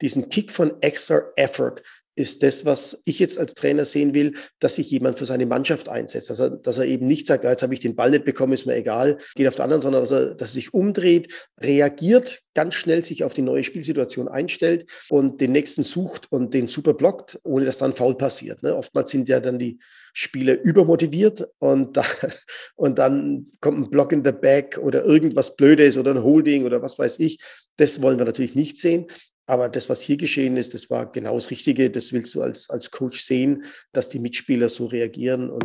[0.00, 1.82] diesen Kick von extra Effort
[2.16, 5.88] ist das, was ich jetzt als Trainer sehen will, dass sich jemand für seine Mannschaft
[5.88, 6.30] einsetzt.
[6.30, 8.64] Dass er, dass er eben nicht sagt, jetzt habe ich den Ball nicht bekommen, ist
[8.64, 12.74] mir egal, geht auf den anderen, sondern dass er, dass er sich umdreht, reagiert, ganz
[12.74, 17.38] schnell sich auf die neue Spielsituation einstellt und den nächsten sucht und den super blockt,
[17.44, 18.62] ohne dass dann Foul passiert.
[18.62, 18.74] Ne?
[18.74, 19.78] Oftmals sind ja dann die
[20.14, 22.04] Spieler übermotiviert und, da,
[22.76, 26.80] und dann kommt ein Block in the Back oder irgendwas Blödes oder ein Holding oder
[26.80, 27.38] was weiß ich.
[27.76, 29.08] Das wollen wir natürlich nicht sehen.
[29.48, 31.88] Aber das, was hier geschehen ist, das war genau das Richtige.
[31.88, 35.50] Das willst du als, als Coach sehen, dass die Mitspieler so reagieren.
[35.50, 35.64] Und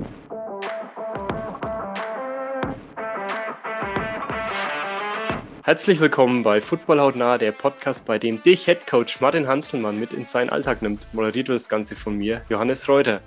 [5.64, 10.12] Herzlich willkommen bei Football Hautnah, der Podcast, bei dem dich Head Coach Martin Hanselmann mit
[10.14, 11.08] in seinen Alltag nimmt.
[11.14, 13.22] Moderiert wird das Ganze von mir, Johannes Reuter.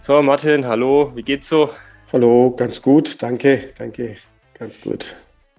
[0.00, 1.70] So, Martin, hallo, wie geht's so?
[2.12, 4.16] Hallo, ganz gut, danke, danke,
[4.54, 5.16] ganz gut.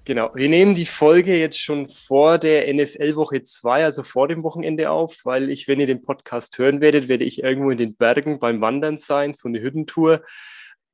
[0.09, 4.89] Genau, wir nehmen die Folge jetzt schon vor der NFL-Woche 2, also vor dem Wochenende
[4.89, 8.39] auf, weil ich, wenn ihr den Podcast hören werdet, werde ich irgendwo in den Bergen
[8.39, 10.23] beim Wandern sein, so eine Hüttentour,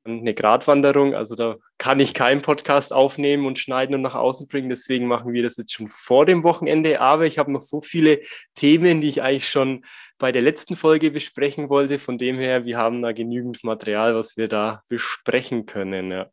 [0.03, 1.15] eine Gratwanderung.
[1.15, 4.67] Also da kann ich keinen Podcast aufnehmen und schneiden und nach außen bringen.
[4.67, 6.99] Deswegen machen wir das jetzt schon vor dem Wochenende.
[6.99, 8.19] Aber ich habe noch so viele
[8.53, 9.85] Themen, die ich eigentlich schon
[10.17, 11.99] bei der letzten Folge besprechen wollte.
[11.99, 16.11] Von dem her, wir haben da genügend Material, was wir da besprechen können.
[16.11, 16.29] Ja.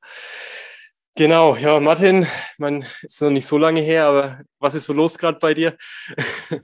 [1.15, 5.19] Genau, ja, Martin, man ist noch nicht so lange her, aber was ist so los
[5.19, 5.77] gerade bei dir?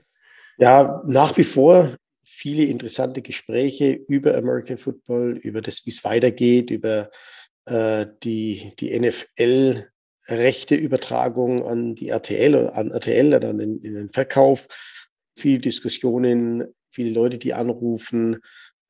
[0.57, 6.71] ja, nach wie vor viele interessante Gespräche über American Football, über das, wie es weitergeht,
[6.71, 7.11] über
[7.65, 14.67] äh, die, die NFL-Rechteübertragung an die RTL an RTL oder an den, in den Verkauf.
[15.37, 18.39] Viele Diskussionen, viele Leute, die anrufen,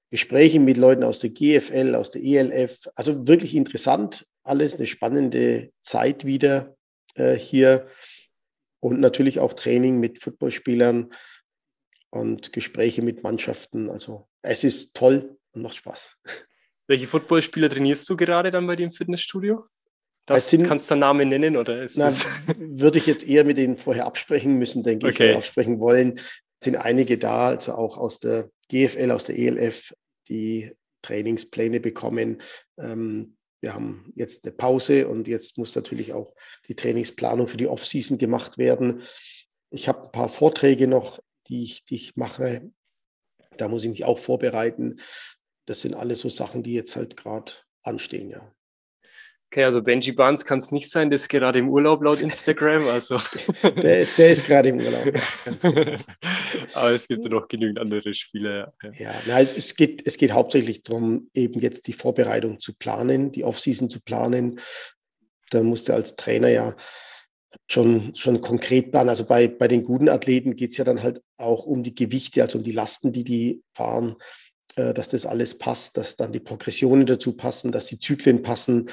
[0.09, 2.87] Gespräche mit Leuten aus der GFL, aus der ELF.
[2.95, 6.75] Also wirklich interessant alles, eine spannende Zeit wieder
[7.15, 7.87] äh, hier
[8.79, 11.09] und natürlich auch Training mit Footballspielern
[12.09, 13.89] und Gespräche mit Mannschaften.
[13.89, 16.17] Also es ist toll und macht Spaß.
[16.87, 19.65] Welche Footballspieler trainierst du gerade dann bei dir im Fitnessstudio?
[20.25, 22.13] Das sind, kannst du einen Namen nennen oder na,
[22.57, 25.31] würde ich jetzt eher mit denen vorher absprechen müssen, denke okay.
[25.31, 26.19] ich, absprechen wollen.
[26.63, 29.93] Sind einige da, also auch aus der GFL, aus der ELF,
[30.27, 30.71] die
[31.01, 32.41] Trainingspläne bekommen.
[32.77, 36.33] Ähm, wir haben jetzt eine Pause und jetzt muss natürlich auch
[36.67, 39.03] die Trainingsplanung für die Offseason gemacht werden.
[39.69, 42.71] Ich habe ein paar Vorträge noch, die ich, die ich mache.
[43.57, 44.99] Da muss ich mich auch vorbereiten.
[45.65, 47.51] Das sind alles so Sachen, die jetzt halt gerade
[47.83, 48.53] anstehen, ja.
[49.51, 52.87] Okay, also Benji Barnes kann es nicht sein, der ist gerade im Urlaub laut Instagram.
[52.87, 53.19] Also.
[53.63, 55.05] der, der ist gerade im Urlaub.
[55.61, 55.95] Genau.
[56.75, 58.71] Aber es gibt noch genügend andere Spiele.
[58.83, 63.31] Ja, ja na, es, geht, es geht hauptsächlich darum, eben jetzt die Vorbereitung zu planen,
[63.31, 64.59] die Offseason zu planen.
[65.49, 66.75] Da musst du als Trainer ja
[67.67, 69.09] schon, schon konkret planen.
[69.09, 72.43] Also bei, bei den guten Athleten geht es ja dann halt auch um die Gewichte,
[72.43, 74.15] also um die Lasten, die die fahren
[74.75, 78.91] äh, dass das alles passt, dass dann die Progressionen dazu passen, dass die Zyklen passen,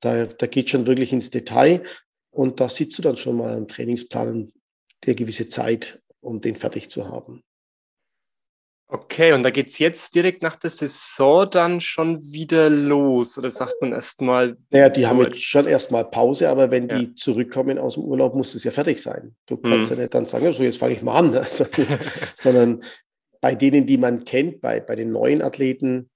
[0.00, 1.82] da, da geht schon wirklich ins Detail
[2.30, 4.52] und da sitzt du dann schon mal am Trainingsplan
[5.06, 7.42] der gewisse Zeit, um den fertig zu haben.
[8.90, 13.36] Okay, und da geht es jetzt direkt nach der Saison dann schon wieder los?
[13.36, 14.56] Oder sagt man erstmal.
[14.70, 16.98] Naja, die so haben jetzt schon erstmal Pause, aber wenn ja.
[16.98, 19.36] die zurückkommen aus dem Urlaub, muss es ja fertig sein.
[19.44, 19.96] Du kannst mhm.
[19.96, 21.38] ja nicht dann sagen, so jetzt fange ich mal an,
[22.34, 22.82] sondern
[23.42, 26.08] bei denen, die man kennt, bei, bei den neuen Athleten,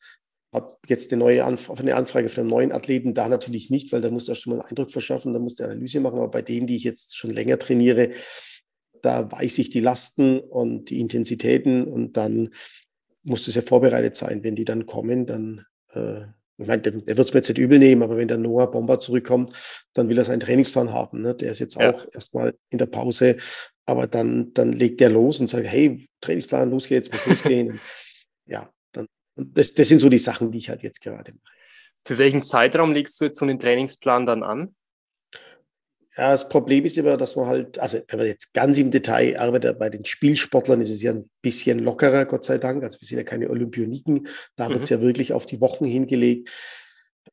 [0.52, 4.02] habe jetzt eine neue Anf eine Anfrage für einen neuen Athleten, da natürlich nicht, weil
[4.02, 6.18] da musst du erst mal einen Eindruck verschaffen, da musst du Analyse machen.
[6.18, 8.10] Aber bei denen, die ich jetzt schon länger trainiere,
[9.00, 12.50] da weiß ich die Lasten und die Intensitäten und dann
[13.24, 14.44] muss das ja vorbereitet sein.
[14.44, 16.22] Wenn die dann kommen, dann, äh,
[16.58, 18.70] ich meine, der, der wird es mir jetzt nicht übel nehmen, aber wenn der Noah
[18.70, 19.52] Bomber zurückkommt,
[19.94, 21.22] dann will er seinen Trainingsplan haben.
[21.22, 21.34] Ne?
[21.34, 21.90] Der ist jetzt ja.
[21.90, 23.36] auch erstmal in der Pause,
[23.86, 27.80] aber dann, dann legt der los und sagt, hey, Trainingsplan, los geht's, muss losgehen.
[28.46, 28.70] ja,
[29.34, 31.54] und das, das sind so die Sachen, die ich halt jetzt gerade mache.
[32.04, 34.74] Für welchen Zeitraum legst du jetzt so einen Trainingsplan dann an?
[36.16, 39.38] Ja, das Problem ist immer, dass man halt, also wenn man jetzt ganz im Detail
[39.38, 42.84] arbeitet, bei den Spielsportlern ist es ja ein bisschen lockerer, Gott sei Dank.
[42.84, 44.28] Also wir sind ja keine Olympioniken.
[44.56, 44.74] Da mhm.
[44.74, 46.50] wird es ja wirklich auf die Wochen hingelegt.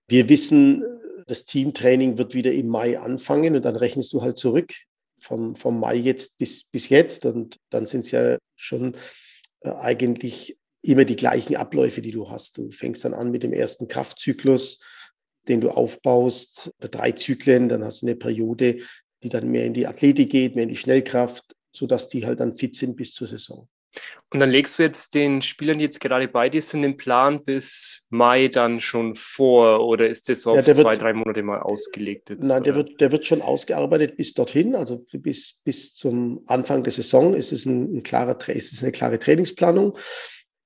[0.07, 0.83] Wir wissen,
[1.27, 4.71] das Teamtraining wird wieder im Mai anfangen und dann rechnest du halt zurück
[5.19, 8.95] vom, vom Mai jetzt bis, bis jetzt und dann sind es ja schon
[9.61, 12.57] äh, eigentlich immer die gleichen Abläufe, die du hast.
[12.57, 14.81] Du fängst dann an mit dem ersten Kraftzyklus,
[15.47, 18.79] den du aufbaust, oder drei Zyklen, dann hast du eine Periode,
[19.23, 22.55] die dann mehr in die Athletik geht, mehr in die Schnellkraft, sodass die halt dann
[22.55, 23.67] fit sind bis zur Saison.
[24.31, 27.43] Und dann legst du jetzt den Spielern, die jetzt gerade bei dir sind, den Plan
[27.43, 31.41] bis Mai dann schon vor oder ist das so ja, auf zwei, wird, drei Monate
[31.41, 32.29] mal ausgelegt?
[32.29, 36.83] Jetzt, nein, der wird, der wird schon ausgearbeitet bis dorthin, also bis, bis zum Anfang
[36.83, 39.97] der Saison ist es, ein, ein klarer, ist es eine klare Trainingsplanung.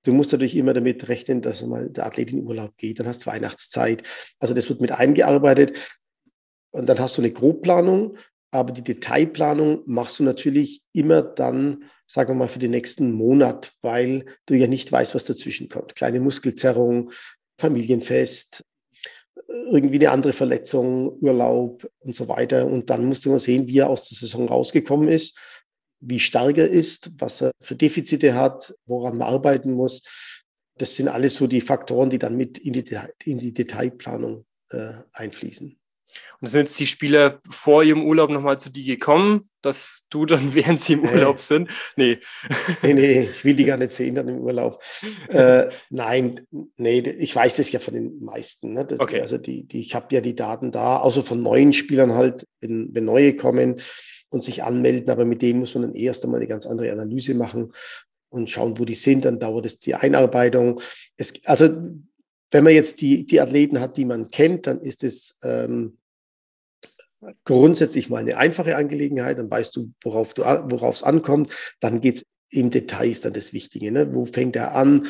[0.03, 3.25] Du musst natürlich immer damit rechnen, dass mal der Athlet in Urlaub geht, dann hast
[3.25, 4.03] du Weihnachtszeit.
[4.39, 5.77] Also das wird mit eingearbeitet
[6.71, 8.17] und dann hast du eine Grobplanung,
[8.51, 13.73] aber die Detailplanung machst du natürlich immer dann sagen wir mal, für den nächsten Monat,
[13.81, 15.95] weil du ja nicht weißt, was dazwischen kommt.
[15.95, 17.11] Kleine Muskelzerrung,
[17.57, 18.63] Familienfest,
[19.47, 22.67] irgendwie eine andere Verletzung, Urlaub und so weiter.
[22.67, 25.37] Und dann musste man sehen, wie er aus der Saison rausgekommen ist,
[26.05, 30.03] wie stark er ist, was er für Defizite hat, woran man arbeiten muss.
[30.77, 32.83] Das sind alles so die Faktoren, die dann mit in die,
[33.25, 35.77] in die Detailplanung äh, einfließen.
[36.41, 40.53] Und sind jetzt die Spieler vor ihrem Urlaub nochmal zu dir gekommen, dass du dann,
[40.53, 41.69] während sie im Urlaub sind?
[41.95, 42.19] Nee.
[42.81, 44.83] Nee, nee, ich will die gar nicht sehen dann im Urlaub.
[45.29, 46.45] äh, nein,
[46.77, 48.73] nee, ich weiß das ja von den meisten.
[48.73, 48.85] Ne?
[48.85, 49.21] Das, okay.
[49.21, 52.93] Also die, die, ich habe ja die Daten da, außer von neuen Spielern halt, wenn,
[52.93, 53.79] wenn neue kommen
[54.33, 57.35] und sich anmelden, aber mit denen muss man dann erst einmal eine ganz andere Analyse
[57.35, 57.71] machen
[58.29, 60.81] und schauen, wo die sind, dann dauert es die Einarbeitung.
[61.17, 61.69] Es, also
[62.51, 65.97] wenn man jetzt die, die Athleten hat, die man kennt, dann ist es ähm,
[67.45, 71.49] grundsätzlich mal eine einfache Angelegenheit, dann weißt du, worauf du, worauf es ankommt.
[71.79, 73.91] Dann geht es im Detail ist dann das Wichtige.
[73.91, 74.13] Ne?
[74.13, 75.07] Wo fängt er an?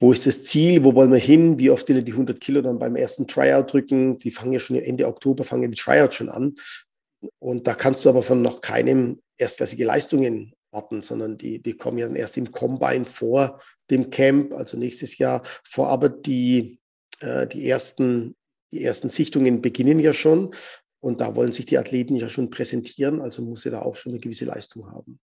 [0.00, 0.82] Wo ist das Ziel?
[0.82, 1.58] Wo wollen wir hin?
[1.58, 4.18] Wie oft will er die 100 Kilo dann beim ersten Tryout drücken?
[4.18, 6.54] Die fangen ja schon Ende Oktober, fangen die Tryouts schon an.
[7.38, 11.98] Und da kannst du aber von noch keinem erstklassige Leistungen warten, sondern die, die kommen
[11.98, 13.60] ja dann erst im Combine vor
[13.90, 15.88] dem Camp, also nächstes Jahr vor.
[15.88, 16.78] Aber die,
[17.20, 18.36] äh, die, ersten,
[18.72, 20.54] die ersten Sichtungen beginnen ja schon.
[21.00, 24.12] Und da wollen sich die Athleten ja schon präsentieren, also muss er da auch schon
[24.12, 25.20] eine gewisse Leistung haben.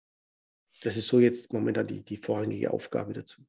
[0.81, 3.43] Das ist so jetzt momentan die, die vorrangige Aufgabe dazu.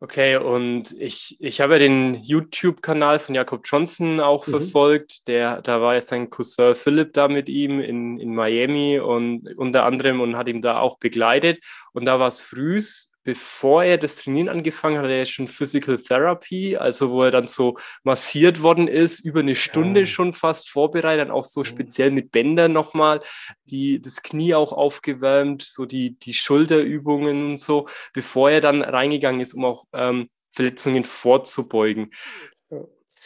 [0.00, 4.50] Okay, und ich, ich habe ja den YouTube-Kanal von Jakob Johnson auch mhm.
[4.50, 5.28] verfolgt.
[5.28, 9.84] Der, da war ja sein Cousin Philipp da mit ihm in, in Miami und unter
[9.84, 11.64] anderem und hat ihn da auch begleitet.
[11.92, 15.98] Und da war es frühs bevor er das Trainieren angefangen hat, hat er schon Physical
[15.98, 20.06] Therapy, also wo er dann so massiert worden ist, über eine Stunde ja.
[20.06, 23.20] schon fast vorbereitet, auch so speziell mit Bändern nochmal,
[23.64, 29.40] die, das Knie auch aufgewärmt, so die, die Schulterübungen und so, bevor er dann reingegangen
[29.40, 32.10] ist, um auch ähm, Verletzungen vorzubeugen.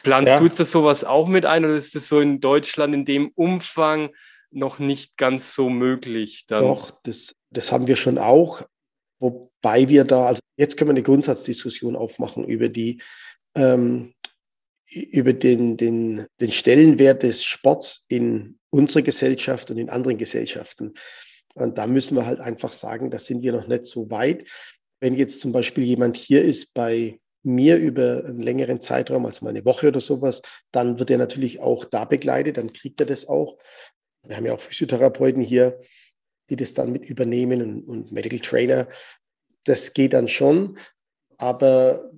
[0.04, 0.38] Planst ja.
[0.38, 3.32] du jetzt das sowas auch mit ein oder ist das so in Deutschland in dem
[3.34, 4.10] Umfang
[4.50, 6.44] noch nicht ganz so möglich?
[6.46, 6.62] Dann?
[6.62, 8.62] Doch, das, das haben wir schon auch.
[9.18, 13.02] Wobei wir da, also jetzt können wir eine Grundsatzdiskussion aufmachen über die,
[13.56, 14.14] ähm,
[14.90, 20.94] über den, den, den Stellenwert des Sports in unserer Gesellschaft und in anderen Gesellschaften.
[21.54, 24.44] Und da müssen wir halt einfach sagen, da sind wir noch nicht so weit.
[25.00, 29.50] Wenn jetzt zum Beispiel jemand hier ist bei mir über einen längeren Zeitraum, also mal
[29.50, 33.26] eine Woche oder sowas, dann wird er natürlich auch da begleitet, dann kriegt er das
[33.26, 33.58] auch.
[34.22, 35.80] Wir haben ja auch Physiotherapeuten hier,
[36.50, 38.88] die das dann mit übernehmen und, und Medical Trainer.
[39.64, 40.78] Das geht dann schon,
[41.36, 42.10] aber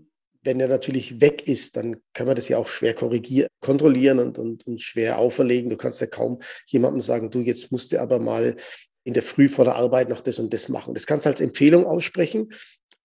[0.42, 4.38] wenn er natürlich weg ist, dann kann man das ja auch schwer korrigieren, kontrollieren und,
[4.38, 5.68] und, und schwer auferlegen.
[5.68, 8.56] Du kannst ja kaum jemandem sagen, du, jetzt musst du aber mal
[9.04, 10.94] in der Früh vor der Arbeit noch das und das machen.
[10.94, 12.48] Das kannst du als Empfehlung aussprechen,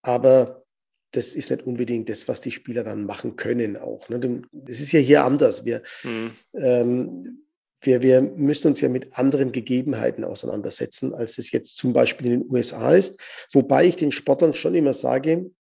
[0.02, 0.64] aber
[1.12, 4.10] das ist nicht unbedingt das, was die Spieler dann machen können auch.
[4.10, 4.42] Ne?
[4.52, 5.66] Das ist ja hier anders.
[5.66, 6.32] Wir, mhm.
[6.54, 7.45] ähm,
[7.86, 12.40] wir, wir müssen uns ja mit anderen Gegebenheiten auseinandersetzen, als es jetzt zum Beispiel in
[12.40, 13.20] den USA ist.
[13.54, 15.52] Wobei ich den Sportlern schon immer sage,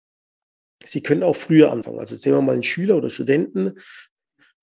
[0.84, 1.98] sie können auch früher anfangen.
[1.98, 3.78] Also sehen wir mal einen Schüler oder Studenten,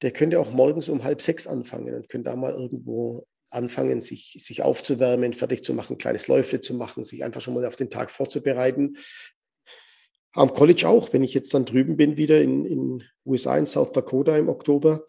[0.02, 4.38] der könnte auch morgens um halb sechs anfangen und könnte da mal irgendwo anfangen, sich,
[4.40, 7.76] sich aufzuwärmen, fertig zu machen, ein kleines Läufle zu machen, sich einfach schon mal auf
[7.76, 8.98] den Tag vorzubereiten.
[10.34, 13.92] Am College auch, wenn ich jetzt dann drüben bin, wieder in den USA, in South
[13.92, 15.06] Dakota im Oktober,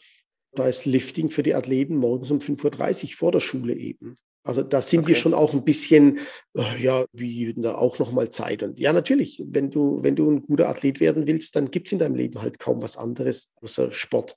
[0.55, 4.17] da ist Lifting für die Athleten morgens um 5.30 Uhr vor der Schule eben.
[4.45, 5.09] Also da sind okay.
[5.09, 6.19] wir schon auch ein bisschen,
[6.57, 8.63] äh, ja, wie da auch nochmal Zeit.
[8.63, 11.93] Und ja, natürlich, wenn du, wenn du ein guter Athlet werden willst, dann gibt es
[11.93, 14.37] in deinem Leben halt kaum was anderes außer Sport.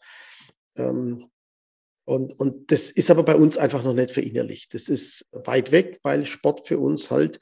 [0.77, 1.25] Ähm,
[2.07, 4.75] und, und das ist aber bei uns einfach noch nicht verinnerlicht.
[4.75, 7.39] Das ist weit weg, weil Sport für uns halt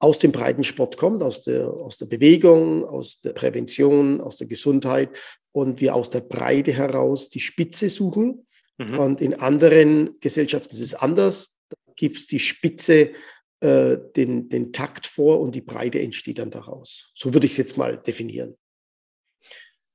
[0.00, 5.16] aus dem Breitensport kommt, aus der, aus der Bewegung, aus der Prävention, aus der Gesundheit
[5.52, 8.46] und wir aus der Breite heraus die Spitze suchen.
[8.78, 8.98] Mhm.
[8.98, 11.56] Und in anderen Gesellschaften ist es anders.
[11.68, 13.12] Da gibt es die Spitze
[13.60, 17.12] äh, den, den Takt vor und die Breite entsteht dann daraus.
[17.14, 18.56] So würde ich es jetzt mal definieren.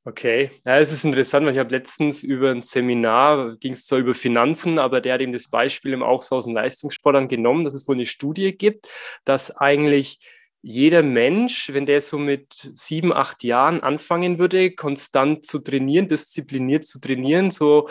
[0.06, 4.00] Okay, ja, es ist interessant, weil ich habe letztens über ein Seminar, ging es zwar
[4.00, 7.66] über Finanzen, aber der hat eben das Beispiel im auch so aus dem Leistungssport genommen,
[7.66, 8.88] dass es wohl eine Studie gibt,
[9.26, 10.20] dass eigentlich
[10.62, 16.84] jeder Mensch, wenn der so mit sieben, acht Jahren anfangen würde, konstant zu trainieren, diszipliniert
[16.84, 17.90] zu trainieren, so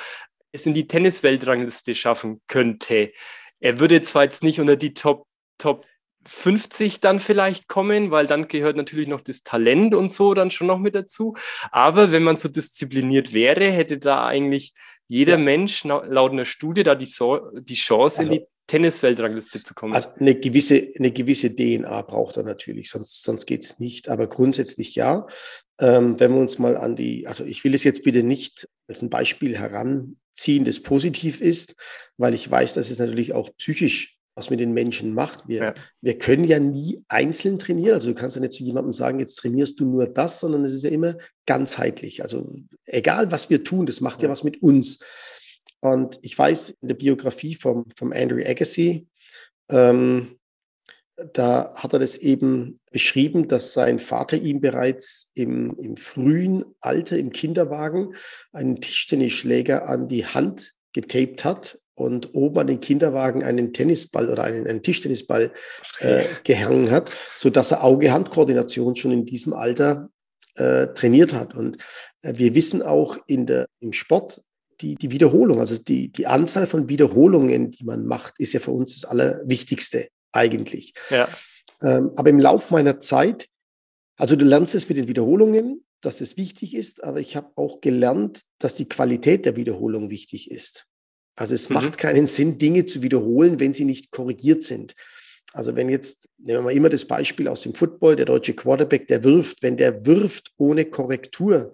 [0.52, 3.12] es in die Tennisweltrangliste schaffen könnte.
[3.60, 5.26] Er würde zwar jetzt nicht unter die Top,
[5.58, 5.86] Top
[6.26, 10.66] 50 dann vielleicht kommen, weil dann gehört natürlich noch das Talent und so dann schon
[10.66, 11.36] noch mit dazu.
[11.70, 14.72] Aber wenn man so diszipliniert wäre, hätte da eigentlich
[15.08, 15.38] jeder ja.
[15.38, 19.94] Mensch laut einer Studie da die, so die Chance, also, in die Tennisweltrangliste zu kommen.
[19.94, 24.08] Also eine gewisse, eine gewisse DNA braucht er natürlich, sonst, sonst geht es nicht.
[24.08, 25.26] Aber grundsätzlich ja.
[25.78, 29.02] Ähm, wenn wir uns mal an die, also ich will es jetzt bitte nicht als
[29.02, 31.76] ein Beispiel heranziehen, das positiv ist,
[32.16, 35.48] weil ich weiß, dass es natürlich auch psychisch was mit den Menschen macht.
[35.48, 35.74] Wir, ja.
[36.02, 37.94] wir können ja nie einzeln trainieren.
[37.94, 40.74] Also du kannst ja nicht zu jemandem sagen, jetzt trainierst du nur das, sondern es
[40.74, 41.16] ist ja immer
[41.46, 42.22] ganzheitlich.
[42.22, 45.00] Also egal, was wir tun, das macht ja, ja was mit uns.
[45.80, 49.08] Und ich weiß in der Biografie vom, vom Andrew Agassi,
[49.70, 50.38] ähm,
[51.32, 57.16] da hat er das eben beschrieben, dass sein Vater ihm bereits im, im frühen Alter,
[57.16, 58.14] im Kinderwagen,
[58.52, 64.44] einen Tischtennisschläger an die Hand getaped hat und oben an den Kinderwagen einen Tennisball oder
[64.44, 65.50] einen, einen Tischtennisball
[66.00, 70.10] äh, gehangen hat, sodass er Auge-Hand-Koordination schon in diesem Alter
[70.54, 71.54] äh, trainiert hat.
[71.54, 71.78] Und
[72.22, 74.42] äh, wir wissen auch in der, im Sport,
[74.82, 78.72] die, die Wiederholung, also die, die Anzahl von Wiederholungen, die man macht, ist ja für
[78.72, 80.92] uns das Allerwichtigste eigentlich.
[81.08, 81.28] Ja.
[81.80, 83.48] Ähm, aber im Lauf meiner Zeit,
[84.18, 87.80] also du lernst es mit den Wiederholungen, dass es wichtig ist, aber ich habe auch
[87.80, 90.86] gelernt, dass die Qualität der Wiederholung wichtig ist.
[91.36, 91.74] Also es mhm.
[91.74, 94.94] macht keinen Sinn, Dinge zu wiederholen, wenn sie nicht korrigiert sind.
[95.52, 99.06] Also wenn jetzt, nehmen wir mal immer das Beispiel aus dem Football, der deutsche Quarterback,
[99.06, 101.72] der wirft, wenn der wirft ohne Korrektur,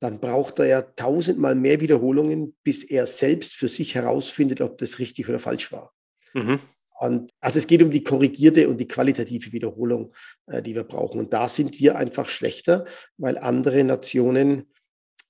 [0.00, 4.98] dann braucht er ja tausendmal mehr Wiederholungen, bis er selbst für sich herausfindet, ob das
[4.98, 5.92] richtig oder falsch war.
[6.34, 6.60] Mhm.
[7.00, 10.12] Und also es geht um die korrigierte und die qualitative Wiederholung,
[10.46, 11.20] äh, die wir brauchen.
[11.20, 12.86] Und da sind wir einfach schlechter,
[13.16, 14.66] weil andere Nationen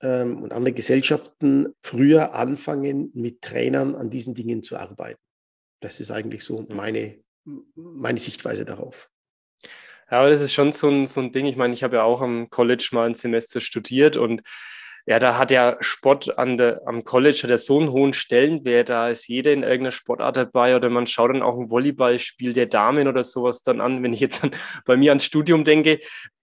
[0.03, 5.21] ähm, und andere Gesellschaften früher anfangen, mit Trainern an diesen Dingen zu arbeiten.
[5.81, 7.19] Das ist eigentlich so meine,
[7.75, 9.09] meine Sichtweise darauf.
[10.11, 11.47] Ja, aber das ist schon so ein, so ein Ding.
[11.47, 14.43] Ich meine, ich habe ja auch am College mal ein Semester studiert und
[15.07, 18.91] ja, da hat ja Sport an der, am College hat ja so einen hohen Stellenwert,
[18.91, 22.67] da ist jeder in irgendeiner Sportart dabei oder man schaut dann auch ein Volleyballspiel der
[22.67, 24.03] Damen oder sowas dann an.
[24.03, 24.51] Wenn ich jetzt an,
[24.85, 26.01] bei mir ans Studium denke,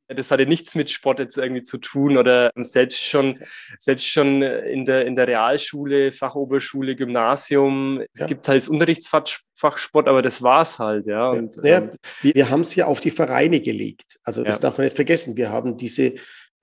[0.07, 3.39] das hatte nichts mit Sport jetzt irgendwie zu tun oder selbst schon,
[3.79, 8.27] selbst schon in der, in der Realschule, Fachoberschule, Gymnasium ja.
[8.27, 11.29] gibt es halt das Unterrichtsfach Sport, aber das war es halt, ja.
[11.29, 14.19] Und, ja, ähm, wir, wir haben es ja auf die Vereine gelegt.
[14.23, 14.61] Also das ja.
[14.61, 15.37] darf man nicht vergessen.
[15.37, 16.13] Wir haben diese,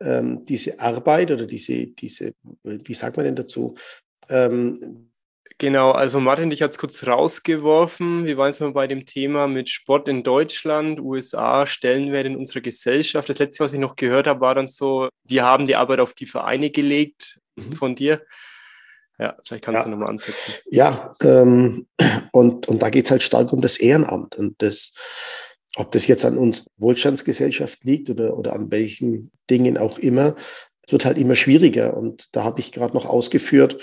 [0.01, 3.75] ähm, diese Arbeit oder diese, diese, wie sagt man denn dazu,
[4.29, 5.12] ähm,
[5.59, 8.25] Genau, also Martin, dich hat es kurz rausgeworfen.
[8.25, 12.61] Wir waren jetzt mal bei dem Thema mit Sport in Deutschland, USA, Stellenwert in unserer
[12.61, 13.29] Gesellschaft.
[13.29, 16.15] Das letzte, was ich noch gehört habe, war dann so, wir haben die Arbeit auf
[16.15, 17.73] die Vereine gelegt mhm.
[17.73, 18.23] von dir.
[19.19, 19.85] Ja, vielleicht kannst ja.
[19.85, 20.55] du nochmal ansetzen.
[20.71, 21.87] Ja, ähm,
[22.33, 24.37] und, und da geht es halt stark um das Ehrenamt.
[24.37, 24.93] Und das,
[25.77, 30.35] ob das jetzt an uns Wohlstandsgesellschaft liegt oder, oder an welchen Dingen auch immer,
[30.85, 31.97] es wird halt immer schwieriger.
[31.97, 33.81] Und da habe ich gerade noch ausgeführt,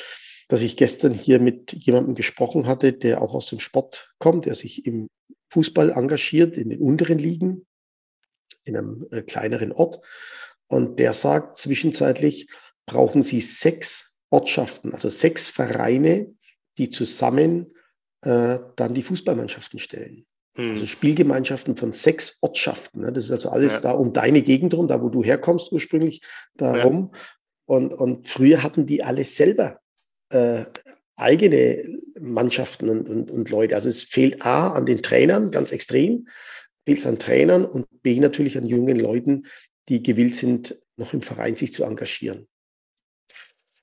[0.49, 4.55] dass ich gestern hier mit jemandem gesprochen hatte, der auch aus dem Sport kommt, der
[4.55, 5.07] sich im
[5.51, 7.67] Fußball engagiert, in den unteren Ligen,
[8.65, 10.01] in einem äh, kleineren Ort.
[10.67, 12.49] Und der sagt, zwischenzeitlich
[12.87, 16.33] brauchen sie sechs Ortschaften, also sechs Vereine,
[16.79, 17.75] die zusammen
[18.21, 20.25] äh, dann die Fußballmannschaften stellen.
[20.55, 20.71] Hm.
[20.71, 23.01] Also Spielgemeinschaften von sechs Ortschaften.
[23.01, 23.13] Ne?
[23.13, 23.81] Das ist also alles ja.
[23.81, 26.21] da um deine Gegend rum, da wo du herkommst ursprünglich,
[26.55, 27.11] darum.
[27.13, 27.19] Ja.
[27.65, 29.78] Und, und früher hatten die alles selber
[30.29, 30.65] äh,
[31.15, 33.75] eigene Mannschaften und, und, und Leute.
[33.75, 36.27] Also es fehlt A an den Trainern ganz extrem,
[36.85, 39.47] fehlt es an Trainern und B natürlich an jungen Leuten,
[39.89, 42.47] die gewillt sind, noch im Verein sich zu engagieren.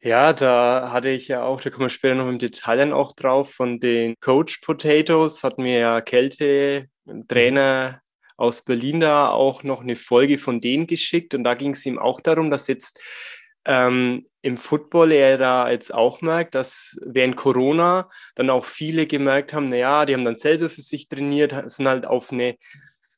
[0.01, 3.13] Ja, da hatte ich ja auch, da kommen wir später noch im Detail dann auch
[3.17, 8.03] drauf, von den Coach Potatoes hat mir ja Kälte, ein Trainer
[8.37, 11.99] aus Berlin da auch noch eine Folge von denen geschickt und da ging es ihm
[11.99, 13.01] auch darum, dass jetzt
[13.65, 19.53] ähm, im Football er da jetzt auch merkt, dass während Corona dann auch viele gemerkt
[19.53, 22.57] haben, naja, die haben dann selber für sich trainiert, sind halt auf eine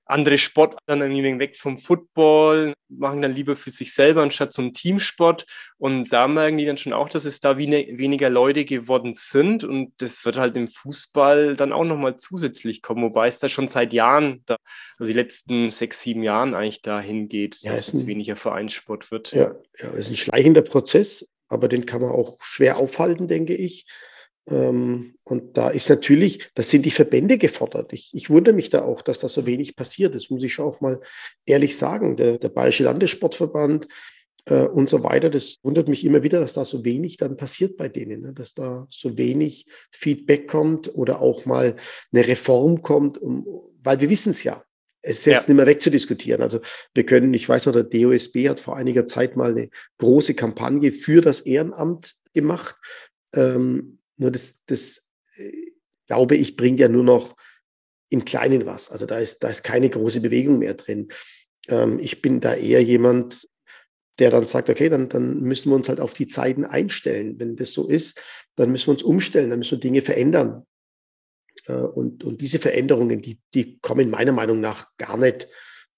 [0.08, 4.72] andere Sport dann irgendwie weg vom Football, machen dann lieber für sich selber anstatt zum
[4.72, 5.44] Teamsport.
[5.76, 9.64] Und da merken die dann schon auch, dass es da weniger Leute geworden sind.
[9.64, 13.68] Und das wird halt im Fußball dann auch nochmal zusätzlich kommen, wobei es da schon
[13.68, 14.56] seit Jahren, da,
[14.98, 19.10] also die letzten sechs, sieben Jahren eigentlich dahin geht, ja, dass es, ein, weniger Vereinssport
[19.10, 19.32] wird.
[19.32, 23.54] Ja, ja, es ist ein schleichender Prozess, aber den kann man auch schwer aufhalten, denke
[23.54, 23.86] ich.
[24.50, 27.92] Ähm, und da ist natürlich, das sind die Verbände gefordert.
[27.92, 30.14] Ich, ich wundere mich da auch, dass da so wenig passiert.
[30.14, 31.00] Das muss ich schon auch mal
[31.44, 32.16] ehrlich sagen.
[32.16, 33.88] Der, der Bayerische Landessportverband
[34.46, 37.76] äh, und so weiter, das wundert mich immer wieder, dass da so wenig dann passiert
[37.76, 38.32] bei denen, ne?
[38.32, 41.76] dass da so wenig Feedback kommt oder auch mal
[42.12, 43.46] eine Reform kommt, um,
[43.82, 44.64] weil wir wissen es ja.
[45.00, 45.52] Es ist jetzt ja.
[45.52, 46.42] nicht mehr wegzudiskutieren.
[46.42, 46.60] Also
[46.92, 50.90] wir können, ich weiß noch, der DOSB hat vor einiger Zeit mal eine große Kampagne
[50.92, 52.76] für das Ehrenamt gemacht.
[53.32, 55.06] Ähm, nur das, das
[55.36, 55.72] äh,
[56.06, 57.36] glaube ich, bringt ja nur noch
[58.10, 58.90] im Kleinen was.
[58.90, 61.08] Also da ist, da ist keine große Bewegung mehr drin.
[61.68, 63.48] Ähm, ich bin da eher jemand,
[64.18, 67.38] der dann sagt, okay, dann, dann müssen wir uns halt auf die Zeiten einstellen.
[67.38, 68.20] Wenn das so ist,
[68.56, 70.66] dann müssen wir uns umstellen, dann müssen wir Dinge verändern.
[71.66, 75.48] Äh, und, und diese Veränderungen, die, die kommen meiner Meinung nach gar nicht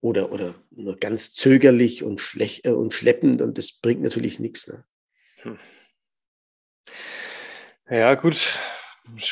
[0.00, 4.66] oder, oder nur ganz zögerlich und, schlecht, äh, und schleppend und das bringt natürlich nichts.
[4.66, 4.84] Ne?
[5.42, 5.58] Hm.
[7.90, 8.58] Ja, gut.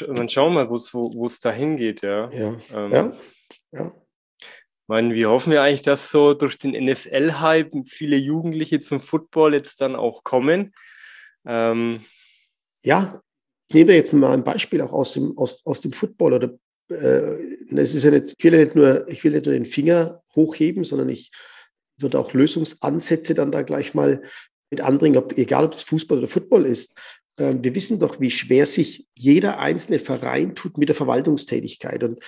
[0.06, 2.28] Dann schauen wir mal, wo es dahin geht, ja.
[2.30, 2.60] Ja.
[2.72, 3.12] Ähm, ja.
[3.72, 3.92] ja.
[4.40, 9.54] Ich meine, wir hoffen ja eigentlich, dass so durch den NFL-Hype viele Jugendliche zum Football
[9.54, 10.74] jetzt dann auch kommen.
[11.46, 12.00] Ähm,
[12.80, 13.22] ja,
[13.68, 16.58] ich nehme da jetzt mal ein Beispiel auch aus dem, aus, aus dem Football oder
[16.90, 19.66] äh, es ist ja nicht, ich will ja nicht nur, ich will nicht nur den
[19.66, 21.30] Finger hochheben, sondern ich
[21.98, 24.22] würde auch Lösungsansätze dann da gleich mal
[24.70, 26.98] mit anbringen, ob, egal ob das Fußball oder Football ist.
[27.38, 32.02] Ähm, wir wissen doch, wie schwer sich jeder einzelne Verein tut mit der Verwaltungstätigkeit.
[32.02, 32.18] Und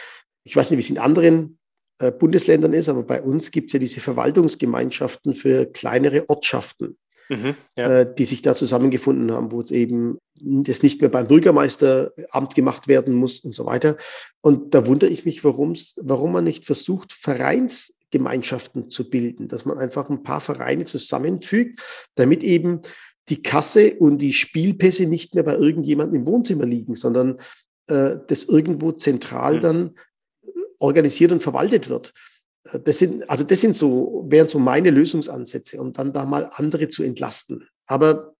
[0.44, 1.58] ich weiß nicht, wie es in anderen
[1.98, 6.96] äh, Bundesländern ist, aber bei uns gibt es ja diese Verwaltungsgemeinschaften für kleinere Ortschaften,
[7.28, 8.00] mhm, ja.
[8.00, 12.88] Äh, die sich da zusammengefunden haben, wo es eben das nicht mehr beim Bürgermeisteramt gemacht
[12.88, 13.98] werden muss und so weiter.
[14.40, 20.08] Und da wundere ich mich, warum man nicht versucht, Vereinsgemeinschaften zu bilden, dass man einfach
[20.08, 21.80] ein paar Vereine zusammenfügt,
[22.14, 22.80] damit eben
[23.30, 27.38] die Kasse und die Spielpässe nicht mehr bei irgendjemandem im Wohnzimmer liegen, sondern
[27.86, 29.60] äh, das irgendwo zentral mhm.
[29.60, 29.96] dann
[30.42, 32.12] äh, organisiert und verwaltet wird.
[32.64, 36.50] Äh, das sind, also das sind so, wären so meine Lösungsansätze, um dann da mal
[36.52, 37.68] andere zu entlasten.
[37.86, 38.34] Aber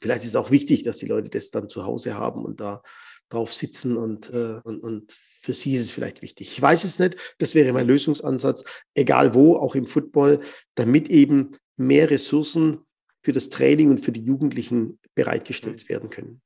[0.00, 2.82] vielleicht ist es auch wichtig, dass die Leute das dann zu Hause haben und da
[3.30, 6.52] drauf sitzen und, äh, und, und für sie ist es vielleicht wichtig.
[6.52, 7.16] Ich weiß es nicht.
[7.38, 10.40] Das wäre mein Lösungsansatz, egal wo, auch im Football,
[10.74, 12.84] damit eben mehr Ressourcen
[13.24, 16.42] für das Training und für die Jugendlichen bereitgestellt werden können.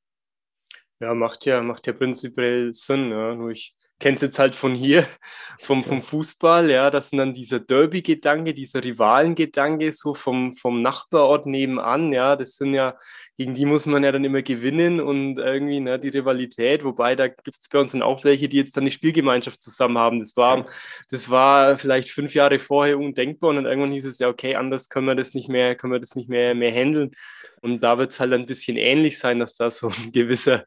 [1.00, 3.10] Ja, macht ja, macht ja prinzipiell Sinn.
[3.10, 3.34] Ja.
[3.34, 5.06] Nur ich kennst jetzt halt von hier,
[5.60, 11.46] vom, vom Fußball, ja, das sind dann dieser Derby-Gedanke, dieser Rivalen-Gedanke, so vom, vom Nachbarort
[11.46, 12.96] nebenan, ja, das sind ja,
[13.36, 17.26] gegen die muss man ja dann immer gewinnen und irgendwie, ne, die Rivalität, wobei da
[17.26, 20.20] gibt es bei uns dann auch welche, die jetzt dann die Spielgemeinschaft zusammen haben.
[20.20, 20.64] Das war,
[21.10, 24.88] das war vielleicht fünf Jahre vorher undenkbar und dann irgendwann hieß es ja, okay, anders
[24.88, 27.10] können wir das nicht mehr, können wir das nicht mehr, mehr handeln.
[27.62, 30.64] Und da wird es halt ein bisschen ähnlich sein, dass da so ein gewisser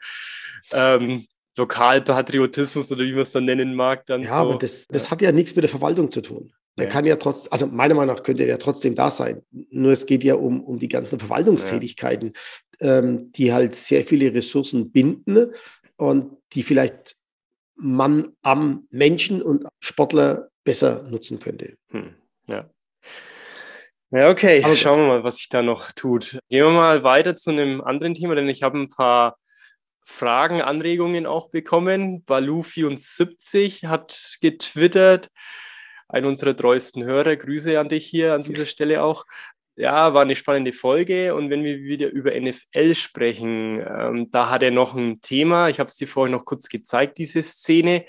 [0.72, 4.06] ähm, Lokalpatriotismus oder wie man es dann nennen mag.
[4.06, 4.36] Dann ja, so.
[4.36, 6.54] aber das, das hat ja nichts mit der Verwaltung zu tun.
[6.78, 6.92] Der ja.
[6.92, 9.44] kann ja trotz, also meiner Meinung nach könnte er ja trotzdem da sein.
[9.52, 12.34] Nur es geht ja um, um die ganzen Verwaltungstätigkeiten,
[12.80, 13.00] ja.
[13.00, 15.54] ähm, die halt sehr viele Ressourcen binden
[15.98, 17.18] und die vielleicht
[17.76, 21.76] man am Menschen und Sportler besser nutzen könnte.
[21.90, 22.14] Hm.
[22.48, 22.70] Ja.
[24.12, 26.40] Ja, okay, Aber schauen wir mal, was sich da noch tut.
[26.50, 29.38] Gehen wir mal weiter zu einem anderen Thema, denn ich habe ein paar
[30.04, 32.24] Fragen, Anregungen auch bekommen.
[32.26, 35.30] Balu74 hat getwittert,
[36.10, 37.36] ein unserer treuesten Hörer.
[37.36, 39.26] Grüße an dich hier an dieser Stelle auch.
[39.76, 41.34] Ja, war eine spannende Folge.
[41.34, 45.70] Und wenn wir wieder über NFL sprechen, ähm, da hat er noch ein Thema.
[45.70, 48.06] Ich habe es dir vorhin noch kurz gezeigt, diese Szene.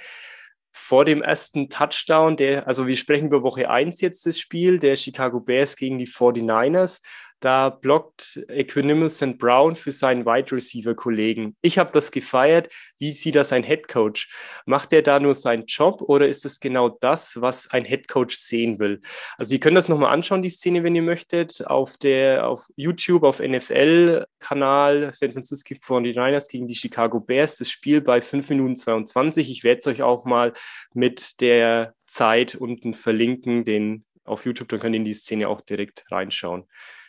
[0.75, 4.97] Vor dem ersten Touchdown, der, also wir sprechen über Woche 1 jetzt das Spiel, der
[4.97, 7.01] Chicago Bears gegen die 49ers.
[7.43, 9.37] Da blockt Equanimous St.
[9.37, 11.57] Brown für seinen Wide Receiver Kollegen.
[11.61, 12.73] Ich habe das gefeiert.
[13.01, 14.29] Wie sieht das ein Head Coach?
[14.65, 18.37] Macht er da nur seinen Job oder ist es genau das, was ein Head Coach
[18.37, 19.01] sehen will?
[19.39, 23.25] Also ihr könnt das nochmal anschauen, die Szene, wenn ihr möchtet, auf der auf YouTube,
[23.25, 27.57] auf NFL-Kanal San Francisco 49ers gegen die Chicago Bears.
[27.57, 29.51] Das Spiel bei 5 Minuten 22.
[29.51, 30.53] Ich werde es euch auch mal
[30.95, 35.61] mit der Zeit unten verlinken, den auf YouTube, dann könnt ihr in die Szene auch
[35.61, 36.69] direkt reinschauen.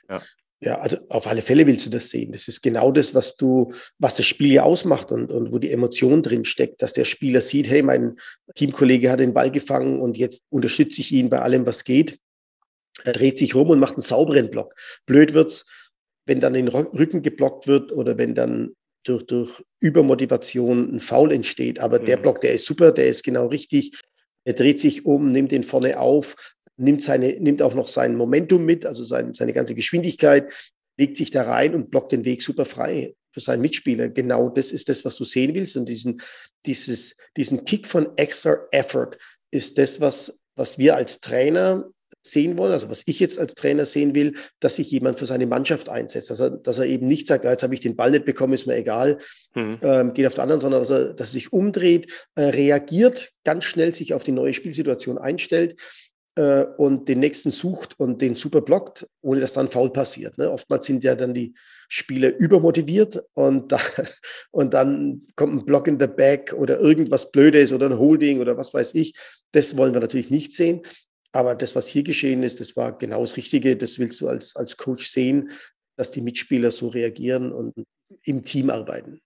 [0.10, 0.22] Ja.
[0.63, 2.32] Ja, also auf alle Fälle willst du das sehen.
[2.32, 5.72] Das ist genau das, was du, was das Spiel ja ausmacht und, und wo die
[5.72, 8.16] Emotion drin steckt, dass der Spieler sieht, hey, mein
[8.56, 12.18] Teamkollege hat den Ball gefangen und jetzt unterstütze ich ihn bei allem, was geht.
[13.04, 14.74] Er dreht sich rum und macht einen sauberen Block.
[15.06, 15.66] Blöd wird's,
[16.26, 21.80] wenn dann den Rücken geblockt wird oder wenn dann durch, durch Übermotivation ein Foul entsteht.
[21.80, 22.06] Aber mhm.
[22.06, 24.00] der Block, der ist super, der ist genau richtig.
[24.46, 28.66] Er dreht sich um, nimmt den vorne auf, nimmt, seine, nimmt auch noch sein Momentum
[28.66, 30.52] mit, also sein, seine ganze Geschwindigkeit,
[30.98, 33.16] legt sich da rein und blockt den Weg super frei.
[33.32, 35.76] für seinen Mitspieler, genau das ist das, was du sehen willst.
[35.76, 36.22] Und diesen,
[36.68, 39.18] dieses, diesen Kick von extra Effort
[39.50, 41.90] ist das, was, was wir als Trainer
[42.22, 45.46] sehen wollen, also was ich jetzt als Trainer sehen will, dass sich jemand für seine
[45.46, 48.24] Mannschaft einsetzt, dass er, dass er eben nicht sagt, jetzt habe ich den Ball nicht
[48.24, 49.18] bekommen, ist mir egal,
[49.56, 49.80] mhm.
[49.82, 53.66] ähm, geht auf den anderen, sondern dass er, dass er sich umdreht, äh, reagiert, ganz
[53.66, 55.76] schnell sich auf die neue Spielsituation einstellt
[56.36, 60.38] äh, und den nächsten sucht und den super blockt, ohne dass dann faul passiert.
[60.38, 60.50] Ne?
[60.50, 61.54] Oftmals sind ja dann die
[61.89, 63.80] Spieler übermotiviert und, da,
[64.52, 68.58] und dann kommt ein Block in the Back oder irgendwas Blödes oder ein Holding oder
[68.58, 69.13] was weiß ich.
[69.52, 70.82] Das wollen wir natürlich nicht sehen.
[71.32, 73.76] Aber das, was hier geschehen ist, das war genau das Richtige.
[73.76, 75.50] Das willst du als, als Coach sehen,
[75.98, 77.74] dass die Mitspieler so reagieren und
[78.24, 79.22] im Team arbeiten.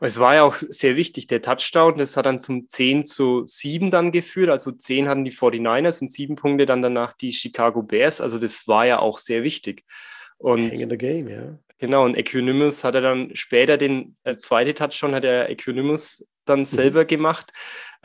[0.00, 3.90] Es war ja auch sehr wichtig, der Touchdown, das hat dann zum 10 zu 7
[3.90, 4.50] dann geführt.
[4.50, 8.20] Also 10 hatten die 49ers und 7 Punkte dann danach die Chicago Bears.
[8.20, 9.84] Also das war ja auch sehr wichtig.
[10.38, 11.58] Und Hang in the game, ja.
[11.78, 16.60] Genau, und Equanimus hat er dann später den äh, zweite Touchdown hat er Equanimus dann
[16.60, 16.66] mhm.
[16.66, 17.52] selber gemacht.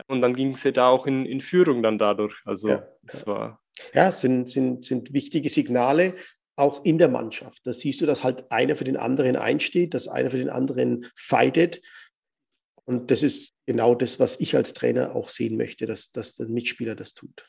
[0.08, 2.34] Und dann ging es ja da auch in, in Führung dann dadurch.
[2.44, 3.26] Also ja, es ja.
[3.26, 3.62] war.
[3.94, 6.14] Ja, sind, sind, sind wichtige Signale,
[6.56, 7.66] auch in der Mannschaft.
[7.66, 11.06] Da siehst du, dass halt einer für den anderen einsteht, dass einer für den anderen
[11.16, 11.80] fightet.
[12.84, 16.48] Und das ist genau das, was ich als Trainer auch sehen möchte, dass, dass der
[16.48, 17.48] Mitspieler das tut.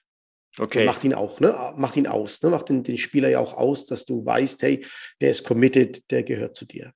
[0.59, 0.85] Okay.
[0.85, 1.73] macht ihn auch, ne?
[1.77, 2.51] Macht ihn aus, ne?
[2.51, 4.85] Macht den, den Spieler ja auch aus, dass du weißt, hey,
[5.19, 6.93] der ist committed, der gehört zu dir.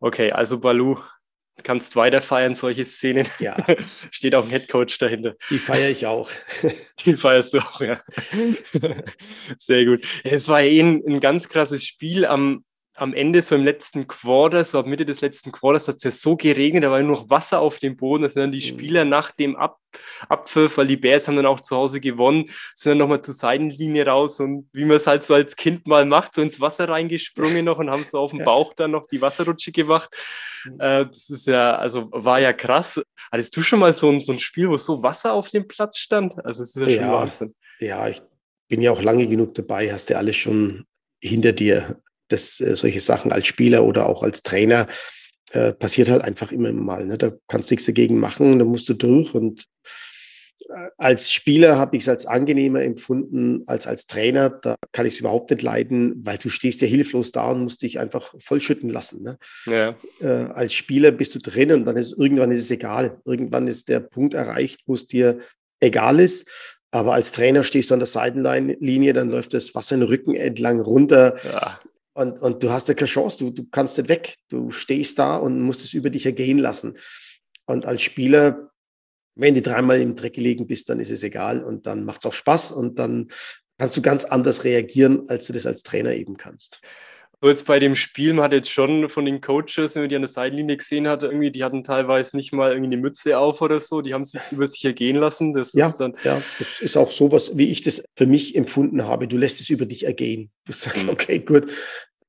[0.00, 0.98] Okay, also Balu,
[1.62, 3.26] kannst weiter feiern, solche Szenen.
[3.38, 3.56] Ja.
[4.10, 5.34] Steht auch ein Headcoach dahinter.
[5.50, 6.30] Die feiere ich auch.
[7.04, 8.02] Die feierst du auch, ja.
[9.58, 10.06] Sehr gut.
[10.24, 12.64] Es war eh ein, ein ganz krasses Spiel am,
[12.96, 16.10] am Ende, so im letzten Quarter, so ab Mitte des letzten Quarters, hat es ja
[16.10, 18.22] so geregnet, da war nur noch Wasser auf dem Boden.
[18.22, 18.78] Da sind dann die mhm.
[18.78, 19.78] Spieler nach dem Ab
[20.28, 24.04] Abpfiff, weil die Bears haben dann auch zu Hause gewonnen, sind dann nochmal zur Seitenlinie
[24.06, 27.64] raus und wie man es halt so als Kind mal macht, so ins Wasser reingesprungen
[27.64, 30.10] noch und haben so auf dem Bauch dann noch die Wasserrutsche gemacht.
[30.64, 30.80] Mhm.
[30.80, 33.00] Äh, das ist ja, also war ja krass.
[33.30, 35.98] Hattest du schon mal so ein, so ein Spiel, wo so Wasser auf dem Platz
[35.98, 36.44] stand?
[36.44, 37.54] Also das ist ja, ja schon Wahnsinn.
[37.78, 38.20] Ja, ich
[38.68, 40.86] bin ja auch lange genug dabei, hast ja alles schon
[41.20, 44.86] hinter dir das, äh, solche Sachen als Spieler oder auch als Trainer
[45.52, 47.06] äh, passiert halt einfach immer mal.
[47.06, 47.18] Ne?
[47.18, 49.34] Da kannst du nichts dagegen machen, da musst du durch.
[49.34, 49.64] Und
[50.68, 54.50] äh, als Spieler habe ich es als angenehmer empfunden als als Trainer.
[54.50, 57.82] Da kann ich es überhaupt nicht leiden, weil du stehst ja hilflos da und musst
[57.82, 59.22] dich einfach vollschütten lassen.
[59.22, 59.38] Ne?
[59.66, 59.96] Ja.
[60.20, 63.20] Äh, als Spieler bist du drin und dann ist irgendwann ist es egal.
[63.24, 65.38] Irgendwann ist der Punkt erreicht, wo es dir
[65.80, 66.48] egal ist.
[66.90, 70.80] Aber als Trainer stehst du an der Seitenlinie, dann läuft das Wasser den Rücken entlang
[70.80, 71.36] runter.
[71.44, 71.80] Ja.
[72.14, 74.36] Und, und du hast ja keine Chance, du, du kannst nicht weg.
[74.48, 76.96] Du stehst da und musst es über dich ergehen lassen.
[77.66, 78.70] Und als Spieler,
[79.34, 82.26] wenn du dreimal im Dreck gelegen bist, dann ist es egal und dann macht es
[82.26, 83.28] auch Spaß und dann
[83.78, 86.80] kannst du ganz anders reagieren, als du das als Trainer eben kannst.
[87.44, 90.16] So jetzt bei dem Spiel, man hat jetzt schon von den Coaches, wenn man die
[90.16, 93.60] an der Seitenlinie gesehen hat, irgendwie, die hatten teilweise nicht mal irgendwie eine Mütze auf
[93.60, 95.52] oder so, die haben sich über sich ergehen lassen.
[95.52, 99.04] Das ja, ist dann ja, das ist auch sowas, wie ich das für mich empfunden
[99.04, 99.28] habe.
[99.28, 100.52] Du lässt es über dich ergehen.
[100.64, 101.10] Du sagst, mhm.
[101.10, 101.70] okay, gut,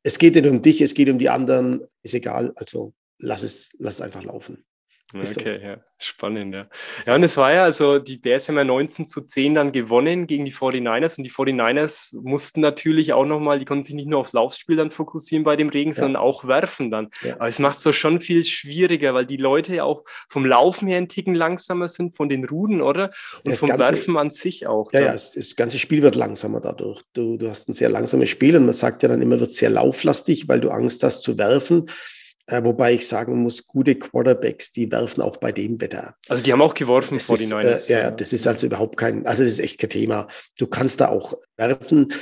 [0.03, 3.73] es geht nicht um dich, es geht um die anderen, ist egal, also lass es,
[3.79, 4.65] lass es einfach laufen.
[5.17, 5.65] Okay, so.
[5.65, 6.67] ja, spannend, ja.
[7.05, 10.27] Ja, und es war ja, also die Bears haben ja 19 zu 10 dann gewonnen
[10.27, 14.19] gegen die 49ers und die 49ers mussten natürlich auch nochmal, die konnten sich nicht nur
[14.19, 15.97] aufs Laufspiel dann fokussieren bei dem Regen, ja.
[15.97, 17.09] sondern auch werfen dann.
[17.23, 17.35] Ja.
[17.35, 20.87] Aber es macht es so schon viel schwieriger, weil die Leute ja auch vom Laufen
[20.87, 23.11] her ein Ticken langsamer sind, von den Ruden, oder?
[23.43, 24.91] Und das vom ganze, Werfen an sich auch.
[24.91, 25.07] Ja, dann.
[25.07, 27.01] ja, das, das, ganze Spiel wird langsamer dadurch.
[27.13, 29.69] Du, du hast ein sehr langsames Spiel und man sagt ja dann immer, wird sehr
[29.69, 31.87] lauflastig, weil du Angst hast zu werfen.
[32.47, 36.15] Äh, wobei ich sagen muss, gute Quarterbacks, die werfen auch bei dem Wetter.
[36.27, 37.89] Also die haben auch geworfen vor die Niners.
[37.89, 40.27] Äh, ja, das ist also überhaupt kein, also das ist echt kein Thema.
[40.57, 42.13] Du kannst da auch werfen.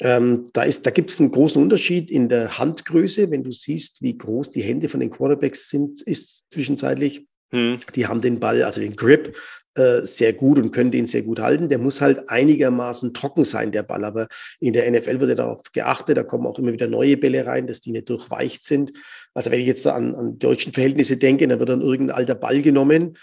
[0.00, 4.18] Ähm, da da gibt es einen großen Unterschied in der Handgröße, wenn du siehst, wie
[4.18, 7.26] groß die Hände von den Quarterbacks sind, ist zwischenzeitlich.
[7.50, 7.78] Hm.
[7.94, 9.36] Die haben den Ball, also den Grip,
[9.74, 11.68] äh, sehr gut und können den sehr gut halten.
[11.68, 14.04] Der muss halt einigermaßen trocken sein, der Ball.
[14.04, 14.28] Aber
[14.60, 17.66] in der NFL wird ja darauf geachtet, da kommen auch immer wieder neue Bälle rein,
[17.66, 18.92] dass die nicht durchweicht sind.
[19.34, 22.60] Also wenn ich jetzt an, an deutschen Verhältnisse denke, dann wird dann irgendein alter Ball
[22.60, 23.16] genommen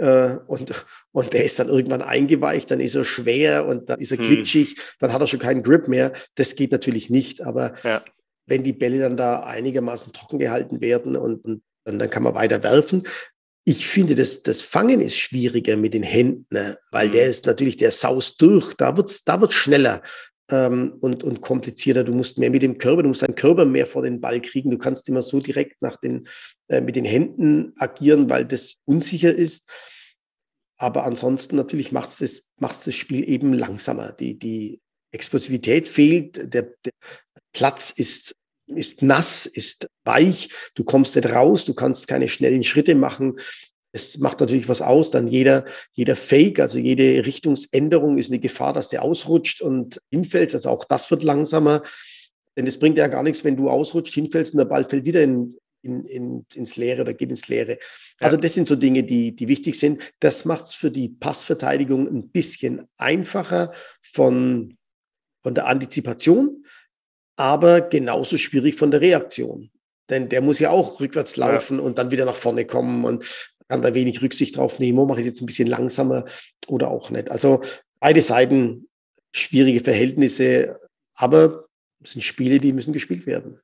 [0.00, 4.10] äh, und, und der ist dann irgendwann eingeweicht, dann ist er schwer und dann ist
[4.10, 4.24] er hm.
[4.24, 6.12] glitschig, dann hat er schon keinen Grip mehr.
[6.36, 8.02] Das geht natürlich nicht, aber ja.
[8.46, 12.34] wenn die Bälle dann da einigermaßen trocken gehalten werden und, und dann, dann kann man
[12.34, 13.02] weiter werfen.
[13.70, 16.76] Ich finde, das, das Fangen ist schwieriger mit den Händen, ne?
[16.90, 17.12] weil mhm.
[17.12, 20.02] der ist natürlich, der saust durch, da wird's, da wird's schneller
[20.50, 22.02] ähm, und, und komplizierter.
[22.02, 24.72] Du musst mehr mit dem Körper, du musst deinen Körper mehr vor den Ball kriegen.
[24.72, 26.26] Du kannst immer so direkt nach den,
[26.66, 29.64] äh, mit den Händen agieren, weil das unsicher ist.
[30.76, 34.10] Aber ansonsten natürlich macht es das, macht's das Spiel eben langsamer.
[34.10, 34.80] Die, die
[35.12, 36.92] Explosivität fehlt, der, der
[37.52, 38.34] Platz ist
[38.76, 43.36] ist nass, ist weich, du kommst nicht raus, du kannst keine schnellen Schritte machen.
[43.92, 48.72] Es macht natürlich was aus, dann jeder, jeder Fake, also jede Richtungsänderung ist eine Gefahr,
[48.72, 50.54] dass der ausrutscht und hinfällt.
[50.54, 51.82] Also auch das wird langsamer.
[52.56, 55.22] Denn es bringt ja gar nichts, wenn du ausrutscht, hinfällst und der Ball fällt wieder
[55.22, 55.48] in,
[55.82, 57.78] in, in, ins Leere oder geht ins Leere.
[58.18, 60.12] Also das sind so Dinge, die, die wichtig sind.
[60.20, 64.76] Das macht es für die Passverteidigung ein bisschen einfacher von,
[65.42, 66.64] von der Antizipation,
[67.40, 69.70] aber genauso schwierig von der Reaktion.
[70.10, 71.84] Denn der muss ja auch rückwärts laufen ja.
[71.84, 73.24] und dann wieder nach vorne kommen und
[73.66, 74.98] kann da wenig Rücksicht drauf nehmen.
[74.98, 76.26] Oh, mache ich jetzt ein bisschen langsamer
[76.66, 77.30] oder auch nicht.
[77.30, 77.62] Also
[77.98, 78.88] beide Seiten
[79.32, 80.78] schwierige Verhältnisse,
[81.14, 81.64] aber
[82.04, 83.58] es sind Spiele, die müssen gespielt werden.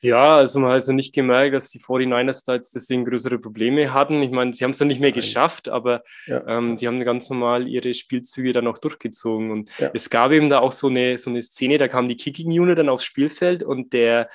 [0.00, 3.92] Ja, also man hat also nicht gemerkt, dass die 49ers da jetzt deswegen größere Probleme
[3.92, 4.22] hatten.
[4.22, 5.20] Ich meine, sie haben es dann nicht mehr Nein.
[5.20, 6.46] geschafft, aber ja.
[6.46, 9.50] ähm, die haben ganz normal ihre Spielzüge dann auch durchgezogen.
[9.50, 9.90] Und ja.
[9.94, 12.78] es gab eben da auch so eine, so eine Szene, da kam die Kicking Unit
[12.78, 14.30] dann aufs Spielfeld und der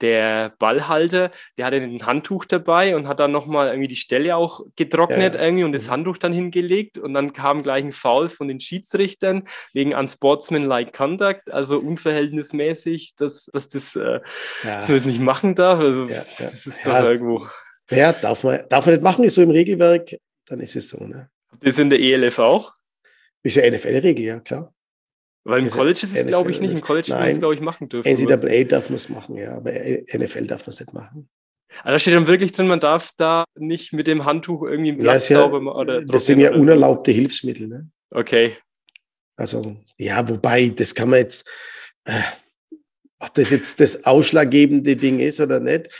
[0.00, 4.60] der Ballhalter, der hatte ein Handtuch dabei und hat dann nochmal irgendwie die Stelle auch
[4.76, 5.42] getrocknet ja.
[5.42, 5.92] irgendwie und das mhm.
[5.92, 11.50] Handtuch dann hingelegt und dann kam gleich ein Foul von den Schiedsrichtern wegen unsportsmanlike conduct,
[11.50, 14.20] also unverhältnismäßig, dass, dass das äh,
[14.64, 14.82] ja.
[14.82, 15.80] so nicht machen darf.
[15.80, 17.46] Also ja, das ist doch irgendwo.
[17.90, 21.04] Ja, darf man, darf man nicht machen, ist so im Regelwerk, dann ist es so.
[21.04, 21.30] Ne?
[21.60, 22.72] Das in der ELF auch?
[23.42, 24.74] Ist ja NFL-Regel, ja, klar.
[25.46, 26.72] Weil im College ist es, glaube ich, nicht.
[26.72, 28.12] Im College man es, glaube ich, machen dürfen.
[28.12, 31.28] NCAA darf man es machen, ja, aber NFL darf man es nicht machen.
[31.82, 34.98] Also da steht dann wirklich drin, man darf da nicht mit dem Handtuch irgendwie im
[34.98, 35.76] Platz ja, sauber machen.
[35.78, 37.68] Oder das sind ja unerlaubte Hilfsmittel.
[37.68, 37.88] Ne?
[38.10, 38.56] Okay.
[39.36, 41.48] Also, ja, wobei, das kann man jetzt,
[42.06, 42.22] äh,
[43.20, 45.90] ob das jetzt das ausschlaggebende Ding ist oder nicht,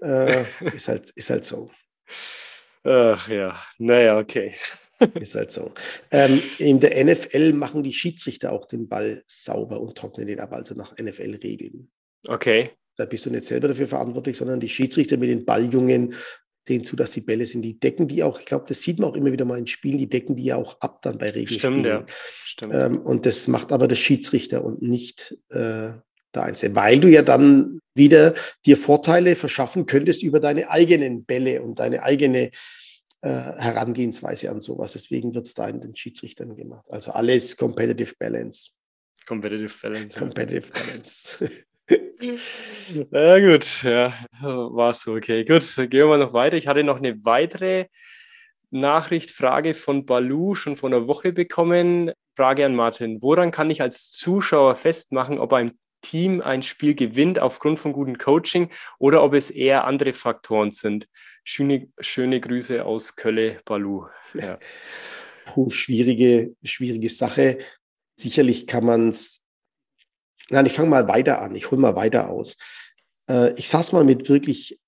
[0.00, 1.70] äh, ist, halt, ist halt so.
[2.84, 4.54] Ach ja, naja, okay.
[5.20, 5.72] Ist halt so.
[6.10, 10.52] Ähm, in der NFL machen die Schiedsrichter auch den Ball sauber und trocknen den ab,
[10.52, 11.90] also nach NFL-Regeln.
[12.26, 12.70] Okay.
[12.96, 16.14] Da bist du nicht selber dafür verantwortlich, sondern die Schiedsrichter mit den Balljungen
[16.66, 17.62] sehen zu, dass die Bälle sind.
[17.62, 19.98] Die decken die auch, ich glaube, das sieht man auch immer wieder mal in Spielen,
[19.98, 21.80] die decken die ja auch ab dann bei Regelspielen.
[21.80, 22.04] Stimmt, ja.
[22.44, 22.74] Stimmt.
[22.74, 25.92] Ähm, und das macht aber der Schiedsrichter und nicht äh,
[26.34, 28.34] der Einzelne, weil du ja dann wieder
[28.66, 32.50] dir Vorteile verschaffen könntest über deine eigenen Bälle und deine eigene
[33.20, 34.92] äh, Herangehensweise an sowas.
[34.92, 36.84] Deswegen wird es da in den Schiedsrichtern gemacht.
[36.88, 38.70] Also alles Competitive Balance.
[39.26, 40.18] Competitive Balance.
[40.18, 40.80] Competitive ja.
[40.80, 41.50] Balance.
[43.10, 45.44] ja, gut, ja, war so, okay.
[45.44, 46.56] Gut, gehen wir noch weiter.
[46.56, 47.86] Ich hatte noch eine weitere
[48.70, 52.12] Nachricht, Frage von Balu schon vor einer Woche bekommen.
[52.36, 57.38] Frage an Martin: Woran kann ich als Zuschauer festmachen, ob ein Team ein Spiel gewinnt
[57.38, 61.08] aufgrund von gutem Coaching oder ob es eher andere Faktoren sind.
[61.50, 64.04] Schöne, schöne Grüße aus Kölle, Balu.
[64.34, 64.58] Ja.
[65.46, 67.56] Puh, schwierige, schwierige Sache.
[68.16, 69.40] Sicherlich kann man es.
[70.50, 71.54] Nein, ich fange mal weiter an.
[71.54, 72.58] Ich hole mal weiter aus.
[73.30, 74.78] Äh, ich saß mal mit wirklich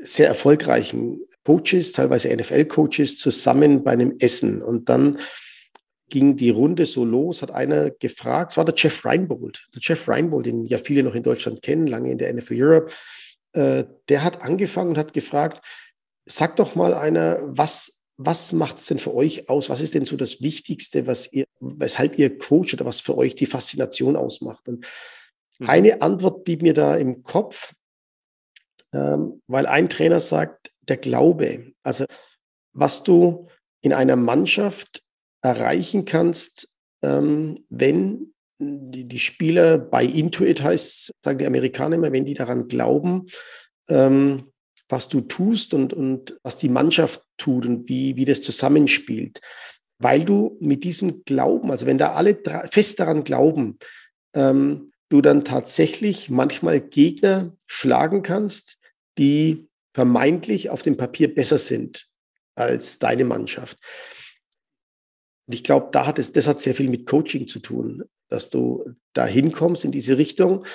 [0.00, 4.62] sehr erfolgreichen Coaches, teilweise NFL-Coaches, zusammen bei einem Essen.
[4.62, 5.18] Und dann
[6.08, 10.08] ging die Runde so los, hat einer gefragt, es war der Jeff Reinbold, der Jeff
[10.08, 12.92] Reinbold, den ja viele noch in Deutschland kennen, lange in der NFL Europe,
[13.52, 15.64] äh, der hat angefangen und hat gefragt,
[16.26, 19.70] sag doch mal einer, was, was macht es denn für euch aus?
[19.70, 23.34] Was ist denn so das Wichtigste, was ihr, weshalb ihr coacht oder was für euch
[23.34, 24.68] die Faszination ausmacht?
[24.68, 24.86] Und
[25.58, 25.68] mhm.
[25.68, 27.72] eine Antwort blieb mir da im Kopf,
[28.92, 32.04] ähm, weil ein Trainer sagt, der Glaube, also
[32.72, 33.48] was du
[33.80, 35.02] in einer Mannschaft
[35.42, 36.70] erreichen kannst,
[37.02, 42.68] ähm, wenn die, die Spieler bei Intuit heißt, sagen die Amerikaner immer, wenn die daran
[42.68, 43.26] glauben,
[43.88, 44.52] ähm,
[44.88, 49.40] was du tust und, und was die Mannschaft tut und wie, wie das zusammenspielt.
[49.98, 52.38] Weil du mit diesem Glauben, also wenn da alle
[52.70, 53.78] fest daran glauben,
[54.34, 58.78] ähm, du dann tatsächlich manchmal Gegner schlagen kannst,
[59.18, 62.06] die vermeintlich auf dem Papier besser sind
[62.54, 63.78] als deine Mannschaft.
[65.48, 68.50] Und ich glaube, da hat es, das hat sehr viel mit Coaching zu tun, dass
[68.50, 68.84] du
[69.14, 70.66] da hinkommst in diese Richtung.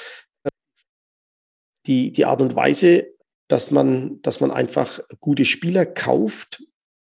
[1.86, 3.14] Die, die Art und Weise,
[3.48, 6.64] dass man, dass man einfach gute Spieler kauft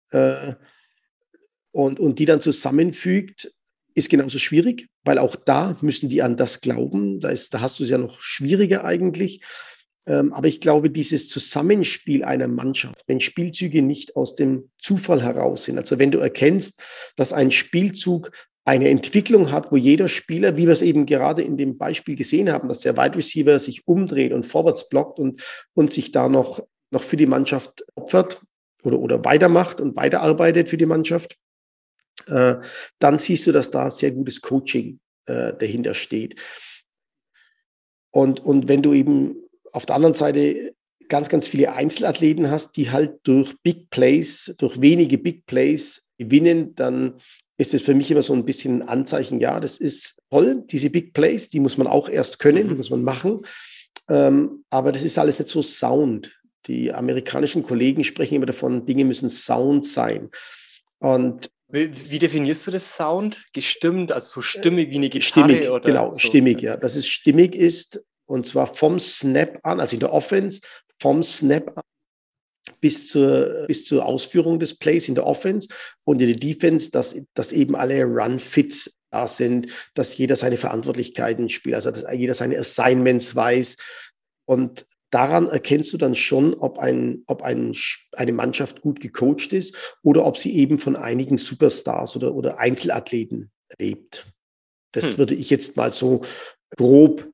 [0.09, 0.55] äh,
[1.69, 3.53] und, und die dann zusammenfügt,
[3.93, 7.19] ist genauso schwierig, weil auch da müssen die an das glauben.
[7.19, 9.41] Da, ist, da hast du es ja noch schwieriger eigentlich.
[10.09, 15.65] Ähm, aber ich glaube, dieses Zusammenspiel einer Mannschaft, wenn Spielzüge nicht aus dem Zufall heraus
[15.65, 16.81] sind, also wenn du erkennst,
[17.15, 18.31] dass ein Spielzug
[18.65, 22.51] eine Entwicklung hat, wo jeder Spieler, wie wir es eben gerade in dem Beispiel gesehen
[22.51, 25.41] haben, dass der Wide Receiver sich umdreht und vorwärts blockt und,
[25.73, 28.41] und sich da noch, noch für die Mannschaft opfert
[28.83, 31.37] oder, oder weitermacht und weiterarbeitet für die Mannschaft,
[32.27, 32.55] äh,
[32.97, 36.35] dann siehst du, dass da sehr gutes Coaching äh, dahinter steht.
[38.11, 40.73] Und, und wenn du eben auf der anderen Seite
[41.09, 46.75] ganz, ganz viele Einzelathleten hast, die halt durch Big Plays, durch wenige Big Plays gewinnen,
[46.75, 47.19] dann
[47.57, 50.89] ist es für mich immer so ein bisschen ein Anzeichen, ja, das ist toll, diese
[50.89, 52.77] Big Plays, die muss man auch erst können, die mhm.
[52.77, 53.41] muss man machen.
[54.07, 56.31] Ähm, aber das ist alles nicht so sound.
[56.67, 60.29] Die amerikanischen Kollegen sprechen immer davon, Dinge müssen sound sein.
[60.99, 63.45] Und wie, wie, definierst du das Sound?
[63.53, 65.49] Gestimmt, also so stimmig wie eine Gitarre?
[65.49, 66.19] Stimmig, oder genau, so?
[66.19, 66.77] stimmig, ja.
[66.77, 70.61] Dass es stimmig ist und zwar vom Snap an, also in der Offense,
[70.99, 71.83] vom Snap an
[72.79, 75.67] bis zur, bis zur Ausführung des Plays in der Offense
[76.03, 81.49] und in der Defense, dass, dass eben alle Run-Fits da sind, dass jeder seine Verantwortlichkeiten
[81.49, 83.77] spielt, also dass jeder seine Assignments weiß.
[84.45, 87.75] Und daran erkennst du dann schon, ob, ein, ob ein,
[88.11, 93.51] eine Mannschaft gut gecoacht ist oder ob sie eben von einigen Superstars oder, oder Einzelathleten
[93.79, 94.27] lebt.
[94.91, 95.17] Das hm.
[95.17, 96.21] würde ich jetzt mal so
[96.77, 97.27] grob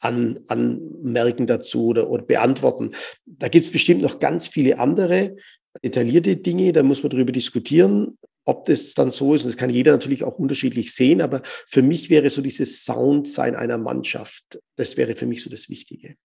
[0.00, 2.92] an, anmerken dazu oder, oder beantworten.
[3.26, 5.36] Da gibt es bestimmt noch ganz viele andere
[5.82, 9.44] detaillierte Dinge, da muss man darüber diskutieren, ob das dann so ist.
[9.44, 13.54] Und das kann jeder natürlich auch unterschiedlich sehen, aber für mich wäre so dieses Soundsein
[13.54, 16.16] einer Mannschaft, das wäre für mich so das Wichtige.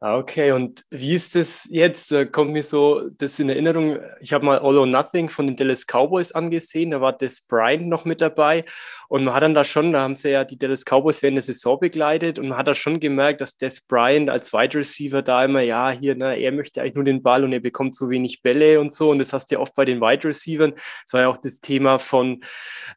[0.00, 2.14] Ah, okay, und wie ist das jetzt?
[2.30, 5.86] Kommt mir so das in Erinnerung, ich habe mal All or Nothing von den Dallas
[5.88, 8.64] Cowboys angesehen, da war Des Bryant noch mit dabei
[9.08, 11.42] und man hat dann da schon, da haben sie ja die Dallas Cowboys während der
[11.42, 15.44] Saison begleitet und man hat da schon gemerkt, dass Des Bryant als Wide Receiver da
[15.44, 18.40] immer, ja, hier, ne, er möchte eigentlich nur den Ball und er bekommt so wenig
[18.40, 20.74] Bälle und so und das hast du ja oft bei den Wide Receivers.
[21.02, 22.44] Das war ja auch das Thema von,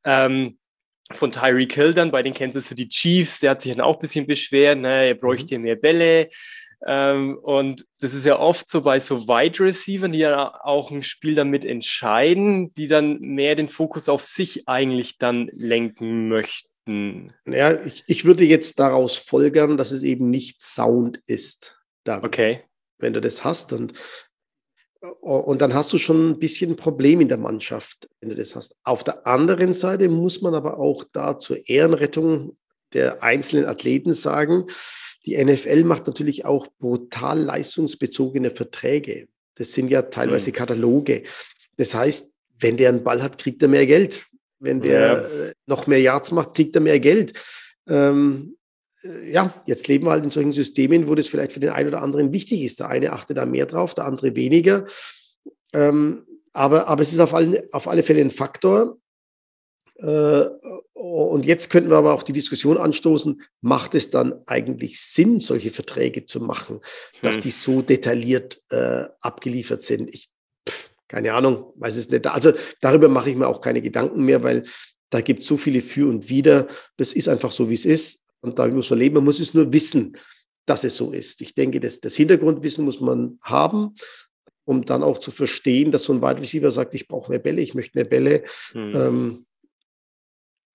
[0.06, 0.60] ähm,
[1.14, 4.02] von Tyreek Hill dann bei den Kansas City Chiefs, der hat sich dann auch ein
[4.02, 5.64] bisschen beschwert, ne, er bräuchte mhm.
[5.64, 6.30] mehr Bälle.
[6.86, 11.04] Ähm, und das ist ja oft so bei so Wide Receivers, die ja auch ein
[11.04, 17.34] Spiel damit entscheiden, die dann mehr den Fokus auf sich eigentlich dann lenken möchten.
[17.46, 21.78] Ja, ich, ich würde jetzt daraus folgern, dass es eben nicht Sound ist.
[22.04, 22.26] Dann.
[22.26, 22.64] Okay.
[22.98, 23.94] Wenn du das hast, dann
[25.20, 28.56] und dann hast du schon ein bisschen ein Problem in der Mannschaft, wenn du das
[28.56, 28.78] hast.
[28.84, 32.56] Auf der anderen Seite muss man aber auch da zur Ehrenrettung
[32.94, 34.68] der einzelnen Athleten sagen,
[35.26, 39.28] die NFL macht natürlich auch brutal leistungsbezogene Verträge.
[39.56, 40.56] Das sind ja teilweise mhm.
[40.56, 41.24] Kataloge.
[41.78, 44.26] Das heißt, wenn der einen Ball hat, kriegt er mehr Geld.
[44.60, 45.48] Wenn der ja.
[45.48, 47.34] Äh, noch mehr Yards macht, kriegt er mehr Geld.
[47.88, 48.56] Ähm,
[49.04, 51.90] äh, ja, jetzt leben wir halt in solchen Systemen, wo das vielleicht für den einen
[51.90, 52.80] oder anderen wichtig ist.
[52.80, 54.86] Der eine achtet da mehr drauf, der andere weniger.
[55.74, 58.98] Ähm, aber, aber es ist auf alle, auf alle Fälle ein Faktor.
[60.02, 60.46] Äh,
[60.94, 65.72] und jetzt könnten wir aber auch die Diskussion anstoßen, macht es dann eigentlich Sinn, solche
[65.72, 66.82] Verträge zu machen,
[67.22, 67.42] dass hm.
[67.42, 70.14] die so detailliert äh, abgeliefert sind?
[70.14, 70.30] Ich,
[70.68, 72.28] pff, keine Ahnung, weiß es nicht.
[72.28, 74.64] Also darüber mache ich mir auch keine Gedanken mehr, weil
[75.10, 76.68] da gibt es so viele Für und Wider.
[76.98, 78.22] Das ist einfach so, wie es ist.
[78.40, 79.16] Und da muss man leben.
[79.16, 80.18] Man muss es nur wissen,
[80.66, 81.42] dass es so ist.
[81.42, 83.96] Ich denke, das, das Hintergrundwissen muss man haben,
[84.64, 87.62] um dann auch zu verstehen, dass so ein Wide Receiver sagt, ich brauche mehr Bälle,
[87.62, 88.44] ich möchte mehr Bälle.
[88.72, 88.96] Hm.
[88.96, 89.46] Ähm,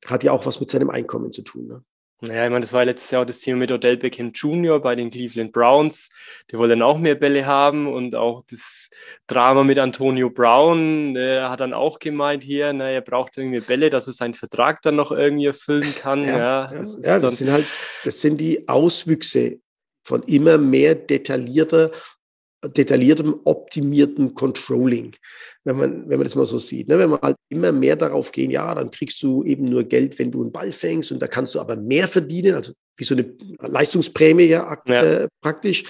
[0.06, 1.66] hat ja auch was mit seinem Einkommen zu tun.
[1.66, 1.84] Ne?
[2.22, 4.80] Naja, ich meine, das war letztes Jahr auch das Thema mit Odell Beckham Jr.
[4.80, 6.10] bei den Cleveland Browns.
[6.50, 8.88] Die wollen dann auch mehr Bälle haben und auch das
[9.26, 11.14] Drama mit Antonio Brown.
[11.14, 14.80] Er hat dann auch gemeint hier, na, er braucht irgendwie Bälle, dass er seinen Vertrag
[14.80, 16.24] dann noch irgendwie erfüllen kann.
[16.24, 17.66] Ja, ja, das, ja, das sind halt,
[18.04, 19.60] das sind die Auswüchse
[20.02, 21.90] von immer mehr detaillierter
[22.64, 25.14] detailliertem, optimiertem Controlling,
[25.66, 26.86] wenn man, wenn man das mal so sieht.
[26.86, 26.96] Ne?
[26.96, 30.30] Wenn man halt immer mehr darauf gehen, ja, dann kriegst du eben nur Geld, wenn
[30.30, 33.34] du einen Ball fängst und da kannst du aber mehr verdienen, also wie so eine
[33.58, 35.02] Leistungsprämie ja, ja.
[35.02, 35.84] Äh, praktisch.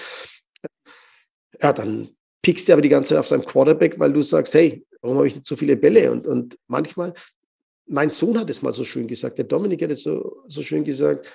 [1.61, 2.09] Ja, dann
[2.41, 5.27] pickst du aber die ganze Zeit auf deinem Quarterback, weil du sagst, hey, warum habe
[5.27, 6.11] ich nicht so viele Bälle?
[6.11, 7.13] Und, und manchmal,
[7.85, 10.83] mein Sohn hat es mal so schön gesagt, der Dominik hat es so, so schön
[10.83, 11.31] gesagt,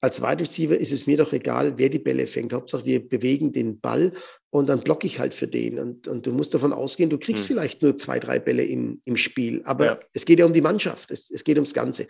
[0.00, 2.52] als Wide Receiver ist es mir doch egal, wer die Bälle fängt.
[2.52, 4.12] Hauptsache, wir bewegen den Ball
[4.50, 5.78] und dann blocke ich halt für den.
[5.78, 7.48] Und, und du musst davon ausgehen, du kriegst hm.
[7.48, 9.62] vielleicht nur zwei, drei Bälle in, im Spiel.
[9.64, 10.00] Aber ja.
[10.12, 12.06] es geht ja um die Mannschaft, es, es geht ums Ganze.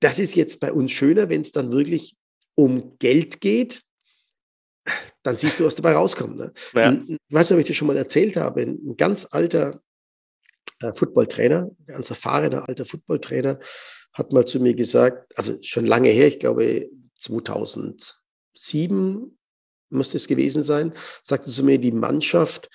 [0.00, 2.16] Das ist jetzt bei uns schöner, wenn es dann wirklich
[2.54, 3.82] um Geld geht.
[5.22, 6.36] Dann siehst du, was dabei rauskommt.
[6.36, 6.52] Ne?
[6.74, 6.92] Ja.
[6.92, 8.62] ich weiß nicht, ob ich das schon mal erzählt habe.
[8.62, 9.80] Ein ganz alter
[10.80, 13.58] äh, Footballtrainer, ein ganz erfahrener alter Footballtrainer,
[14.12, 16.88] hat mal zu mir gesagt, also schon lange her, ich glaube
[17.24, 19.38] 2007
[19.90, 22.70] müsste es gewesen sein, sagte zu mir, die Mannschaft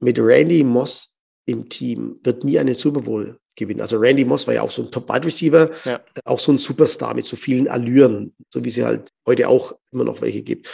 [0.00, 1.16] mit Randy Moss
[1.46, 3.80] im Team wird nie einen Super Bowl gewinnen.
[3.80, 6.04] Also Randy Moss war ja auch so ein Top-Wide Receiver, ja.
[6.24, 10.04] auch so ein Superstar mit so vielen Allüren, so wie sie halt heute auch immer
[10.04, 10.68] noch welche gibt.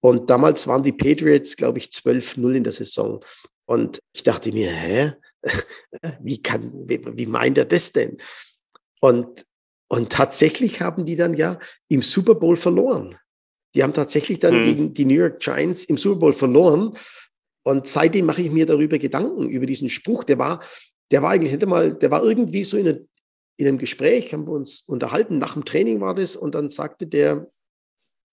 [0.00, 3.24] Und damals waren die Patriots, glaube ich, 12-0 in der Saison.
[3.66, 5.12] Und ich dachte mir, hä?
[6.20, 8.18] Wie kann, wie, wie meint er das denn?
[9.00, 9.44] Und
[9.88, 11.58] und tatsächlich haben die dann ja
[11.88, 13.18] im Super Bowl verloren.
[13.74, 14.64] Die haben tatsächlich dann mhm.
[14.64, 16.96] gegen die New York Giants im Super Bowl verloren.
[17.64, 20.24] Und seitdem mache ich mir darüber Gedanken, über diesen Spruch.
[20.24, 20.62] Der war,
[21.10, 23.06] der war eigentlich nicht einmal, der war irgendwie so in, eine,
[23.56, 25.38] in einem Gespräch, haben wir uns unterhalten.
[25.38, 26.36] Nach dem Training war das.
[26.36, 27.50] Und dann sagte der,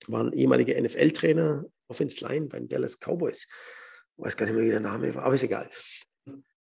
[0.08, 3.47] war ein ehemaliger NFL-Trainer, Offense Line bei den Dallas Cowboys.
[4.18, 5.70] Ich weiß gar nicht mehr, wie der Name war, aber ist egal.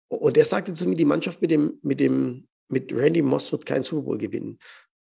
[0.08, 3.66] Und er sagte zu mir, die Mannschaft mit dem, mit dem, mit Randy Moss wird
[3.66, 4.58] keinen Super Bowl gewinnen.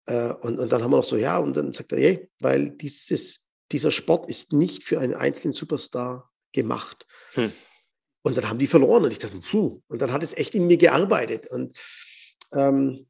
[0.06, 2.70] Äh, und, und dann haben wir noch so, ja, und dann sagt er, hey, weil
[2.70, 7.06] dieses, dieser Sport ist nicht für einen einzelnen Superstar gemacht.
[7.34, 7.51] Hm.
[8.24, 10.68] Und dann haben die verloren und ich dachte, puh, und dann hat es echt in
[10.68, 11.47] mir gearbeitet.
[11.47, 11.78] Und
[12.53, 13.08] ähm,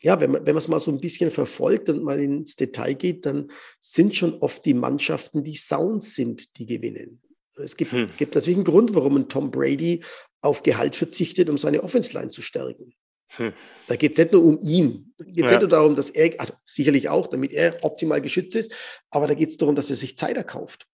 [0.00, 2.94] ja, wenn man, wenn man es mal so ein bisschen verfolgt und mal ins Detail
[2.94, 7.22] geht, dann sind schon oft die Mannschaften, die Sounds sind, die gewinnen.
[7.56, 8.10] Es gibt, hm.
[8.18, 10.02] gibt natürlich einen Grund, warum ein Tom Brady
[10.42, 12.94] auf Gehalt verzichtet, um seine Offense-Line zu stärken.
[13.36, 13.52] Hm.
[13.88, 15.12] Da geht es nicht nur um ihn.
[15.18, 15.56] Da geht es ja.
[15.56, 18.72] nicht nur darum, dass er, also sicherlich auch, damit er optimal geschützt ist,
[19.10, 20.86] aber da geht es darum, dass er sich Zeit erkauft.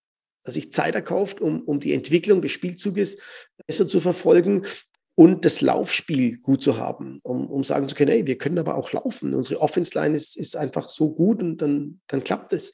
[0.44, 3.18] Dass er sich Zeit erkauft, um, um die Entwicklung des Spielzuges
[3.66, 4.66] besser zu verfolgen
[5.14, 8.76] und das Laufspiel gut zu haben, um, um sagen zu können, hey, wir können aber
[8.76, 9.34] auch laufen.
[9.34, 12.72] Unsere Offense-Line ist, ist einfach so gut und dann, dann klappt es.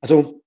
[0.00, 0.41] Also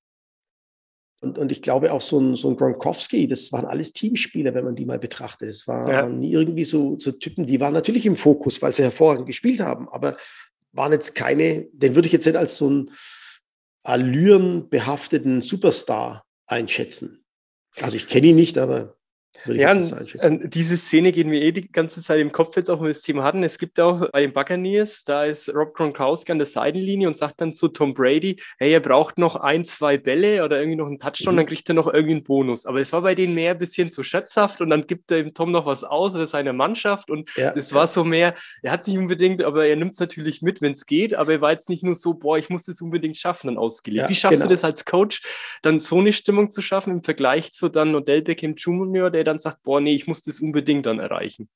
[1.26, 4.64] und, und ich glaube auch so ein, so ein Gronkowski, das waren alles Teamspieler, wenn
[4.64, 5.50] man die mal betrachtet.
[5.50, 6.04] Es war, ja.
[6.04, 9.60] waren nie irgendwie so, so Typen, die waren natürlich im Fokus, weil sie hervorragend gespielt
[9.60, 10.16] haben, aber
[10.72, 12.92] waren jetzt keine, den würde ich jetzt nicht als so einen
[13.84, 17.24] allürenbehafteten Superstar einschätzen.
[17.82, 18.96] Also ich kenne ihn nicht, aber
[19.46, 22.94] ja, diese Szene geht mir eh die ganze Zeit im Kopf jetzt auch, wenn wir
[22.94, 23.44] das Thema hatten.
[23.44, 27.42] Es gibt auch bei den Buccaneers, da ist Rob Gronkowski an der Seitenlinie und sagt
[27.42, 31.00] dann zu Tom Brady, hey, er braucht noch ein, zwei Bälle oder irgendwie noch einen
[31.00, 31.38] Touchdown, mhm.
[31.38, 32.66] dann kriegt er noch irgendwie einen Bonus.
[32.66, 35.34] Aber es war bei denen mehr ein bisschen zu scherzhaft und dann gibt er dem
[35.34, 38.34] Tom noch was aus oder seiner Mannschaft und es ja, war so mehr,
[38.64, 41.42] er hat nicht unbedingt, aber er nimmt es natürlich mit, wenn es geht, aber er
[41.42, 44.04] war jetzt nicht nur so, boah, ich muss das unbedingt schaffen, dann ausgelegt.
[44.04, 44.50] Ja, Wie schaffst genau.
[44.50, 45.22] du das als Coach,
[45.62, 49.40] dann so eine Stimmung zu schaffen im Vergleich zu dann Odell Beckham Jr., der dann
[49.40, 51.50] sagt, boah, nee, ich muss das unbedingt dann erreichen?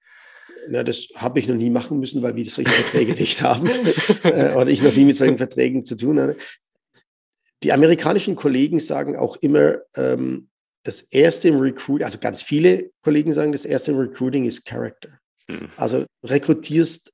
[0.68, 3.70] Na, das habe ich noch nie machen müssen, weil wir solche Verträge nicht haben
[4.24, 6.36] äh, oder ich noch nie mit solchen Verträgen zu tun habe.
[7.64, 10.50] Die amerikanischen Kollegen sagen auch immer, ähm,
[10.84, 15.20] das erste im Recruiting, also ganz viele Kollegen sagen, das erste im Recruiting ist Character.
[15.50, 15.70] Hm.
[15.76, 17.12] Also rekrutierst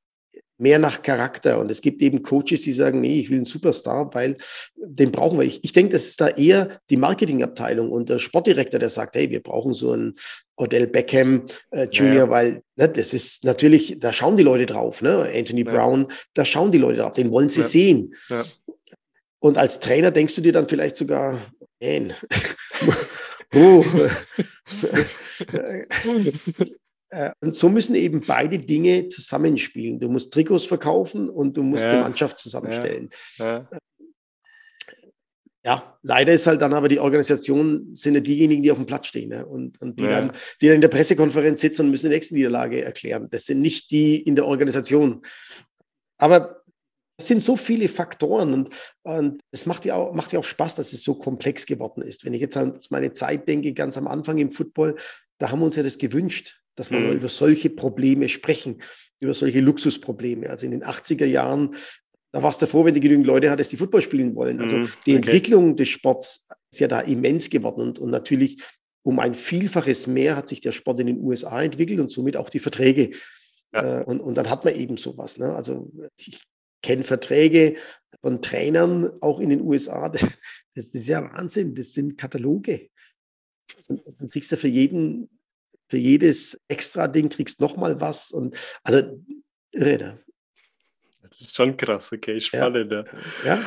[0.57, 1.59] mehr nach Charakter.
[1.59, 4.37] Und es gibt eben Coaches, die sagen, nee, ich will einen Superstar, weil
[4.75, 5.45] den brauchen wir.
[5.45, 9.29] Ich, ich denke, das ist da eher die Marketingabteilung und der Sportdirektor, der sagt, hey,
[9.29, 10.15] wir brauchen so einen
[10.55, 12.29] Odell Beckham äh, Jr., ja.
[12.29, 15.29] weil ne, das ist natürlich, da schauen die Leute drauf, ne?
[15.35, 15.71] Anthony ja.
[15.71, 17.67] Brown, da schauen die Leute drauf, den wollen sie ja.
[17.67, 18.15] sehen.
[19.39, 21.39] Und als Trainer denkst du dir dann vielleicht sogar,
[21.81, 22.13] man,
[23.53, 23.85] oh,
[27.41, 29.99] und so müssen eben beide Dinge zusammenspielen.
[29.99, 31.91] Du musst Trikots verkaufen und du musst ja.
[31.91, 33.09] eine Mannschaft zusammenstellen.
[33.37, 33.67] Ja.
[33.71, 33.79] ja.
[35.63, 35.99] ja.
[36.01, 39.29] leider ist halt dann aber die Organisation, sind ja diejenigen, die auf dem Platz stehen
[39.29, 39.45] ne?
[39.45, 42.83] und, und die, dann, die dann in der Pressekonferenz sitzen und müssen die nächste Niederlage
[42.83, 43.27] erklären.
[43.31, 45.21] Das sind nicht die in der Organisation.
[46.17, 46.63] Aber
[47.17, 48.69] es sind so viele Faktoren und,
[49.03, 52.25] und es macht ja, auch, macht ja auch Spaß, dass es so komplex geworden ist.
[52.25, 54.95] Wenn ich jetzt an meine Zeit denke, ganz am Anfang im Football,
[55.37, 57.13] da haben wir uns ja das gewünscht dass wir mhm.
[57.13, 58.81] über solche Probleme sprechen,
[59.19, 60.49] über solche Luxusprobleme.
[60.49, 61.75] Also in den 80er Jahren,
[62.31, 64.61] da warst du froh, wenn du genügend Leute hattest, die Football spielen wollen.
[64.61, 64.89] Also mhm.
[65.05, 68.61] die Entwicklung des Sports ist ja da immens geworden und, und natürlich
[69.03, 72.49] um ein Vielfaches mehr hat sich der Sport in den USA entwickelt und somit auch
[72.49, 73.11] die Verträge.
[73.71, 74.01] Ja.
[74.01, 75.37] Äh, und, und dann hat man eben sowas.
[75.37, 75.55] Ne?
[75.55, 76.43] Also ich
[76.81, 77.75] kenne Verträge
[78.21, 80.09] von Trainern auch in den USA.
[80.13, 80.25] Das,
[80.73, 81.73] das, ist ja Wahnsinn.
[81.75, 82.89] Das sind Kataloge.
[83.87, 85.29] Und dann kriegst du für jeden
[85.87, 89.21] für jedes extra Ding kriegst noch mal was und also
[89.71, 89.97] irre.
[89.97, 90.25] Ne?
[91.21, 92.91] Das ist schon krass, okay, spannend.
[92.91, 93.03] Ja.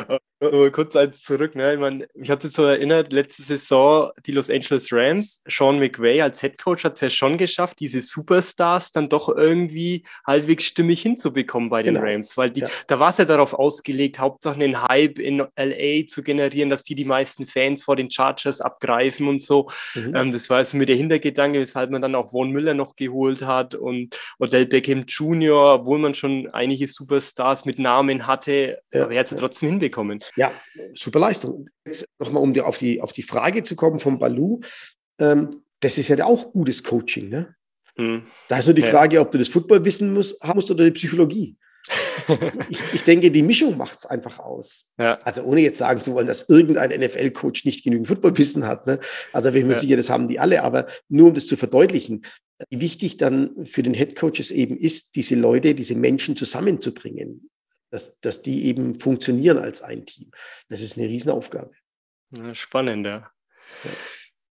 [0.08, 0.18] ja.
[0.41, 1.74] Kurz eins zurück, ne?
[1.74, 6.41] ich, mein, ich hatte so erinnert, letzte Saison die Los Angeles Rams, Sean McVay als
[6.41, 11.70] Head Coach hat es ja schon geschafft, diese Superstars dann doch irgendwie halbwegs stimmig hinzubekommen
[11.70, 12.07] bei den genau.
[12.07, 12.68] Rams, weil die, ja.
[12.86, 16.95] da war es ja darauf ausgelegt, Hauptsache einen Hype in LA zu generieren, dass die
[16.95, 19.68] die meisten Fans vor den Chargers abgreifen und so.
[19.97, 20.14] Mhm.
[20.14, 23.43] Ähm, das war also mit der Hintergedanke, weshalb man dann auch Von Müller noch geholt
[23.43, 29.03] hat und Odell Beckham Jr., obwohl man schon einige Superstars mit Namen hatte, ja.
[29.03, 29.39] aber er hat es ja.
[29.39, 30.22] trotzdem hinbekommen.
[30.36, 30.52] Ja,
[30.94, 31.68] super Leistung.
[31.84, 34.60] Jetzt nochmal, um auf die, auf die Frage zu kommen von Balu.
[35.20, 37.28] Ähm, das ist ja auch gutes Coaching.
[37.28, 37.54] Ne?
[37.96, 38.22] Hm.
[38.48, 40.92] Da ist nur die Frage, ob du das Football wissen musst, haben musst oder die
[40.92, 41.56] Psychologie.
[42.68, 44.88] ich, ich, denke, die Mischung macht es einfach aus.
[44.98, 45.18] Ja.
[45.22, 48.86] Also ohne jetzt sagen zu wollen, dass irgendein NFL-Coach nicht genügend Footballwissen hat.
[48.86, 49.00] Ne?
[49.32, 49.78] Also bin ich mir ja.
[49.78, 50.62] sicher, das haben die alle.
[50.62, 52.22] Aber nur um das zu verdeutlichen,
[52.70, 57.48] wie wichtig dann für den Head Coaches eben ist, diese Leute, diese Menschen zusammenzubringen
[57.91, 60.30] dass, dass die eben funktionieren als ein Team.
[60.68, 61.72] Das ist eine Riesenaufgabe.
[62.53, 63.30] Spannend, ja.
[63.84, 63.91] ja.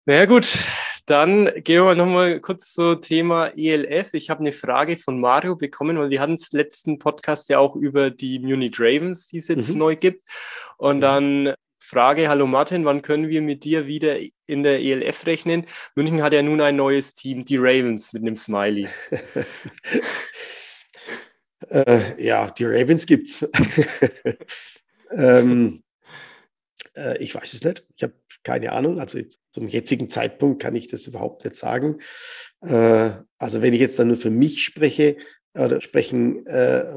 [0.06, 0.58] Naja gut,
[1.06, 4.14] dann gehen wir nochmal kurz zum Thema ELF.
[4.14, 7.76] Ich habe eine Frage von Mario bekommen, weil wir hatten es letzten Podcast ja auch
[7.76, 9.78] über die Munich Ravens, die es jetzt mhm.
[9.78, 10.28] neu gibt.
[10.78, 11.00] Und mhm.
[11.00, 15.66] dann Frage, hallo Martin, wann können wir mit dir wieder in der ELF rechnen?
[15.96, 18.88] München hat ja nun ein neues Team, die Ravens mit einem Smiley.
[21.68, 23.46] äh, ja, die Ravens gibt's.
[25.12, 25.82] ähm,
[26.96, 27.84] äh, ich weiß es nicht.
[27.96, 29.00] Ich habe keine Ahnung.
[29.00, 29.18] Also
[29.52, 31.98] zum jetzigen Zeitpunkt kann ich das überhaupt nicht sagen.
[32.62, 35.16] Äh, also wenn ich jetzt dann nur für mich spreche
[35.54, 36.94] oder sprechen äh,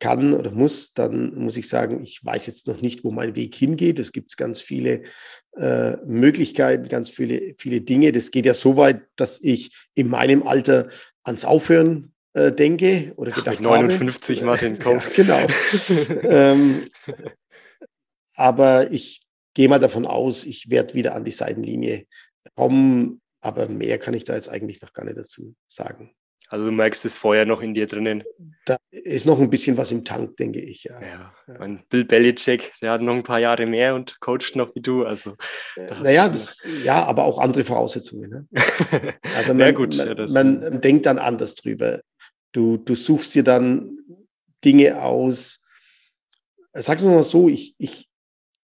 [0.00, 3.54] kann oder muss, dann muss ich sagen, ich weiß jetzt noch nicht, wo mein Weg
[3.54, 3.98] hingeht.
[3.98, 5.02] Es gibt ganz viele
[5.56, 8.12] äh, Möglichkeiten, ganz viele, viele Dinge.
[8.12, 10.88] Das geht ja so weit, dass ich in meinem Alter
[11.22, 14.46] ans Aufhören äh, denke oder gedacht Ach, 59 habe.
[14.46, 15.16] Martin Kopf.
[15.16, 15.46] Ja, genau.
[16.22, 16.86] ähm,
[18.34, 19.20] aber ich
[19.54, 22.06] gehe mal davon aus, ich werde wieder an die Seitenlinie
[22.54, 23.20] kommen.
[23.42, 26.14] Aber mehr kann ich da jetzt eigentlich noch gar nicht dazu sagen.
[26.50, 28.24] Also du merkst es vorher noch in dir drinnen.
[28.64, 30.82] Da ist noch ein bisschen was im Tank, denke ich.
[30.82, 31.00] Ja.
[31.00, 31.32] ja.
[31.58, 35.04] Mein Bill Belichick, der hat noch ein paar Jahre mehr und coacht noch wie du.
[35.04, 35.36] Also,
[35.76, 38.30] äh, naja, das, ja, aber auch andere Voraussetzungen.
[38.30, 38.48] Ne?
[39.36, 42.00] Also man, ja, gut, man, ja, man, denkt dann anders drüber.
[42.52, 43.98] Du, du suchst dir dann
[44.64, 45.62] Dinge aus.
[46.72, 48.08] Sag es mal so, ich, ich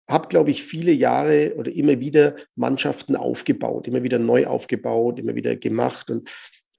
[0.10, 5.36] habe, glaube ich, viele Jahre oder immer wieder Mannschaften aufgebaut, immer wieder neu aufgebaut, immer
[5.36, 6.10] wieder gemacht.
[6.10, 6.30] Und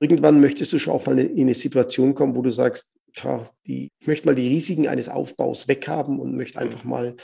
[0.00, 3.90] irgendwann möchtest du schon auch mal in eine Situation kommen, wo du sagst, tja, die,
[3.98, 7.16] ich möchte mal die Risiken eines Aufbaus weghaben und möchte einfach mal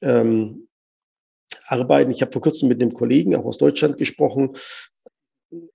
[0.00, 0.68] ähm,
[1.66, 2.10] arbeiten.
[2.10, 4.56] Ich habe vor kurzem mit einem Kollegen auch aus Deutschland gesprochen,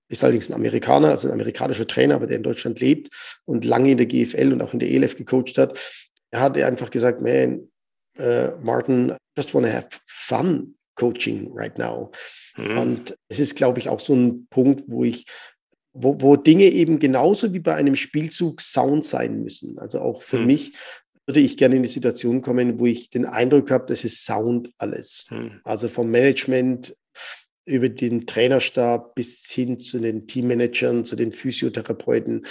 [0.08, 3.08] ist allerdings ein Amerikaner, also ein amerikanischer Trainer, aber der in Deutschland lebt
[3.44, 5.78] und lange in der GFL und auch in der ELF gecoacht hat.
[6.30, 7.68] Er hat einfach gesagt, man,
[8.18, 12.10] uh, Martin, just want to have fun coaching right now.
[12.56, 12.78] Mhm.
[12.78, 15.26] Und es ist, glaube ich, auch so ein Punkt, wo ich
[16.00, 19.78] wo, wo Dinge eben genauso wie bei einem Spielzug Sound sein müssen.
[19.78, 20.46] Also auch für hm.
[20.46, 20.72] mich
[21.26, 24.70] würde ich gerne in die Situation kommen, wo ich den Eindruck habe, das ist Sound
[24.78, 25.26] alles.
[25.28, 25.60] Hm.
[25.64, 26.96] Also vom Management
[27.68, 32.46] über den Trainerstab bis hin zu den Teammanagern, zu den Physiotherapeuten,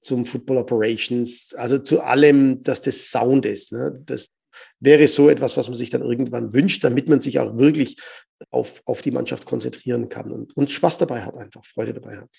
[0.00, 3.72] zum Football Operations, also zu allem, dass das Sound ist.
[3.72, 4.00] Ne?
[4.04, 4.28] Das
[4.80, 7.96] wäre so etwas, was man sich dann irgendwann wünscht, damit man sich auch wirklich
[8.50, 12.30] auf, auf die Mannschaft konzentrieren kann und, und Spaß dabei hat, einfach Freude dabei hat.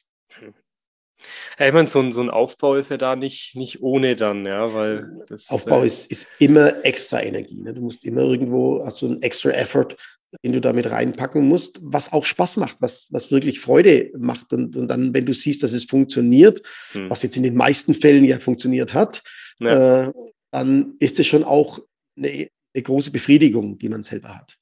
[1.60, 4.46] Ja, ich meine, so ein, so ein Aufbau ist ja da nicht, nicht ohne dann,
[4.46, 7.62] ja, weil das, Aufbau äh, ist, ist immer extra Energie.
[7.62, 7.74] Ne?
[7.74, 9.98] Du musst immer irgendwo, hast du einen extra Effort,
[10.44, 14.54] den du damit reinpacken musst, was auch Spaß macht, was, was wirklich Freude macht.
[14.54, 16.62] Und, und dann, wenn du siehst, dass es funktioniert,
[16.92, 17.10] hm.
[17.10, 19.24] was jetzt in den meisten Fällen ja funktioniert hat,
[19.60, 20.08] ja.
[20.08, 20.14] Äh,
[20.52, 21.80] dann ist es schon auch
[22.18, 24.58] eine, eine große Befriedigung, die man selber hat.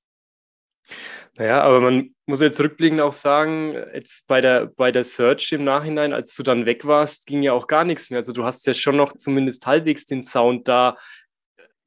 [1.38, 5.64] Naja, aber man muss jetzt rückblickend auch sagen, jetzt bei der, bei der Search im
[5.64, 8.20] Nachhinein, als du dann weg warst, ging ja auch gar nichts mehr.
[8.20, 10.98] Also du hast ja schon noch zumindest halbwegs den Sound da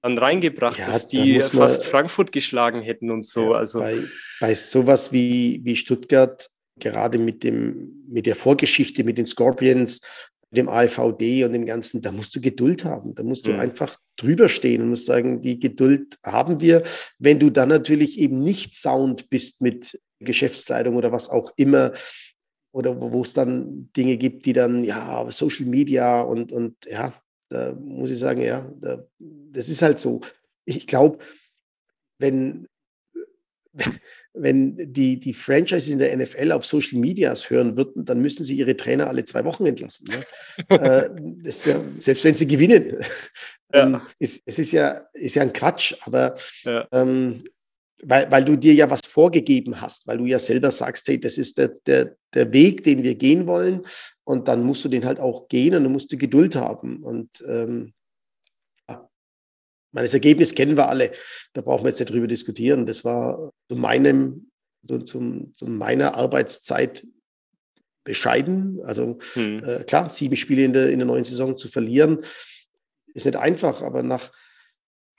[0.02, 3.52] dann reingebracht, ja, dass die fast Frankfurt geschlagen hätten und so.
[3.52, 3.98] Ja, also bei,
[4.40, 6.48] bei sowas wie, wie Stuttgart,
[6.78, 10.00] gerade mit, dem, mit der Vorgeschichte mit den Scorpions,
[10.50, 13.14] dem AVD und dem Ganzen, da musst du Geduld haben.
[13.14, 13.60] Da musst du mhm.
[13.60, 16.82] einfach drüber stehen und musst sagen, die Geduld haben wir.
[17.18, 21.92] Wenn du dann natürlich eben nicht sound bist mit Geschäftsleitung oder was auch immer,
[22.72, 27.12] oder wo, wo es dann Dinge gibt, die dann, ja, Social Media und, und ja,
[27.50, 30.20] da muss ich sagen, ja, da, das ist halt so.
[30.64, 31.18] Ich glaube,
[32.18, 32.68] wenn,
[34.32, 38.56] wenn die, die Franchises in der NFL auf Social Medias hören würden, dann müssen sie
[38.56, 40.08] ihre Trainer alle zwei Wochen entlassen.
[40.08, 40.24] Ne?
[40.80, 41.10] äh,
[41.42, 42.98] ja, selbst wenn sie gewinnen.
[43.72, 43.82] Ja.
[43.82, 46.86] Ähm, es, es ist, ja, ist ja ein Quatsch, aber ja.
[46.92, 47.42] ähm,
[48.02, 51.36] weil, weil du dir ja was vorgegeben hast, weil du ja selber sagst, hey, das
[51.38, 53.82] ist der, der, der Weg, den wir gehen wollen.
[54.30, 57.02] Und dann musst du den halt auch gehen und dann musst du Geduld haben.
[57.02, 57.94] Und ähm,
[59.92, 61.10] das Ergebnis kennen wir alle.
[61.52, 62.86] Da brauchen wir jetzt nicht drüber diskutieren.
[62.86, 64.52] Das war zu meinem,
[64.86, 67.04] zu, zum, zu meiner Arbeitszeit
[68.04, 68.80] bescheiden.
[68.84, 69.64] Also hm.
[69.64, 72.20] äh, klar, sieben Spiele in der, in der neuen Saison zu verlieren,
[73.12, 74.30] ist nicht einfach, aber nach,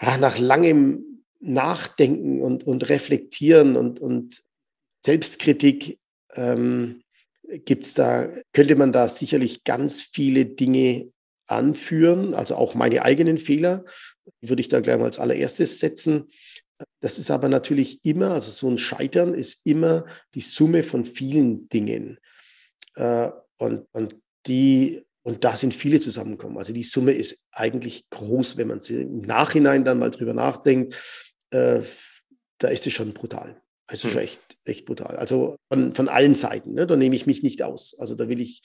[0.02, 4.42] ja, nach langem Nachdenken und, und Reflektieren und, und
[5.04, 6.00] Selbstkritik
[6.36, 7.02] ähm,
[7.66, 11.12] gibt's da, könnte man da sicherlich ganz viele Dinge
[11.48, 13.84] anführen, also auch meine eigenen Fehler,
[14.42, 16.30] die würde ich da gleich mal als allererstes setzen.
[17.00, 21.68] Das ist aber natürlich immer, also so ein Scheitern ist immer die Summe von vielen
[21.70, 22.20] Dingen.
[22.96, 24.16] Äh, und, und
[24.48, 26.58] die Und da sind viele zusammengekommen.
[26.58, 30.96] Also die Summe ist eigentlich groß, wenn man sie im Nachhinein dann mal drüber nachdenkt.
[31.52, 31.82] Äh,
[32.58, 33.62] da ist es schon brutal.
[33.86, 35.16] Also schon echt, echt brutal.
[35.16, 36.74] Also von, von allen Seiten.
[36.74, 36.88] Ne?
[36.88, 37.96] Da nehme ich mich nicht aus.
[37.98, 38.62] Also da will ich,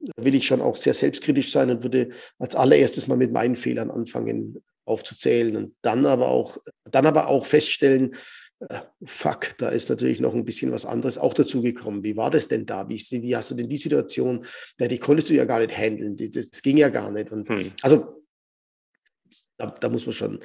[0.00, 3.56] da will ich schon auch sehr selbstkritisch sein und würde als allererstes mal mit meinen
[3.56, 8.14] Fehlern anfangen aufzuzählen und dann aber auch, dann aber auch feststellen,
[8.60, 12.02] äh, fuck, da ist natürlich noch ein bisschen was anderes auch dazugekommen.
[12.02, 12.88] Wie war das denn da?
[12.88, 14.44] Wie, wie, hast du denn die Situation?
[14.80, 16.16] Ja, die konntest du ja gar nicht handeln.
[16.16, 17.30] Das, das ging ja gar nicht.
[17.30, 17.72] Und hm.
[17.82, 18.24] also
[19.58, 20.40] da, da, muss man schon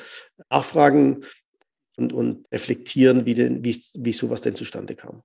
[0.49, 1.23] nachfragen
[1.97, 5.23] und, und reflektieren, wie, denn, wie, wie sowas denn zustande kam.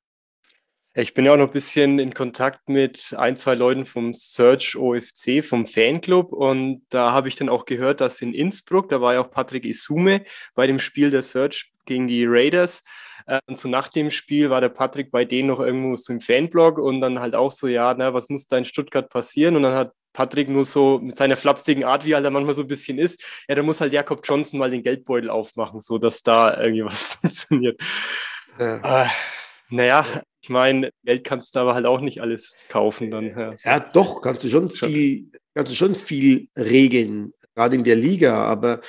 [0.95, 4.75] Ich bin ja auch noch ein bisschen in Kontakt mit ein, zwei Leuten vom Search
[4.75, 6.33] OFC, vom Fanclub.
[6.33, 9.65] Und da habe ich dann auch gehört, dass in Innsbruck, da war ja auch Patrick
[9.65, 12.83] Isume bei dem Spiel der Search gegen die Raiders.
[13.29, 16.21] Äh, und so nach dem Spiel war der Patrick bei denen noch irgendwo so im
[16.21, 19.55] Fanblog und dann halt auch so, ja, na, was muss da in Stuttgart passieren?
[19.55, 22.63] Und dann hat Patrick nur so mit seiner flapsigen Art, wie halt er manchmal so
[22.63, 26.23] ein bisschen ist, ja, da muss halt Jakob Johnson mal den Geldbeutel aufmachen, so dass
[26.23, 27.81] da irgendwie was funktioniert.
[28.59, 29.05] Ja.
[29.05, 29.09] Äh,
[29.71, 30.07] naja,
[30.41, 33.11] ich meine, Geld kannst du aber halt auch nicht alles kaufen.
[33.11, 33.53] Dann, ja.
[33.63, 38.45] ja, doch, kannst du schon viel, kannst du schon viel regeln, gerade in der Liga,
[38.47, 38.81] aber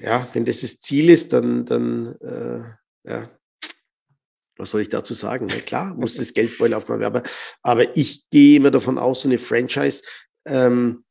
[0.00, 3.30] ja, wenn das das Ziel ist, dann, dann äh, ja,
[4.56, 5.46] was soll ich dazu sagen?
[5.48, 7.04] Na klar, muss das Geldbeutel aufmachen.
[7.04, 7.22] Aber,
[7.62, 10.02] aber ich gehe immer davon aus, so eine Franchise
[10.46, 11.04] ähm,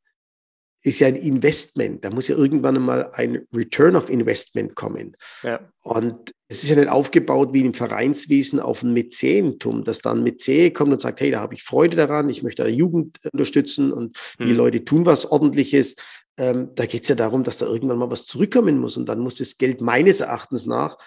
[0.85, 2.05] ist ja ein Investment.
[2.05, 5.17] Da muss ja irgendwann einmal ein Return of Investment kommen.
[5.41, 5.59] Ja.
[5.81, 10.23] Und es ist ja nicht aufgebaut wie im Vereinswesen auf ein Mäzentum, dass dann ein
[10.23, 13.91] Mäzen kommt und sagt, hey, da habe ich Freude daran, ich möchte die Jugend unterstützen
[13.91, 14.57] und die hm.
[14.57, 15.95] Leute tun was Ordentliches.
[16.37, 18.95] Ähm, da geht es ja darum, dass da irgendwann mal was zurückkommen muss.
[18.95, 20.97] Und dann muss das Geld meines Erachtens nach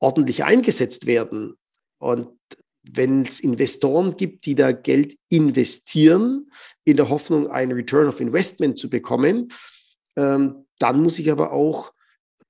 [0.00, 1.54] ordentlich eingesetzt werden.
[1.98, 2.28] Und
[2.82, 6.50] wenn es Investoren gibt, die da Geld investieren,
[6.84, 9.52] in der Hoffnung, einen Return of Investment zu bekommen,
[10.16, 11.92] ähm, dann muss ich aber auch,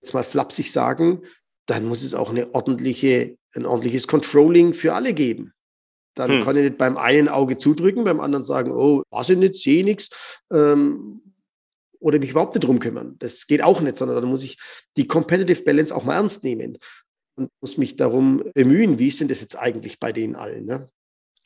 [0.00, 1.22] jetzt mal flapsig sagen,
[1.66, 5.52] dann muss es auch eine ordentliche, ein ordentliches Controlling für alle geben.
[6.14, 6.42] Dann hm.
[6.42, 9.84] kann ich nicht beim einen Auge zudrücken, beim anderen sagen, oh, weiß ich nicht, sehe
[9.84, 10.10] nichts.
[10.52, 11.22] Ähm,
[12.00, 13.16] oder mich überhaupt nicht drum kümmern.
[13.18, 14.56] Das geht auch nicht, sondern dann muss ich
[14.96, 16.78] die Competitive Balance auch mal ernst nehmen
[17.38, 20.64] und muss mich darum bemühen, wie ist denn das jetzt eigentlich bei denen allen.
[20.66, 20.90] Ne?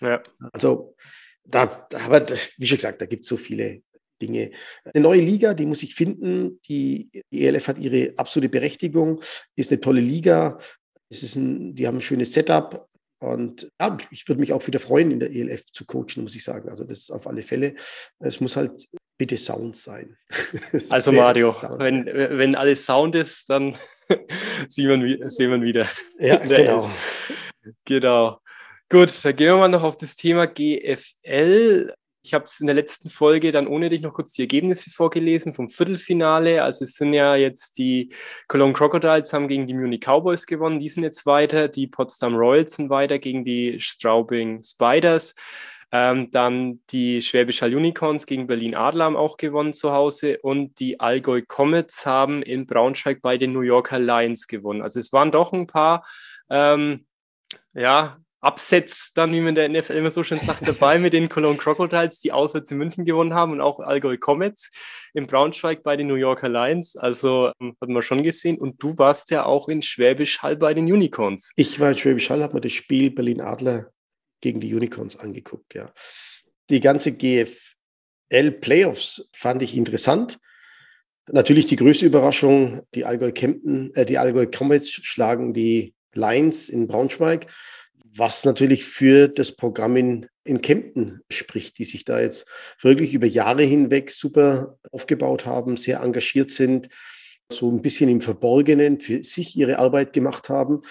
[0.00, 0.22] Ja.
[0.52, 0.96] Also,
[1.44, 2.26] da, aber
[2.56, 3.82] wie schon gesagt, da gibt es so viele
[4.20, 4.52] Dinge.
[4.84, 6.60] Eine neue Liga, die muss ich finden.
[6.68, 9.20] Die, die ELF hat ihre absolute Berechtigung,
[9.56, 10.58] ist eine tolle Liga.
[11.10, 12.88] Es ist ein, die haben ein schönes Setup.
[13.20, 16.42] Und ja, ich würde mich auch wieder freuen, in der ELF zu coachen, muss ich
[16.42, 16.68] sagen.
[16.68, 17.74] Also das auf alle Fälle.
[18.18, 18.88] Es muss halt
[19.18, 20.16] bitte Sound sein.
[20.88, 21.78] Also Mario, Sound.
[21.78, 23.76] wenn, wenn alles Sound ist, dann
[24.68, 25.86] sehen, wir, sehen wir wieder.
[26.18, 26.90] Ja, genau.
[27.84, 28.38] Genau.
[28.88, 31.94] Gut, dann gehen wir mal noch auf das Thema GFL.
[32.24, 35.52] Ich habe es in der letzten Folge dann ohne dich noch kurz die Ergebnisse vorgelesen
[35.52, 36.62] vom Viertelfinale.
[36.62, 38.14] Also es sind ja jetzt die
[38.46, 41.68] Cologne Crocodiles haben gegen die Munich Cowboys gewonnen, die sind jetzt weiter.
[41.68, 45.34] Die Potsdam Royals sind weiter gegen die Straubing Spiders.
[45.94, 50.80] Ähm, dann die Schwäbisch Hall Unicorns gegen Berlin Adler haben auch gewonnen zu Hause und
[50.80, 54.80] die Allgäu Comets haben in Braunschweig bei den New Yorker Lions gewonnen.
[54.80, 56.06] Also es waren doch ein paar
[56.48, 57.06] ähm,
[57.74, 61.58] ja, Upsets dann, wie man der NFL immer so schön sagt, dabei mit den Cologne
[61.58, 64.70] Crocodiles, die auswärts in München gewonnen haben und auch Allgäu Comets
[65.14, 66.96] in Braunschweig bei den New Yorker Lions.
[66.96, 68.58] Also ähm, hat man schon gesehen.
[68.58, 71.52] Und du warst ja auch in Schwäbisch Hall bei den Unicorns.
[71.54, 73.91] Ich war in Schwäbisch Hall, habe mir das Spiel Berlin Adler
[74.42, 75.94] gegen die Unicorns angeguckt, ja.
[76.68, 80.38] Die ganze GFL Playoffs fand ich interessant.
[81.30, 86.86] Natürlich die größte Überraschung, die Allgäu Kempten, äh, die Allgäu Comets schlagen die Lions in
[86.86, 87.46] Braunschweig,
[88.04, 92.46] was natürlich für das Programm in, in Kempten spricht, die sich da jetzt
[92.80, 96.88] wirklich über Jahre hinweg super aufgebaut haben, sehr engagiert sind,
[97.50, 100.82] so ein bisschen im Verborgenen für sich ihre Arbeit gemacht haben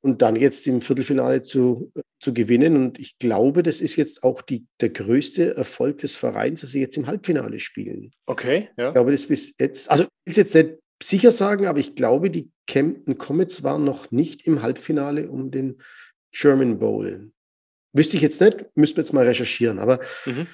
[0.00, 2.76] und dann jetzt im Viertelfinale zu, zu gewinnen.
[2.76, 6.80] Und ich glaube, das ist jetzt auch die, der größte Erfolg des Vereins, dass sie
[6.80, 8.12] jetzt im Halbfinale spielen.
[8.26, 8.88] Okay, ja.
[8.88, 11.94] Ich glaube, das bis jetzt, also ich will es jetzt nicht sicher sagen, aber ich
[11.94, 15.80] glaube, die Kempten Comets waren noch nicht im Halbfinale um den
[16.32, 17.30] German Bowl.
[17.92, 20.46] Wüsste ich jetzt nicht, müssten wir jetzt mal recherchieren, aber mhm.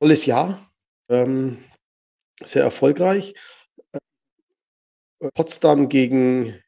[0.00, 0.72] tolles Jahr,
[1.10, 1.58] ähm,
[2.42, 3.34] sehr erfolgreich.
[5.34, 6.61] Potsdam gegen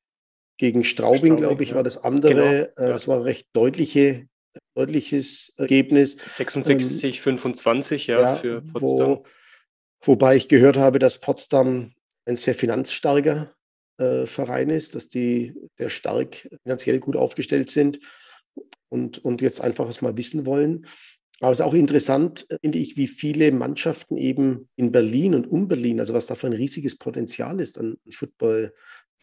[0.65, 1.77] gegen Straubing, Straubing glaube ich, ja.
[1.77, 2.31] war das andere.
[2.31, 2.43] Genau.
[2.43, 2.89] Äh, ja.
[2.89, 4.29] Das war ein recht deutliche,
[4.75, 6.17] deutliches Ergebnis.
[6.25, 9.09] 66, ähm, 25, ja, ja, für Potsdam.
[9.09, 9.25] Wo,
[10.01, 11.93] wobei ich gehört habe, dass Potsdam
[12.25, 13.55] ein sehr finanzstarker
[13.99, 18.01] äh, Verein ist, dass die sehr stark finanziell gut aufgestellt sind
[18.89, 20.87] und, und jetzt einfach es mal wissen wollen.
[21.41, 25.69] Aber es ist auch interessant, finde ich, wie viele Mannschaften eben in Berlin und um
[25.69, 27.99] Berlin, also was da für ein riesiges Potenzial ist an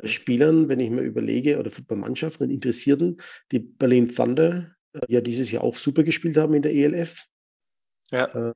[0.01, 3.17] Footballspielern, wenn ich mir überlege, oder Footballmannschaften und Interessierten,
[3.51, 4.75] die Berlin Thunder
[5.07, 7.23] ja dieses Jahr auch super gespielt haben in der ELF.
[8.11, 8.49] Ja.
[8.49, 8.53] Äh,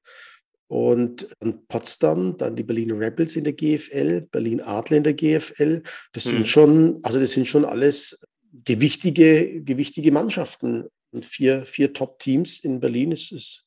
[0.67, 5.83] und, und Potsdam, dann die Berlin Rebels in der GFL, Berlin Adler in der GFL.
[6.11, 6.29] Das mhm.
[6.29, 8.19] sind schon, also das sind schon alles
[8.65, 10.85] gewichtige, gewichtige Mannschaften.
[11.11, 13.65] Und vier, vier Top-Teams in Berlin ist, ist,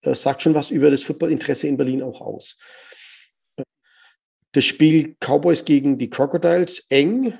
[0.00, 2.56] das sagt schon was über das Footballinteresse in Berlin auch aus.
[4.58, 7.32] Das Spiel Cowboys gegen die Crocodiles eng.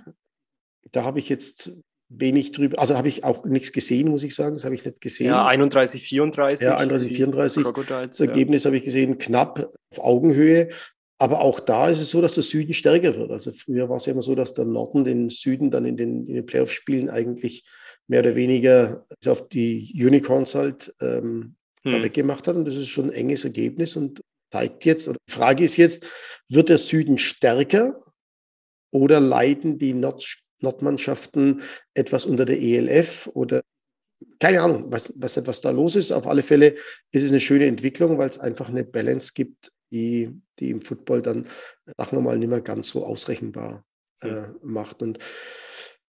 [0.93, 1.73] Da habe ich jetzt
[2.09, 5.01] wenig drüber, also habe ich auch nichts gesehen, muss ich sagen, das habe ich nicht
[5.01, 5.27] gesehen.
[5.27, 6.65] Ja, 31, 34.
[6.65, 7.65] Ja, 31, 34.
[7.65, 8.69] Das Ergebnis ja.
[8.69, 10.69] habe ich gesehen, knapp auf Augenhöhe.
[11.19, 13.33] Aber auch da ist es so, dass der Süden stärker wird.
[13.33, 16.25] Also früher war es ja immer so, dass der Norden den Süden dann in den,
[16.29, 17.69] in den Playoff-Spielen eigentlich
[18.07, 22.01] mehr oder weniger auf die Unicorns halt ähm, hm.
[22.01, 22.55] weggemacht hat.
[22.55, 26.07] Und das ist schon ein enges Ergebnis und zeigt jetzt, oder die Frage ist jetzt,
[26.49, 28.03] wird der Süden stärker
[28.91, 31.63] oder leiden die Nord Nordmannschaften
[31.95, 33.63] etwas unter der ELF oder
[34.41, 36.11] keine Ahnung, was, was, was da los ist.
[36.11, 36.75] Auf alle Fälle
[37.13, 41.23] ist es eine schöne Entwicklung, weil es einfach eine Balance gibt, die, die im Football
[41.23, 41.47] dann,
[41.97, 43.85] sagen wir mal, nicht mehr ganz so ausrechenbar
[44.21, 45.03] äh, macht.
[45.03, 45.19] Und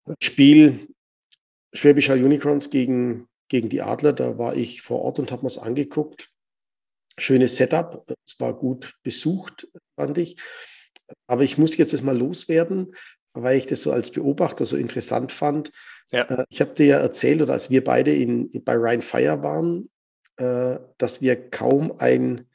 [0.06, 0.88] das Spiel
[1.74, 5.48] Schwäbisch Hall Unicorns gegen, gegen die Adler, da war ich vor Ort und habe mir
[5.48, 6.31] es angeguckt.
[7.18, 10.38] Schönes Setup, es war gut besucht, fand ich.
[11.28, 12.94] Aber ich muss jetzt das mal loswerden
[13.34, 15.72] weil ich das so als Beobachter so interessant fand.
[16.12, 16.24] Ja.
[16.24, 19.90] Äh, ich habe dir ja erzählt, oder als wir beide in, bei Ryan Fire waren,
[20.38, 22.48] äh, dass wir kaum ein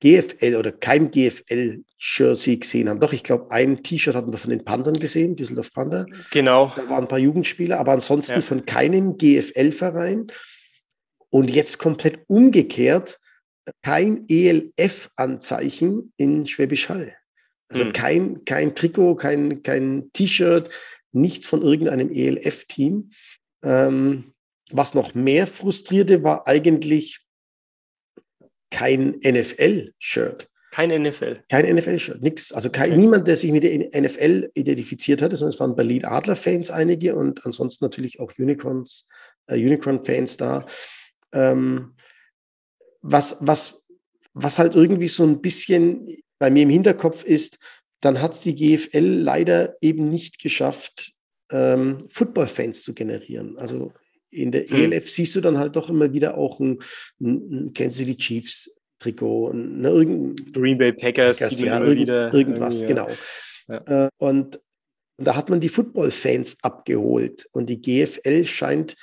[0.00, 3.00] GFL oder kein GFL-Jersey gesehen haben.
[3.00, 6.06] Doch, ich glaube, ein T-Shirt hatten wir von den Panthern gesehen, Düsseldorf Panther.
[6.30, 6.72] Genau.
[6.76, 8.40] Da waren ein paar Jugendspieler, aber ansonsten ja.
[8.40, 10.28] von keinem GFL-Verein.
[11.28, 13.20] Und jetzt komplett umgekehrt,
[13.82, 17.14] kein ELF-Anzeichen in Schwäbisch Hall.
[17.68, 17.92] Also mhm.
[17.92, 20.70] kein, kein Trikot, kein, kein T-Shirt,
[21.12, 23.10] nichts von irgendeinem ELF-Team.
[23.62, 24.32] Ähm,
[24.72, 27.20] was noch mehr frustrierte, war eigentlich
[28.70, 30.48] kein NFL-Shirt.
[30.70, 31.42] Kein NFL.
[31.48, 32.52] Kein NFL-Shirt, nichts.
[32.52, 33.00] Also kein, okay.
[33.00, 37.44] niemand, der sich mit der NFL identifiziert hatte, sondern es waren Berlin Adler-Fans einige und
[37.44, 39.08] ansonsten natürlich auch Unicorns,
[39.48, 40.64] äh, Unicorn-Fans da.
[41.32, 41.94] Ähm,
[43.02, 43.84] was, was,
[44.34, 47.58] was halt irgendwie so ein bisschen bei mir im Hinterkopf ist,
[48.00, 51.12] dann hat es die GFL leider eben nicht geschafft,
[51.50, 53.58] ähm, Football-Fans zu generieren.
[53.58, 53.92] Also
[54.30, 54.92] in der hm.
[54.92, 56.78] ELF siehst du dann halt doch immer wieder auch ein,
[57.20, 62.08] ein, ein kennst du die Chiefs Trikot, ne, irgendein Green Bay Packers, Packers ja, irgend,
[62.08, 62.86] irgendwas, ja.
[62.86, 63.08] genau.
[63.66, 64.04] Ja.
[64.06, 64.60] Äh, und,
[65.16, 68.96] und da hat man die Football-Fans abgeholt und die GFL scheint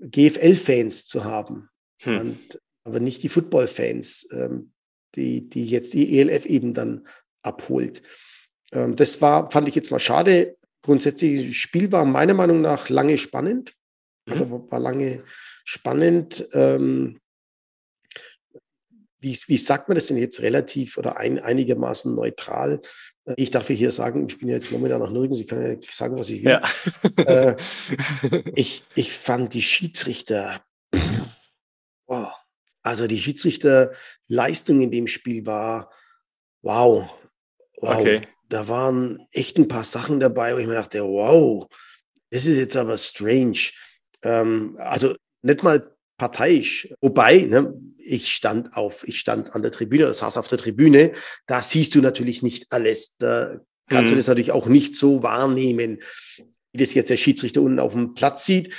[0.00, 1.68] GFL-Fans zu haben,
[2.02, 2.18] hm.
[2.18, 4.28] und, aber nicht die Football-Fans.
[4.32, 4.72] Ähm,
[5.14, 7.06] die, die jetzt die ELF eben dann
[7.42, 8.02] abholt.
[8.72, 10.56] Ähm, das war, fand ich jetzt mal schade.
[10.82, 13.74] Grundsätzlich, das Spiel war meiner Meinung nach lange spannend.
[14.28, 14.70] Also mhm.
[14.70, 15.24] war lange
[15.64, 16.48] spannend.
[16.52, 17.20] Ähm,
[19.20, 22.80] wie, wie sagt man das denn jetzt relativ oder ein, einigermaßen neutral?
[23.24, 26.16] Äh, ich darf hier sagen, ich bin jetzt momentan noch nirgends, ich kann ja sagen,
[26.16, 26.50] was ich will.
[26.50, 26.62] Ja.
[27.24, 27.56] äh,
[28.54, 30.62] ich, ich fand die Schiedsrichter,
[32.06, 32.32] wow,
[32.82, 35.90] also die Schiedsrichterleistung in dem Spiel war
[36.62, 37.12] wow.
[37.80, 37.98] Wow.
[37.98, 38.22] Okay.
[38.48, 41.68] Da waren echt ein paar Sachen dabei, wo ich mir dachte, wow,
[42.30, 43.58] das ist jetzt aber strange.
[44.22, 46.88] Ähm, also nicht mal parteiisch.
[47.00, 51.12] Wobei, ne, ich stand auf, ich stand an der Tribüne, das saß auf der Tribüne,
[51.46, 53.16] da siehst du natürlich nicht alles.
[53.18, 54.14] Da kannst mhm.
[54.14, 56.00] du das natürlich auch nicht so wahrnehmen,
[56.72, 58.74] wie das jetzt der Schiedsrichter unten auf dem Platz sieht.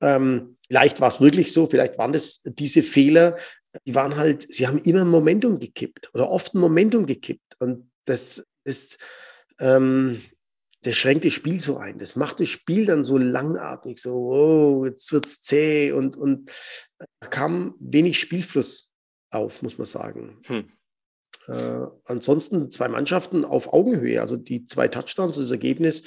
[0.00, 3.36] Ähm, vielleicht war es wirklich so, vielleicht waren das diese Fehler,
[3.86, 7.60] die waren halt, sie haben immer Momentum gekippt oder oft ein Momentum gekippt.
[7.60, 8.98] Und das ist,
[9.58, 10.22] ähm,
[10.82, 11.98] das schränkt das Spiel so ein.
[11.98, 16.50] Das macht das Spiel dann so langatmig, so, oh, jetzt wird es zäh und, und
[16.98, 18.92] da kam wenig Spielfluss
[19.30, 20.40] auf, muss man sagen.
[20.44, 20.70] Hm.
[21.48, 26.02] Äh, ansonsten zwei Mannschaften auf Augenhöhe, also die zwei Touchdowns, das Ergebnis,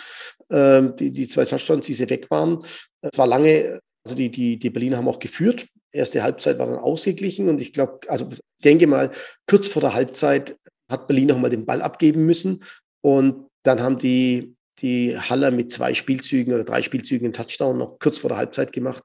[0.50, 2.64] äh, die, die zwei Touchdowns, die sie weg waren,
[3.02, 5.68] es war lange, also die, die, die Berliner haben auch geführt.
[5.92, 9.12] Erste Halbzeit war dann ausgeglichen und ich glaube, also ich denke mal,
[9.48, 10.58] kurz vor der Halbzeit
[10.90, 12.64] hat Berlin nochmal den Ball abgeben müssen
[13.02, 18.00] und dann haben die, die Haller mit zwei Spielzügen oder drei Spielzügen einen Touchdown noch
[18.00, 19.04] kurz vor der Halbzeit gemacht.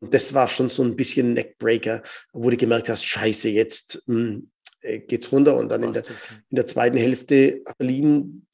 [0.00, 4.16] Und das war schon so ein bisschen Neckbreaker, wo du gemerkt hast, scheiße, jetzt mh,
[4.16, 8.46] hm, äh, geht's runter und dann in der, in der zweiten Hälfte hat Berlin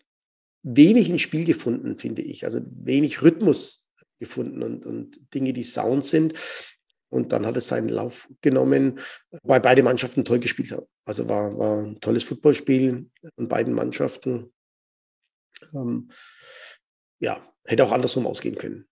[0.62, 2.44] wenig ins Spiel gefunden, finde ich.
[2.44, 3.79] Also wenig Rhythmus
[4.20, 6.34] gefunden und, und Dinge, die Sound sind.
[7.08, 9.00] und dann hat es seinen Lauf genommen,
[9.42, 10.86] weil beide Mannschaften toll gespielt haben.
[11.04, 14.52] Also war, war ein tolles Footballspiel von beiden Mannschaften.
[15.74, 16.10] Ähm,
[17.18, 18.86] ja, hätte auch andersrum ausgehen können.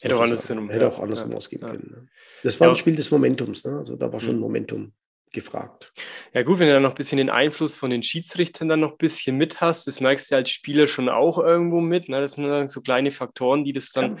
[0.00, 1.70] Hätte auch, andersrum, hätte auch andersrum ja, ausgehen ja.
[1.70, 1.90] können.
[1.90, 2.08] Ne?
[2.42, 2.72] Das war ja.
[2.72, 3.64] ein Spiel des Momentums.
[3.64, 3.78] Ne?
[3.78, 4.42] Also da war schon mhm.
[4.42, 4.92] Momentum
[5.32, 5.92] gefragt.
[6.34, 8.92] Ja gut, wenn du dann noch ein bisschen den Einfluss von den Schiedsrichtern dann noch
[8.92, 12.08] ein bisschen mit hast, das merkst du als Spieler schon auch irgendwo mit.
[12.08, 12.20] Ne?
[12.20, 14.18] Das sind dann so kleine Faktoren, die das dann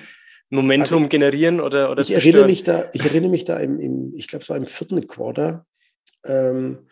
[0.50, 4.14] Momentum also, generieren oder, oder ich erinnere mich da, Ich erinnere mich da im, im
[4.14, 5.66] ich glaube, es war im vierten Quarter,
[6.24, 6.86] ähm,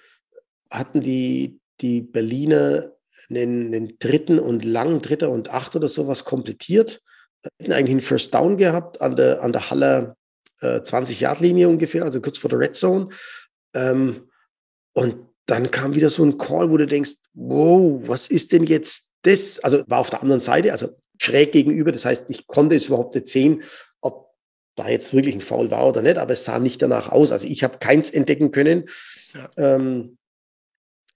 [0.70, 2.92] hatten die, die Berliner
[3.30, 7.00] einen, einen dritten und langen Dritter und Acht oder sowas komplettiert.
[7.58, 10.16] Hätten eigentlich einen First Down gehabt an der, an der Halle
[10.60, 13.08] äh, 20-Yard-Linie ungefähr, also kurz vor der Red Zone.
[13.74, 14.28] Ähm,
[14.94, 19.10] und dann kam wieder so ein Call, wo du denkst, wow, was ist denn jetzt
[19.22, 19.60] das?
[19.60, 21.92] Also war auf der anderen Seite, also schräg gegenüber.
[21.92, 23.62] Das heißt, ich konnte jetzt überhaupt nicht sehen,
[24.00, 24.30] ob
[24.76, 27.32] da jetzt wirklich ein Foul war oder nicht, aber es sah nicht danach aus.
[27.32, 28.84] Also ich habe keins entdecken können.
[29.34, 29.50] Ja.
[29.56, 30.18] Ähm,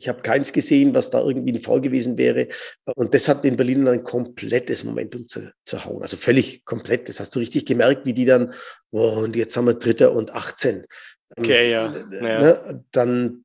[0.01, 2.47] ich habe keins gesehen, was da irgendwie ein Foul gewesen wäre.
[2.95, 6.03] Und das hat den Berlinern ein komplettes Momentum zu, zu hauen.
[6.03, 7.09] Also völlig komplett.
[7.09, 8.55] Das hast du richtig gemerkt, wie die dann,
[8.93, 10.85] oh, und jetzt haben wir Dritter und 18.
[11.37, 11.91] Okay, ja.
[11.93, 12.41] ja.
[12.41, 13.45] Ne, dann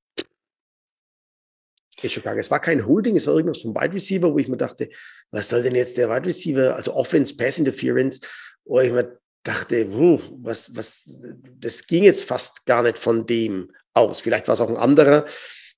[2.10, 4.90] schon Es war kein Holding, es war irgendwas vom Wide Receiver, wo ich mir dachte,
[5.32, 8.20] was soll denn jetzt der Wide Receiver, also Offense, Pass Interference,
[8.66, 11.20] wo ich mir dachte, was, was,
[11.60, 14.22] das ging jetzt fast gar nicht von dem aus.
[14.22, 15.26] Vielleicht war es auch ein anderer.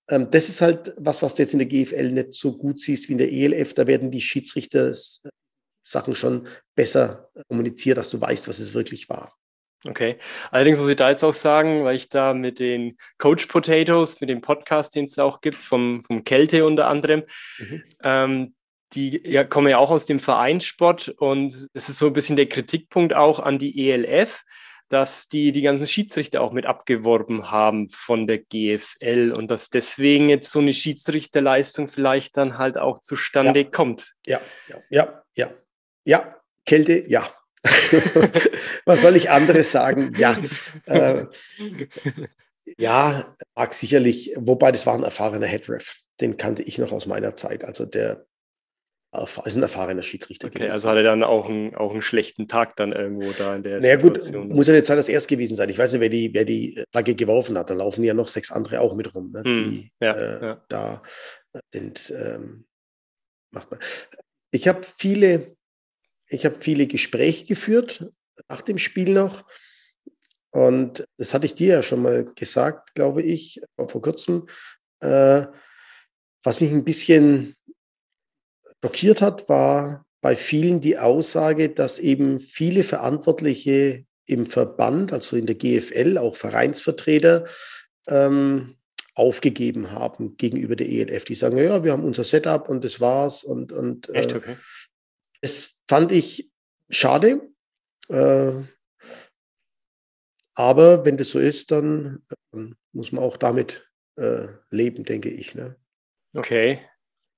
[0.07, 3.09] Ähm, das ist halt was, was du jetzt in der GFL nicht so gut siehst
[3.09, 3.73] wie in der ELF.
[3.73, 4.93] Da werden die Schiedsrichter
[5.81, 9.35] Sachen schon besser kommuniziert, dass du weißt, was es wirklich war.
[9.87, 10.17] Okay.
[10.51, 14.29] Allerdings muss ich da jetzt auch sagen, weil ich da mit den Coach Potatoes, mit
[14.29, 17.23] dem Podcast, den es auch gibt, vom, vom Kälte unter anderem,
[17.59, 17.83] mhm.
[18.03, 18.53] ähm,
[18.93, 22.47] die ja, kommen ja auch aus dem Vereinssport und es ist so ein bisschen der
[22.47, 24.43] Kritikpunkt auch an die ELF,
[24.89, 30.29] dass die die ganzen Schiedsrichter auch mit abgeworben haben von der GFL und dass deswegen
[30.29, 33.69] jetzt so eine Schiedsrichterleistung vielleicht dann halt auch zustande ja.
[33.69, 34.13] kommt.
[34.25, 35.51] Ja, ja, ja, ja.
[36.07, 37.27] Ja, Kälte, ja.
[38.85, 40.13] Was soll ich anderes sagen?
[40.17, 40.37] Ja.
[40.85, 41.25] Äh,
[42.77, 45.95] ja, mag sicherlich, wobei das war ein erfahrener Headref.
[46.21, 47.63] Den kannte ich noch aus meiner Zeit.
[47.63, 48.25] Also der
[49.45, 50.47] ist ein erfahrener Schiedsrichter.
[50.47, 50.71] Okay, gewesen.
[50.71, 53.79] also hat er dann auch einen, auch einen schlechten Tag dann irgendwo da in der
[53.79, 54.47] Naja Situation.
[54.47, 55.69] gut, muss ja nicht sein, dass er es gewesen sein.
[55.69, 57.69] Ich weiß nicht, wer die, wer die Flagge geworfen hat.
[57.69, 60.65] Da laufen ja noch sechs andere auch mit rum, ne, hm, die ja, äh, ja.
[60.67, 61.03] da
[61.71, 62.13] sind.
[62.17, 62.65] Ähm,
[63.51, 63.79] macht man.
[64.51, 65.55] Ich habe viele
[66.27, 68.05] ich habe viele Gespräche geführt,
[68.49, 69.45] nach dem Spiel noch.
[70.51, 74.47] Und das hatte ich dir ja schon mal gesagt, glaube ich, vor kurzem.
[75.01, 75.47] Äh,
[76.43, 77.55] was mich ein bisschen
[78.79, 85.45] blockiert hat, war bei vielen die Aussage, dass eben viele Verantwortliche im Verband, also in
[85.45, 87.45] der GFL, auch Vereinsvertreter,
[88.07, 88.77] ähm,
[89.13, 91.25] aufgegeben haben gegenüber der ELF.
[91.25, 93.43] Die sagen, ja, wir haben unser Setup und das war's.
[93.43, 94.55] Und, und Echt, äh, okay.
[95.41, 96.49] es fand ich
[96.89, 97.49] schade.
[98.09, 98.63] Äh,
[100.55, 102.23] aber wenn das so ist, dann
[102.53, 102.57] äh,
[102.93, 105.55] muss man auch damit äh, leben, denke ich.
[105.55, 105.75] Ne?
[106.35, 106.79] Okay.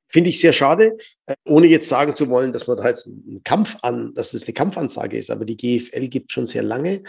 [0.09, 3.43] Finde ich sehr schade, äh, ohne jetzt sagen zu wollen, dass man da jetzt einen
[3.43, 5.31] Kampf an, dass es eine Kampfansage ist.
[5.31, 7.03] Aber die GFL gibt schon sehr lange.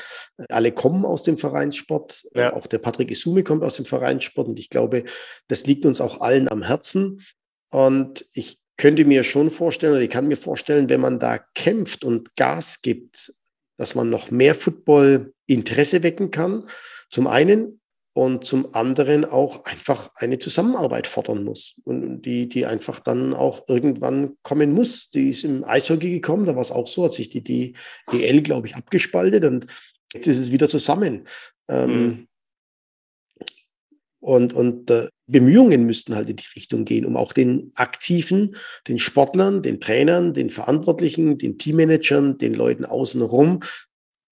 [0.49, 2.27] Alle kommen aus dem Vereinssport.
[2.35, 2.55] Ja.
[2.55, 4.49] Auch der Patrick Isume kommt aus dem Vereinssport.
[4.49, 5.05] Und ich glaube,
[5.47, 7.23] das liegt uns auch allen am Herzen.
[7.71, 12.05] Und ich könnte mir schon vorstellen, oder ich kann mir vorstellen, wenn man da kämpft
[12.05, 13.35] und Gas gibt,
[13.77, 16.65] dass man noch mehr Football-Interesse wecken kann.
[17.11, 17.81] Zum einen
[18.13, 23.69] und zum anderen auch einfach eine Zusammenarbeit fordern muss und die, die einfach dann auch
[23.69, 25.11] irgendwann kommen muss.
[25.11, 27.75] Die ist im Eishockey gekommen, da war es auch so, hat sich die
[28.11, 29.67] DEL, glaube ich, abgespaltet und
[30.13, 31.29] jetzt ist es wieder zusammen.
[31.69, 32.29] Ähm, mhm.
[34.21, 38.57] Und, und äh, Bemühungen müssten halt in die Richtung gehen, um auch den Aktiven,
[38.89, 43.61] den Sportlern, den Trainern, den Verantwortlichen, den Teammanagern, den Leuten außenrum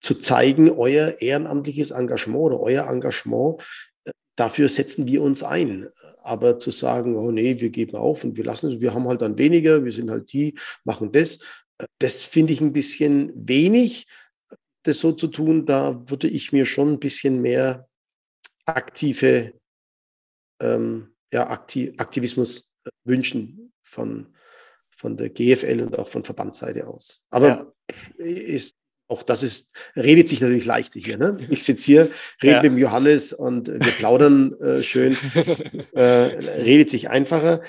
[0.01, 3.61] zu zeigen, euer ehrenamtliches Engagement oder euer Engagement,
[4.05, 5.89] äh, dafür setzen wir uns ein.
[6.23, 9.21] Aber zu sagen, oh nee, wir geben auf und wir lassen es, wir haben halt
[9.21, 11.37] dann weniger, wir sind halt die, machen das,
[11.79, 14.07] äh, das finde ich ein bisschen wenig,
[14.83, 15.67] das so zu tun.
[15.67, 17.87] Da würde ich mir schon ein bisschen mehr
[18.65, 19.53] aktive
[20.61, 24.35] ähm, ja, Aktiv Aktivismus äh, wünschen von,
[24.91, 27.23] von der GFL und auch von Verbandsseite aus.
[27.31, 28.25] Aber ja.
[28.25, 28.75] ist,
[29.09, 31.19] auch das ist, redet sich natürlich leichter hier.
[31.19, 31.37] Ne?
[31.49, 32.11] Ich sitze hier,
[32.43, 32.63] rede ja.
[32.63, 35.17] mit dem Johannes und wir plaudern äh, schön.
[35.93, 37.63] äh, redet sich einfacher.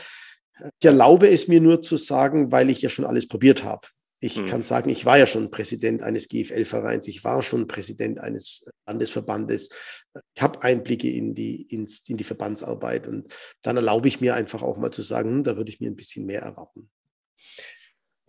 [0.79, 3.87] Ich erlaube es mir nur zu sagen, weil ich ja schon alles probiert habe.
[4.19, 4.47] Ich hm.
[4.47, 9.69] kann sagen, ich war ja schon Präsident eines GFL-Vereins, ich war schon Präsident eines Landesverbandes.
[10.35, 14.61] Ich habe Einblicke in die, ins, in die Verbandsarbeit und dann erlaube ich mir einfach
[14.61, 16.89] auch mal zu sagen, hm, da würde ich mir ein bisschen mehr erwarten.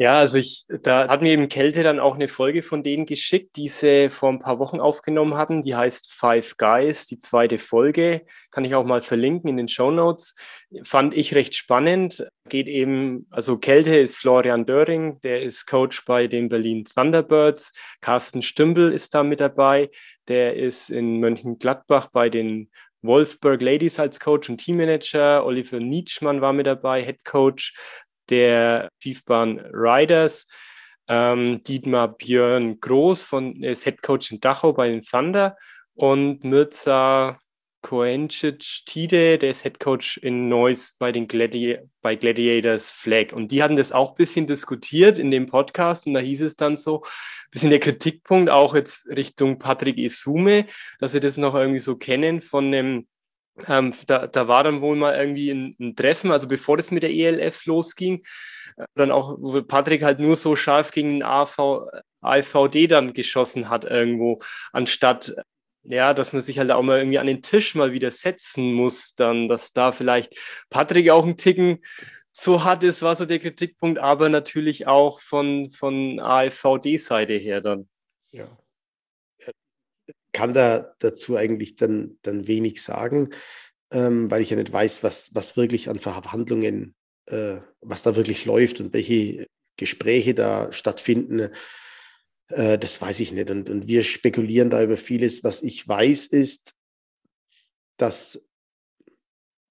[0.01, 3.57] Ja, also ich, da hat mir eben Kälte dann auch eine Folge von denen geschickt,
[3.57, 5.61] die sie vor ein paar Wochen aufgenommen hatten.
[5.61, 8.25] Die heißt Five Guys, die zweite Folge.
[8.53, 10.37] Kann ich auch mal verlinken in den Show Notes.
[10.85, 12.25] Fand ich recht spannend.
[12.49, 17.73] Geht eben, also Kälte ist Florian Döring, der ist Coach bei den Berlin Thunderbirds.
[18.01, 19.91] Carsten Stümbel ist da mit dabei.
[20.29, 22.71] Der ist in Mönchengladbach bei den
[23.03, 25.45] Wolfsburg Ladies als Coach und Teammanager.
[25.45, 27.75] Oliver Nietzschmann war mit dabei, Head Coach
[28.31, 30.47] der Schiefbahn Riders.
[31.09, 35.57] Ähm, Dietmar Björn Groß von, ist Head Coach in Dachau bei den Thunder
[35.95, 37.39] und Mirza
[37.83, 43.33] Koencic Tide, der ist Head Coach in Neuss bei den Gladi bei Gladiators Flag.
[43.33, 46.57] Und die hatten das auch ein bisschen diskutiert in dem Podcast und da hieß es
[46.57, 50.67] dann so, ein bisschen der Kritikpunkt auch jetzt Richtung Patrick Isume,
[50.99, 53.07] dass sie das noch irgendwie so kennen von einem
[53.67, 57.03] ähm, da, da war dann wohl mal irgendwie ein, ein, Treffen, also bevor das mit
[57.03, 58.23] der ELF losging,
[58.77, 61.87] äh, dann auch, wo Patrick halt nur so scharf gegen den AV,
[62.21, 64.41] AVD dann geschossen hat irgendwo,
[64.73, 65.35] anstatt
[65.85, 69.15] ja, dass man sich halt auch mal irgendwie an den Tisch mal wieder setzen muss,
[69.15, 70.37] dann, dass da vielleicht
[70.69, 71.83] Patrick auch einen Ticken
[72.31, 77.89] so hat ist, war so der Kritikpunkt, aber natürlich auch von, von AFVD-Seite her dann.
[78.33, 78.49] Ja
[80.33, 83.31] kann da dazu eigentlich dann, dann wenig sagen,
[83.91, 86.95] ähm, weil ich ja nicht weiß, was, was wirklich an Verhandlungen,
[87.27, 91.51] äh, was da wirklich läuft und welche Gespräche da stattfinden.
[92.49, 93.51] Äh, das weiß ich nicht.
[93.51, 95.45] Und, und wir spekulieren da über vieles.
[95.45, 96.75] Was ich weiß, ist,
[97.97, 98.43] dass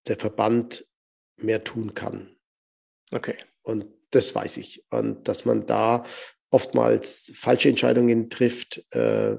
[0.08, 0.88] der Verband
[1.38, 2.36] mehr tun kann.
[3.12, 3.36] Okay.
[3.62, 4.84] Und das weiß ich.
[4.90, 6.06] Und dass man da
[6.50, 9.38] oftmals falsche Entscheidungen trifft, äh,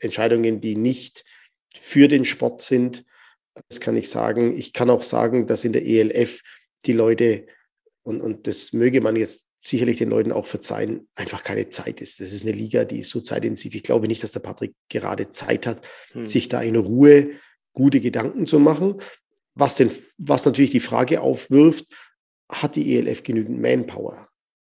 [0.00, 1.24] Entscheidungen, die nicht
[1.74, 3.04] für den Sport sind.
[3.68, 4.56] Das kann ich sagen.
[4.56, 6.42] Ich kann auch sagen, dass in der ELF
[6.86, 7.46] die Leute,
[8.02, 12.20] und, und das möge man jetzt sicherlich den Leuten auch verzeihen, einfach keine Zeit ist.
[12.20, 13.74] Das ist eine Liga, die ist so zeitintensiv.
[13.74, 16.26] Ich glaube nicht, dass der Patrick gerade Zeit hat, hm.
[16.26, 17.30] sich da in Ruhe
[17.72, 19.00] gute Gedanken zu machen.
[19.54, 21.86] Was, denn, was natürlich die Frage aufwirft,
[22.50, 24.28] hat die ELF genügend Manpower?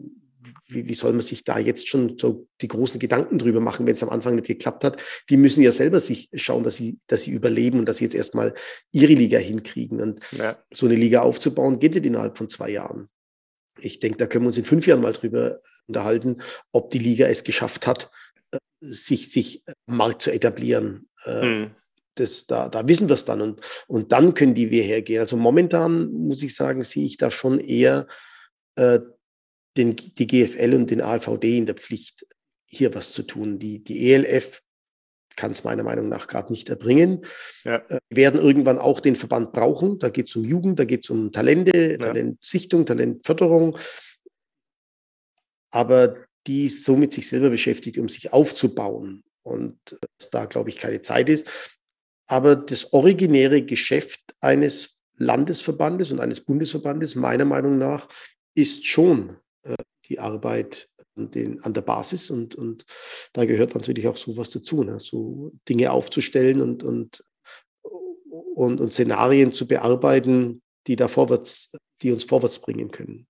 [0.68, 3.96] wie, wie soll man sich da jetzt schon so die großen Gedanken drüber machen, wenn
[3.96, 5.02] es am Anfang nicht geklappt hat?
[5.30, 8.16] Die müssen ja selber sich schauen, dass sie, dass sie überleben und dass sie jetzt
[8.16, 8.54] erstmal
[8.92, 10.02] ihre Liga hinkriegen.
[10.02, 10.58] Und ja.
[10.72, 13.10] so eine Liga aufzubauen, geht nicht innerhalb von zwei Jahren.
[13.80, 16.38] Ich denke, da können wir uns in fünf Jahren mal drüber unterhalten,
[16.72, 18.12] ob die Liga es geschafft hat,
[18.52, 21.10] äh, sich, sich am Markt zu etablieren.
[21.24, 21.72] Hm.
[22.16, 25.22] Das, da, da wissen wir es dann und, und dann können die wir hergehen.
[25.22, 28.08] Also momentan muss ich sagen, sehe ich da schon eher
[28.76, 29.00] äh,
[29.78, 32.26] den, die GFL und den AVD in der Pflicht,
[32.66, 33.60] hier was zu tun.
[33.60, 34.62] Die, die ELF
[35.36, 37.26] kann es meiner Meinung nach gerade nicht erbringen.
[37.64, 37.78] Ja.
[37.88, 40.00] Äh, werden irgendwann auch den Verband brauchen.
[40.00, 41.98] Da geht es um Jugend, da geht es um Talente, ja.
[41.98, 43.78] Talentsichtung, Talentförderung.
[45.72, 46.16] Aber
[46.48, 49.24] die ist so mit sich selber beschäftigt, um sich aufzubauen.
[49.44, 49.78] Und
[50.18, 51.50] dass da, glaube ich, keine Zeit ist.
[52.28, 58.08] Aber das originäre Geschäft eines Landesverbandes und eines Bundesverbandes, meiner Meinung nach,
[58.54, 59.34] ist schon äh,
[60.06, 62.86] die Arbeit an, den, an der Basis und, und
[63.34, 65.00] da gehört natürlich auch sowas dazu, ne?
[65.00, 67.24] so Dinge aufzustellen und, und,
[67.82, 73.28] und, und Szenarien zu bearbeiten, die da vorwärts, die uns vorwärts bringen können.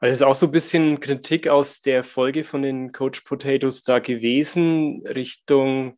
[0.00, 4.00] Also ist auch so ein bisschen Kritik aus der Folge von den Coach Potatoes da
[4.00, 5.96] gewesen, Richtung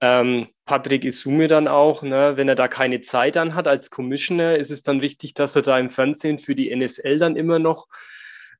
[0.00, 4.56] ähm, Patrick Isume dann auch, ne, wenn er da keine Zeit dann hat als Commissioner,
[4.56, 7.88] ist es dann wichtig, dass er da im Fernsehen für die NFL dann immer noch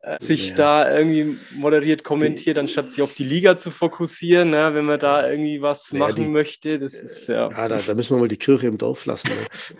[0.00, 0.56] äh, sich ja.
[0.56, 5.28] da irgendwie moderiert kommentiert, anstatt sich auf die Liga zu fokussieren, ne, wenn man da
[5.28, 6.78] irgendwie was ja, machen die, möchte.
[6.78, 7.50] Das ist ja.
[7.50, 9.30] Ja, da, da, müssen wir mal die Kirche im Dorf lassen.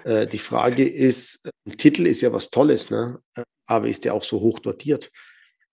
[0.05, 0.13] Ne?
[0.23, 3.19] äh, die Frage ist, ein Titel ist ja was Tolles, ne?
[3.67, 5.11] aber ist der auch so hoch dotiert?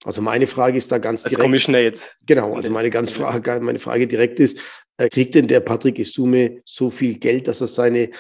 [0.04, 1.42] Also meine Frage ist da ganz direkt.
[1.42, 2.18] Commissioner jetzt.
[2.26, 4.60] Genau, also meine ganz Frage, meine Frage direkt ist,
[4.98, 8.12] äh, kriegt denn der Patrick Isume so viel Geld, dass er seine äh,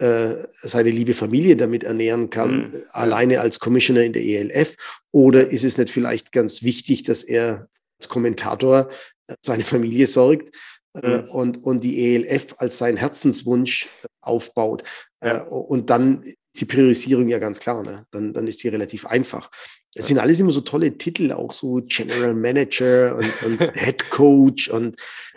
[0.00, 2.82] seine liebe Familie damit ernähren kann, mhm.
[2.90, 4.76] alleine als Commissioner in der ELF?
[5.12, 8.88] Oder ist es nicht vielleicht ganz wichtig, dass er als Kommentator
[9.26, 10.54] äh, seine Familie sorgt
[10.94, 11.30] äh, mhm.
[11.30, 13.88] und, und die ELF als seinen Herzenswunsch
[14.20, 14.84] aufbaut?
[15.22, 15.42] Ja.
[15.42, 17.82] Und dann ist die Priorisierung ja ganz klar.
[17.82, 18.06] Ne?
[18.10, 19.50] Dann, dann ist die relativ einfach.
[19.94, 24.68] Es sind alles immer so tolle Titel, auch so General Manager und, und Head Coach
[24.68, 24.96] und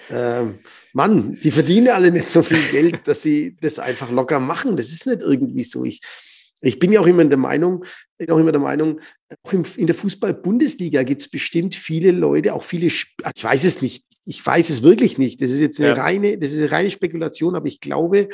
[0.10, 0.60] ähm,
[0.94, 4.78] Mann, die verdienen alle nicht so viel Geld, dass sie das einfach locker machen.
[4.78, 5.86] Das ist nicht irgendwie so.
[5.86, 6.02] Ich,
[6.62, 7.84] ich bin ja auch immer der Meinung,
[8.30, 9.00] auch immer der Meinung,
[9.44, 14.06] auch in der Fußball-Bundesliga gibt es bestimmt viele Leute, auch viele, ich weiß es nicht,
[14.26, 15.42] ich weiß es wirklich nicht.
[15.42, 15.96] Das ist jetzt eine ja.
[15.96, 18.30] reine, das ist eine reine Spekulation, aber ich glaube,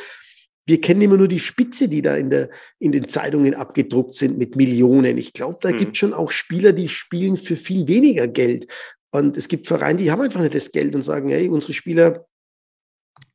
[0.69, 2.49] wir kennen immer nur die Spitze, die da in, der,
[2.79, 5.17] in den Zeitungen abgedruckt sind mit Millionen.
[5.17, 5.77] Ich glaube, da mhm.
[5.77, 8.67] gibt es schon auch Spieler, die spielen für viel weniger Geld.
[9.11, 12.25] Und es gibt Vereine, die haben einfach nicht das Geld und sagen, hey, unsere Spieler,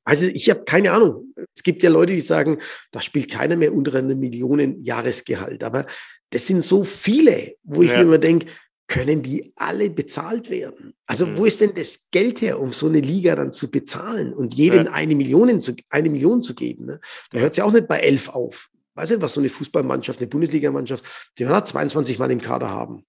[0.05, 1.35] also ich habe keine Ahnung.
[1.55, 2.59] Es gibt ja Leute, die sagen,
[2.93, 5.65] da spielt keiner mehr unter einer Million Jahresgehalt.
[5.65, 5.87] Aber
[6.31, 7.97] das sind so viele, wo ich ja.
[7.97, 8.47] mir immer denke,
[8.87, 10.95] können die alle bezahlt werden?
[11.07, 11.39] Also mhm.
[11.39, 14.87] wo ist denn das Geld her, um so eine Liga dann zu bezahlen und jedem
[14.87, 14.93] ja.
[14.93, 16.87] eine, Million zu, eine Million zu geben?
[16.87, 17.01] Ne?
[17.31, 18.69] Da hört es ja auch nicht bei elf auf.
[18.95, 21.05] Weiß nicht, was so eine Fußballmannschaft, eine Bundesligamannschaft,
[21.39, 23.05] die wird 22 Mann im Kader haben.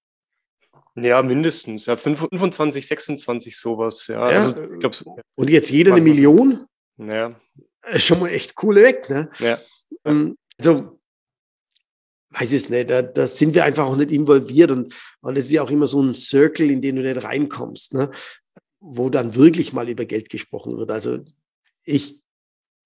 [0.95, 1.85] Ja, mindestens.
[1.85, 4.07] Ja, 25, 26 sowas.
[4.07, 4.95] Ja, ja also, ich glaub,
[5.35, 6.65] und jetzt jeder eine Million?
[6.97, 7.39] Ja.
[7.97, 9.29] Schon mal echt cool weg, ne?
[9.39, 9.59] Ja.
[10.57, 10.94] Also
[12.37, 15.51] weiß es nicht, da, da sind wir einfach auch nicht involviert und, und es ist
[15.51, 18.11] ja auch immer so ein Circle, in den du nicht reinkommst, ne?
[18.79, 20.91] wo dann wirklich mal über Geld gesprochen wird.
[20.91, 21.19] Also
[21.85, 22.19] ich,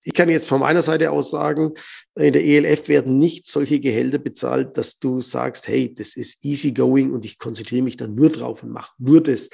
[0.04, 1.74] ich kann jetzt von meiner Seite aus sagen,
[2.16, 6.72] in der ELF werden nicht solche Gehälter bezahlt, dass du sagst, hey, das ist easy
[6.72, 9.50] going und ich konzentriere mich dann nur drauf und mache nur das.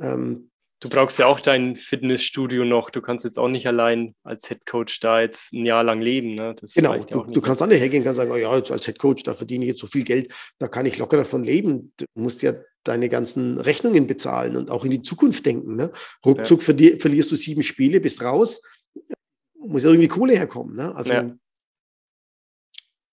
[0.00, 0.50] Ähm,
[0.80, 2.90] Du brauchst ja auch dein Fitnessstudio noch.
[2.90, 6.34] Du kannst jetzt auch nicht allein als Headcoach da jetzt ein Jahr lang leben.
[6.34, 6.54] Ne?
[6.74, 9.32] Genau, ja du, du, kannst an der hergehen und sagen, oh ja, als Headcoach, da
[9.32, 11.94] verdiene ich jetzt so viel Geld, da kann ich locker davon leben.
[11.96, 12.52] Du musst ja
[12.84, 15.76] deine ganzen Rechnungen bezahlen und auch in die Zukunft denken.
[15.76, 15.92] Ne?
[16.24, 16.98] Ruckzuck ja.
[16.98, 18.60] verlierst du sieben Spiele, bist raus,
[19.58, 20.76] muss irgendwie Kohle herkommen.
[20.76, 20.94] Ne?
[20.94, 21.34] Also ja.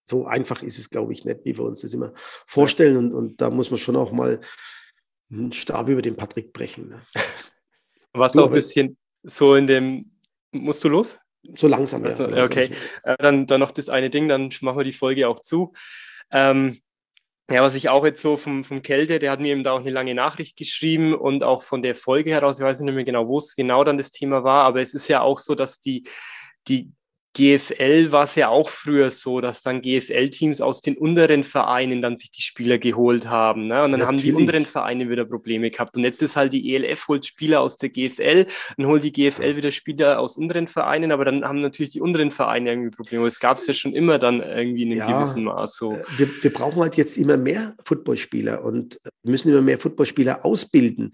[0.03, 2.13] so einfach ist es, glaube ich, nicht, wie wir uns das immer
[2.45, 2.97] vorstellen.
[2.97, 4.41] Und, und da muss man schon auch mal
[5.31, 6.89] einen Stab über den Patrick brechen.
[6.89, 7.01] Ne?
[8.13, 10.11] Warst du auch ein bisschen so in dem,
[10.51, 11.19] musst du los?
[11.55, 12.15] So langsam, ja.
[12.15, 12.45] So langsam.
[12.45, 12.69] Okay,
[13.03, 15.73] äh, dann, dann noch das eine Ding, dann machen wir die Folge auch zu.
[16.31, 16.81] Ähm,
[17.51, 19.81] ja, was ich auch jetzt so vom, vom Kälte, der hat mir eben da auch
[19.81, 23.27] eine lange Nachricht geschrieben und auch von der Folge heraus, ich weiß nicht mehr genau,
[23.27, 26.03] wo es genau dann das Thema war, aber es ist ja auch so, dass die,
[26.67, 26.91] die
[27.33, 32.17] GFL war es ja auch früher so, dass dann GFL-Teams aus den unteren Vereinen dann
[32.17, 33.67] sich die Spieler geholt haben.
[33.67, 33.83] Ne?
[33.83, 34.07] Und dann Natürlich.
[34.07, 35.97] haben die unteren Vereine wieder Probleme gehabt.
[35.97, 38.45] Und jetzt ist halt die ELF holt Spieler aus der GFL,
[38.77, 42.31] dann holt die GFL wieder Spieler aus unteren Vereinen, aber dann haben natürlich die unteren
[42.31, 43.25] Vereine irgendwie Probleme.
[43.25, 45.91] Das gab es ja schon immer dann irgendwie in einem ja, gewissen Maß so.
[45.91, 51.13] Äh, wir, wir brauchen halt jetzt immer mehr Footballspieler und müssen immer mehr Footballspieler ausbilden.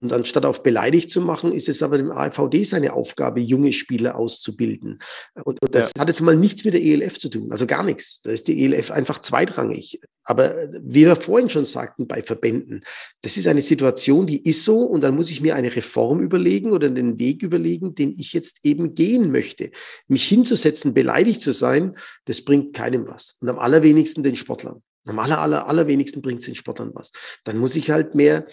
[0.00, 4.16] Und anstatt auf beleidigt zu machen, ist es aber dem AVD seine Aufgabe, junge Spieler
[4.16, 4.98] auszubilden.
[5.44, 6.00] Und und, und das ja.
[6.00, 8.20] hat jetzt mal nichts mit der ELF zu tun, also gar nichts.
[8.22, 10.00] Da ist die ELF einfach zweitrangig.
[10.24, 12.82] Aber wie wir vorhin schon sagten bei Verbänden,
[13.22, 16.72] das ist eine Situation, die ist so und dann muss ich mir eine Reform überlegen
[16.72, 19.70] oder einen Weg überlegen, den ich jetzt eben gehen möchte.
[20.08, 23.36] Mich hinzusetzen, beleidigt zu sein, das bringt keinem was.
[23.40, 24.82] Und am allerwenigsten den Sportlern.
[25.06, 27.12] Am aller, aller, allerwenigsten bringt es den Sportlern was.
[27.44, 28.46] Dann muss ich halt mehr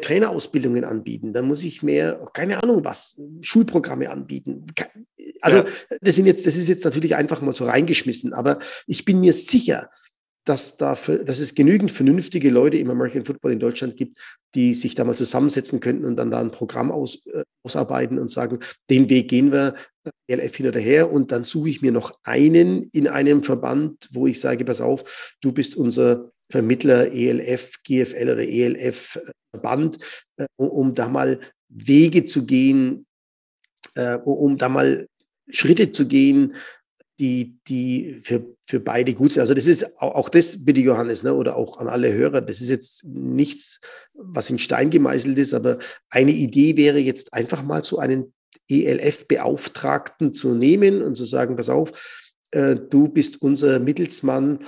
[0.00, 4.66] Trainerausbildungen anbieten, dann muss ich mehr, keine Ahnung was, Schulprogramme anbieten.
[5.40, 5.64] Also ja.
[6.00, 9.32] das sind jetzt, das ist jetzt natürlich einfach mal so reingeschmissen, aber ich bin mir
[9.32, 9.90] sicher,
[10.44, 14.18] dass, dafür, dass es genügend vernünftige Leute im American Football in Deutschland gibt,
[14.54, 18.30] die sich da mal zusammensetzen könnten und dann da ein Programm aus, äh, ausarbeiten und
[18.30, 18.58] sagen,
[18.90, 19.74] den Weg gehen wir,
[20.28, 24.26] LF hin oder her, und dann suche ich mir noch einen in einem Verband, wo
[24.26, 29.18] ich sage, pass auf, du bist unser Vermittler ELF, GFL oder ELF
[29.52, 29.98] Verband,
[30.36, 33.06] äh, um da mal Wege zu gehen,
[33.94, 35.06] äh, um da mal
[35.48, 36.54] Schritte zu gehen,
[37.18, 39.40] die, die für, für beide gut sind.
[39.40, 42.60] Also das ist auch, auch das, bitte Johannes, ne, oder auch an alle Hörer, das
[42.60, 43.80] ist jetzt nichts,
[44.12, 45.78] was in Stein gemeißelt ist, aber
[46.10, 48.34] eine Idee wäre jetzt einfach mal so einen
[48.68, 51.92] ELF-Beauftragten zu nehmen und zu sagen, pass auf,
[52.50, 54.64] äh, du bist unser Mittelsmann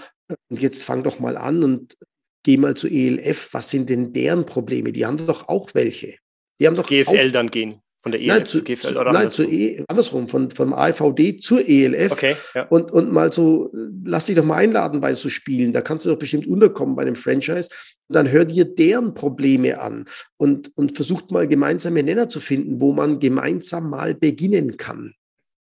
[0.48, 1.96] und jetzt fang doch mal an und
[2.44, 3.50] geh mal zu ELF.
[3.52, 4.92] Was sind denn deren Probleme?
[4.92, 6.16] Die haben doch auch welche.
[6.60, 7.80] Die haben doch GFL auch, dann gehen.
[8.02, 9.50] Von der ELF nein, zu, GFL oder nein, andersrum?
[9.50, 12.12] E, andersrum, von, vom AVD zur ELF.
[12.12, 12.66] Okay, ja.
[12.68, 13.72] und, und mal so,
[14.04, 15.72] lass dich doch mal einladen bei so Spielen.
[15.72, 17.70] Da kannst du doch bestimmt unterkommen bei einem Franchise.
[18.08, 20.04] Und dann hör dir deren Probleme an
[20.36, 25.14] und, und versucht mal gemeinsame Nenner zu finden, wo man gemeinsam mal beginnen kann.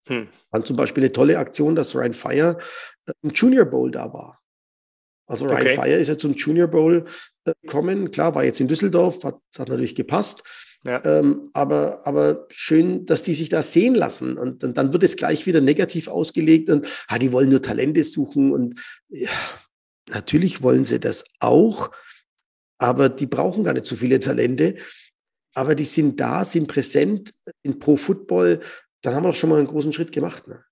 [0.08, 0.28] Hm.
[0.52, 2.58] War zum Beispiel eine tolle Aktion, dass Ryan Fire
[3.22, 4.42] im Junior Bowl da war.
[5.28, 5.76] Also Ryan okay.
[5.76, 7.06] Fire ist ja zum Junior Bowl
[7.46, 8.12] äh, gekommen.
[8.12, 10.44] Klar, war jetzt in Düsseldorf, hat, hat natürlich gepasst.
[10.86, 11.04] Ja.
[11.04, 14.38] Ähm, aber, aber schön, dass die sich da sehen lassen.
[14.38, 18.04] Und, und, dann wird es gleich wieder negativ ausgelegt und ah, die wollen nur Talente
[18.04, 18.54] suchen.
[18.54, 19.32] Und ja,
[20.10, 21.90] natürlich wollen sie das auch,
[22.78, 24.76] aber die brauchen gar nicht so viele Talente.
[25.56, 27.34] Aber die sind da, sind präsent
[27.64, 28.60] in Pro Football.
[29.02, 30.48] Dann haben wir doch schon mal einen großen Schritt gemacht.
[30.48, 30.64] Ne?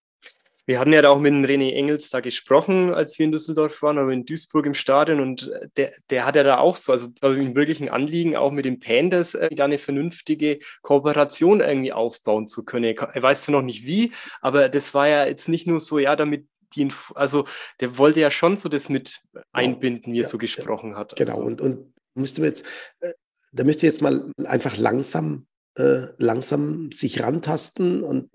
[0.65, 3.81] Wir hatten ja da auch mit dem René Engels da gesprochen, als wir in Düsseldorf
[3.81, 7.10] waren, aber in Duisburg im Stadion und der, der hat ja da auch so, also
[7.22, 12.64] ein wirklichen Anliegen, auch mit den Pandas äh, da eine vernünftige Kooperation irgendwie aufbauen zu
[12.64, 12.95] können.
[12.95, 16.15] Er weiß zwar noch nicht wie, aber das war ja jetzt nicht nur so, ja,
[16.15, 17.45] damit die, also
[17.80, 19.22] der wollte ja schon so das mit
[19.52, 21.15] einbinden, wie er so gesprochen ja, hat.
[21.15, 21.45] Genau, also.
[21.45, 22.65] und, und müsste man jetzt,
[23.02, 23.14] äh,
[23.52, 25.45] da müsste jetzt mal einfach langsam
[25.76, 28.30] äh, langsam sich rantasten und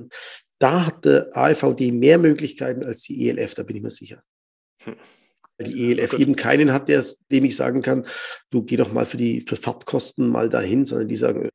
[0.58, 4.22] da hat der AFVD mehr Möglichkeiten als die ELF, da bin ich mir sicher.
[4.82, 4.96] Hm.
[5.56, 8.06] Weil die ELF eben keinen hat, der, dem ich sagen kann,
[8.50, 11.48] du geh doch mal für die für Fahrtkosten mal dahin, sondern die sagen,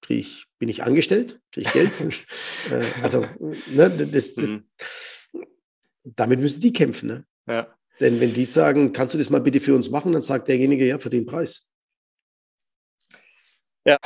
[0.00, 2.24] krieg ich, bin ich angestellt, kriege ich Geld.
[2.70, 3.24] Äh, also,
[3.68, 4.64] ne, das, das, mhm.
[6.02, 7.08] damit müssen die kämpfen.
[7.08, 7.24] Ne?
[7.46, 7.76] Ja.
[8.00, 10.84] Denn wenn die sagen, kannst du das mal bitte für uns machen, dann sagt derjenige,
[10.84, 11.70] ja, für den Preis.
[13.86, 13.98] Ja,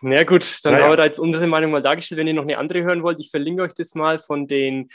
[0.00, 2.18] na gut, dann ja, haben wir da jetzt unsere Meinung mal dargestellt.
[2.18, 4.88] Wenn ihr noch eine andere hören wollt, ich verlinke euch das mal von den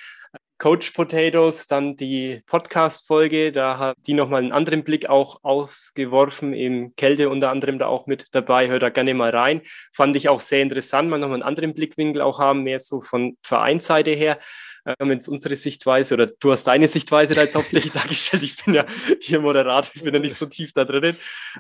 [0.58, 6.94] Coach Potatoes, dann die Podcast-Folge, da hat die nochmal einen anderen Blick auch ausgeworfen, eben
[6.96, 9.62] Kälte unter anderem da auch mit dabei, hört da gerne mal rein.
[9.94, 13.38] Fand ich auch sehr interessant, mal nochmal einen anderen Blickwinkel auch haben, mehr so von
[13.44, 14.40] Vereinsseite her
[14.86, 18.44] ähm, jetzt unsere Sichtweise oder du hast deine Sichtweise da jetzt hauptsächlich dargestellt.
[18.44, 18.86] Ich bin ja
[19.22, 21.18] hier Moderator, ich bin ja nicht so tief da drinnen.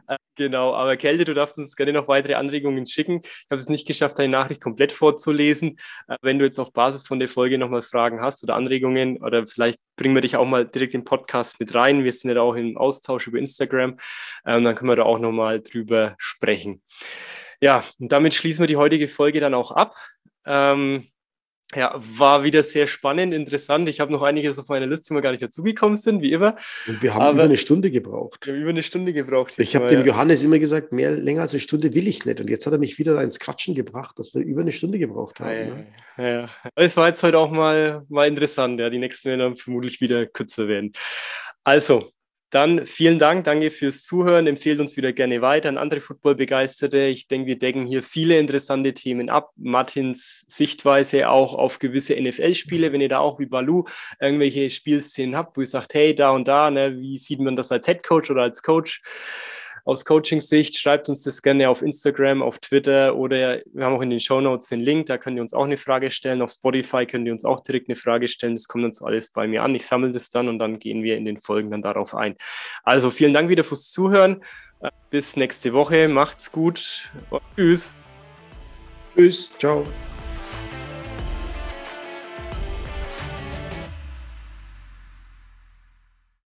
[0.07, 3.21] Äh, genau, aber Kälte, du darfst uns gerne noch weitere Anregungen schicken.
[3.23, 5.77] Ich habe es nicht geschafft, deine Nachricht komplett vorzulesen.
[6.07, 9.45] Äh, wenn du jetzt auf Basis von der Folge nochmal Fragen hast oder Anregungen oder
[9.47, 12.03] vielleicht bringen wir dich auch mal direkt im Podcast mit rein.
[12.03, 13.97] Wir sind ja auch im Austausch über Instagram.
[14.45, 16.81] Ähm, dann können wir da auch nochmal drüber sprechen.
[17.61, 19.95] Ja, und damit schließen wir die heutige Folge dann auch ab.
[20.45, 21.07] Ähm,
[21.75, 23.87] ja, war wieder sehr spannend, interessant.
[23.89, 26.55] Ich habe noch einiges auf meiner Liste, die mir gar nicht dazugekommen sind, wie immer.
[26.87, 28.45] Und wir haben Aber über eine Stunde gebraucht.
[28.45, 29.53] Wir haben über eine Stunde gebraucht.
[29.57, 30.07] Ich habe dem ja.
[30.07, 32.39] Johannes immer gesagt, mehr länger als eine Stunde will ich nicht.
[32.39, 35.39] Und jetzt hat er mich wieder ins Quatschen gebracht, dass wir über eine Stunde gebraucht
[35.39, 35.85] haben.
[36.17, 36.33] Ja, ne?
[36.41, 36.49] ja.
[36.75, 38.79] Es war jetzt heute auch mal, mal interessant.
[38.79, 40.93] Ja, die nächsten werden dann vermutlich wieder kürzer werden.
[41.63, 42.11] Also,
[42.53, 44.45] dann vielen Dank, danke fürs Zuhören.
[44.45, 47.05] Empfehlt uns wieder gerne weiter an andere Football-Begeisterte.
[47.05, 49.51] Ich denke, wir decken hier viele interessante Themen ab.
[49.55, 53.85] Martins Sichtweise auch auf gewisse NFL-Spiele, wenn ihr da auch wie Balu
[54.19, 57.71] irgendwelche Spielszenen habt, wo ihr sagt, hey, da und da, ne, wie sieht man das
[57.71, 59.01] als Head Coach oder als Coach?
[59.85, 60.77] Aus Coaching-Sicht.
[60.77, 64.41] Schreibt uns das gerne auf Instagram, auf Twitter oder wir haben auch in den Show
[64.41, 66.41] Notes den Link, da könnt ihr uns auch eine Frage stellen.
[66.41, 68.55] Auf Spotify könnt ihr uns auch direkt eine Frage stellen.
[68.55, 69.75] Das kommt uns alles bei mir an.
[69.75, 72.35] Ich sammle das dann und dann gehen wir in den Folgen dann darauf ein.
[72.83, 74.43] Also vielen Dank wieder fürs Zuhören.
[75.09, 76.07] Bis nächste Woche.
[76.07, 77.09] Macht's gut.
[77.55, 77.93] Tschüss.
[79.15, 79.53] Tschüss.
[79.57, 79.85] Ciao.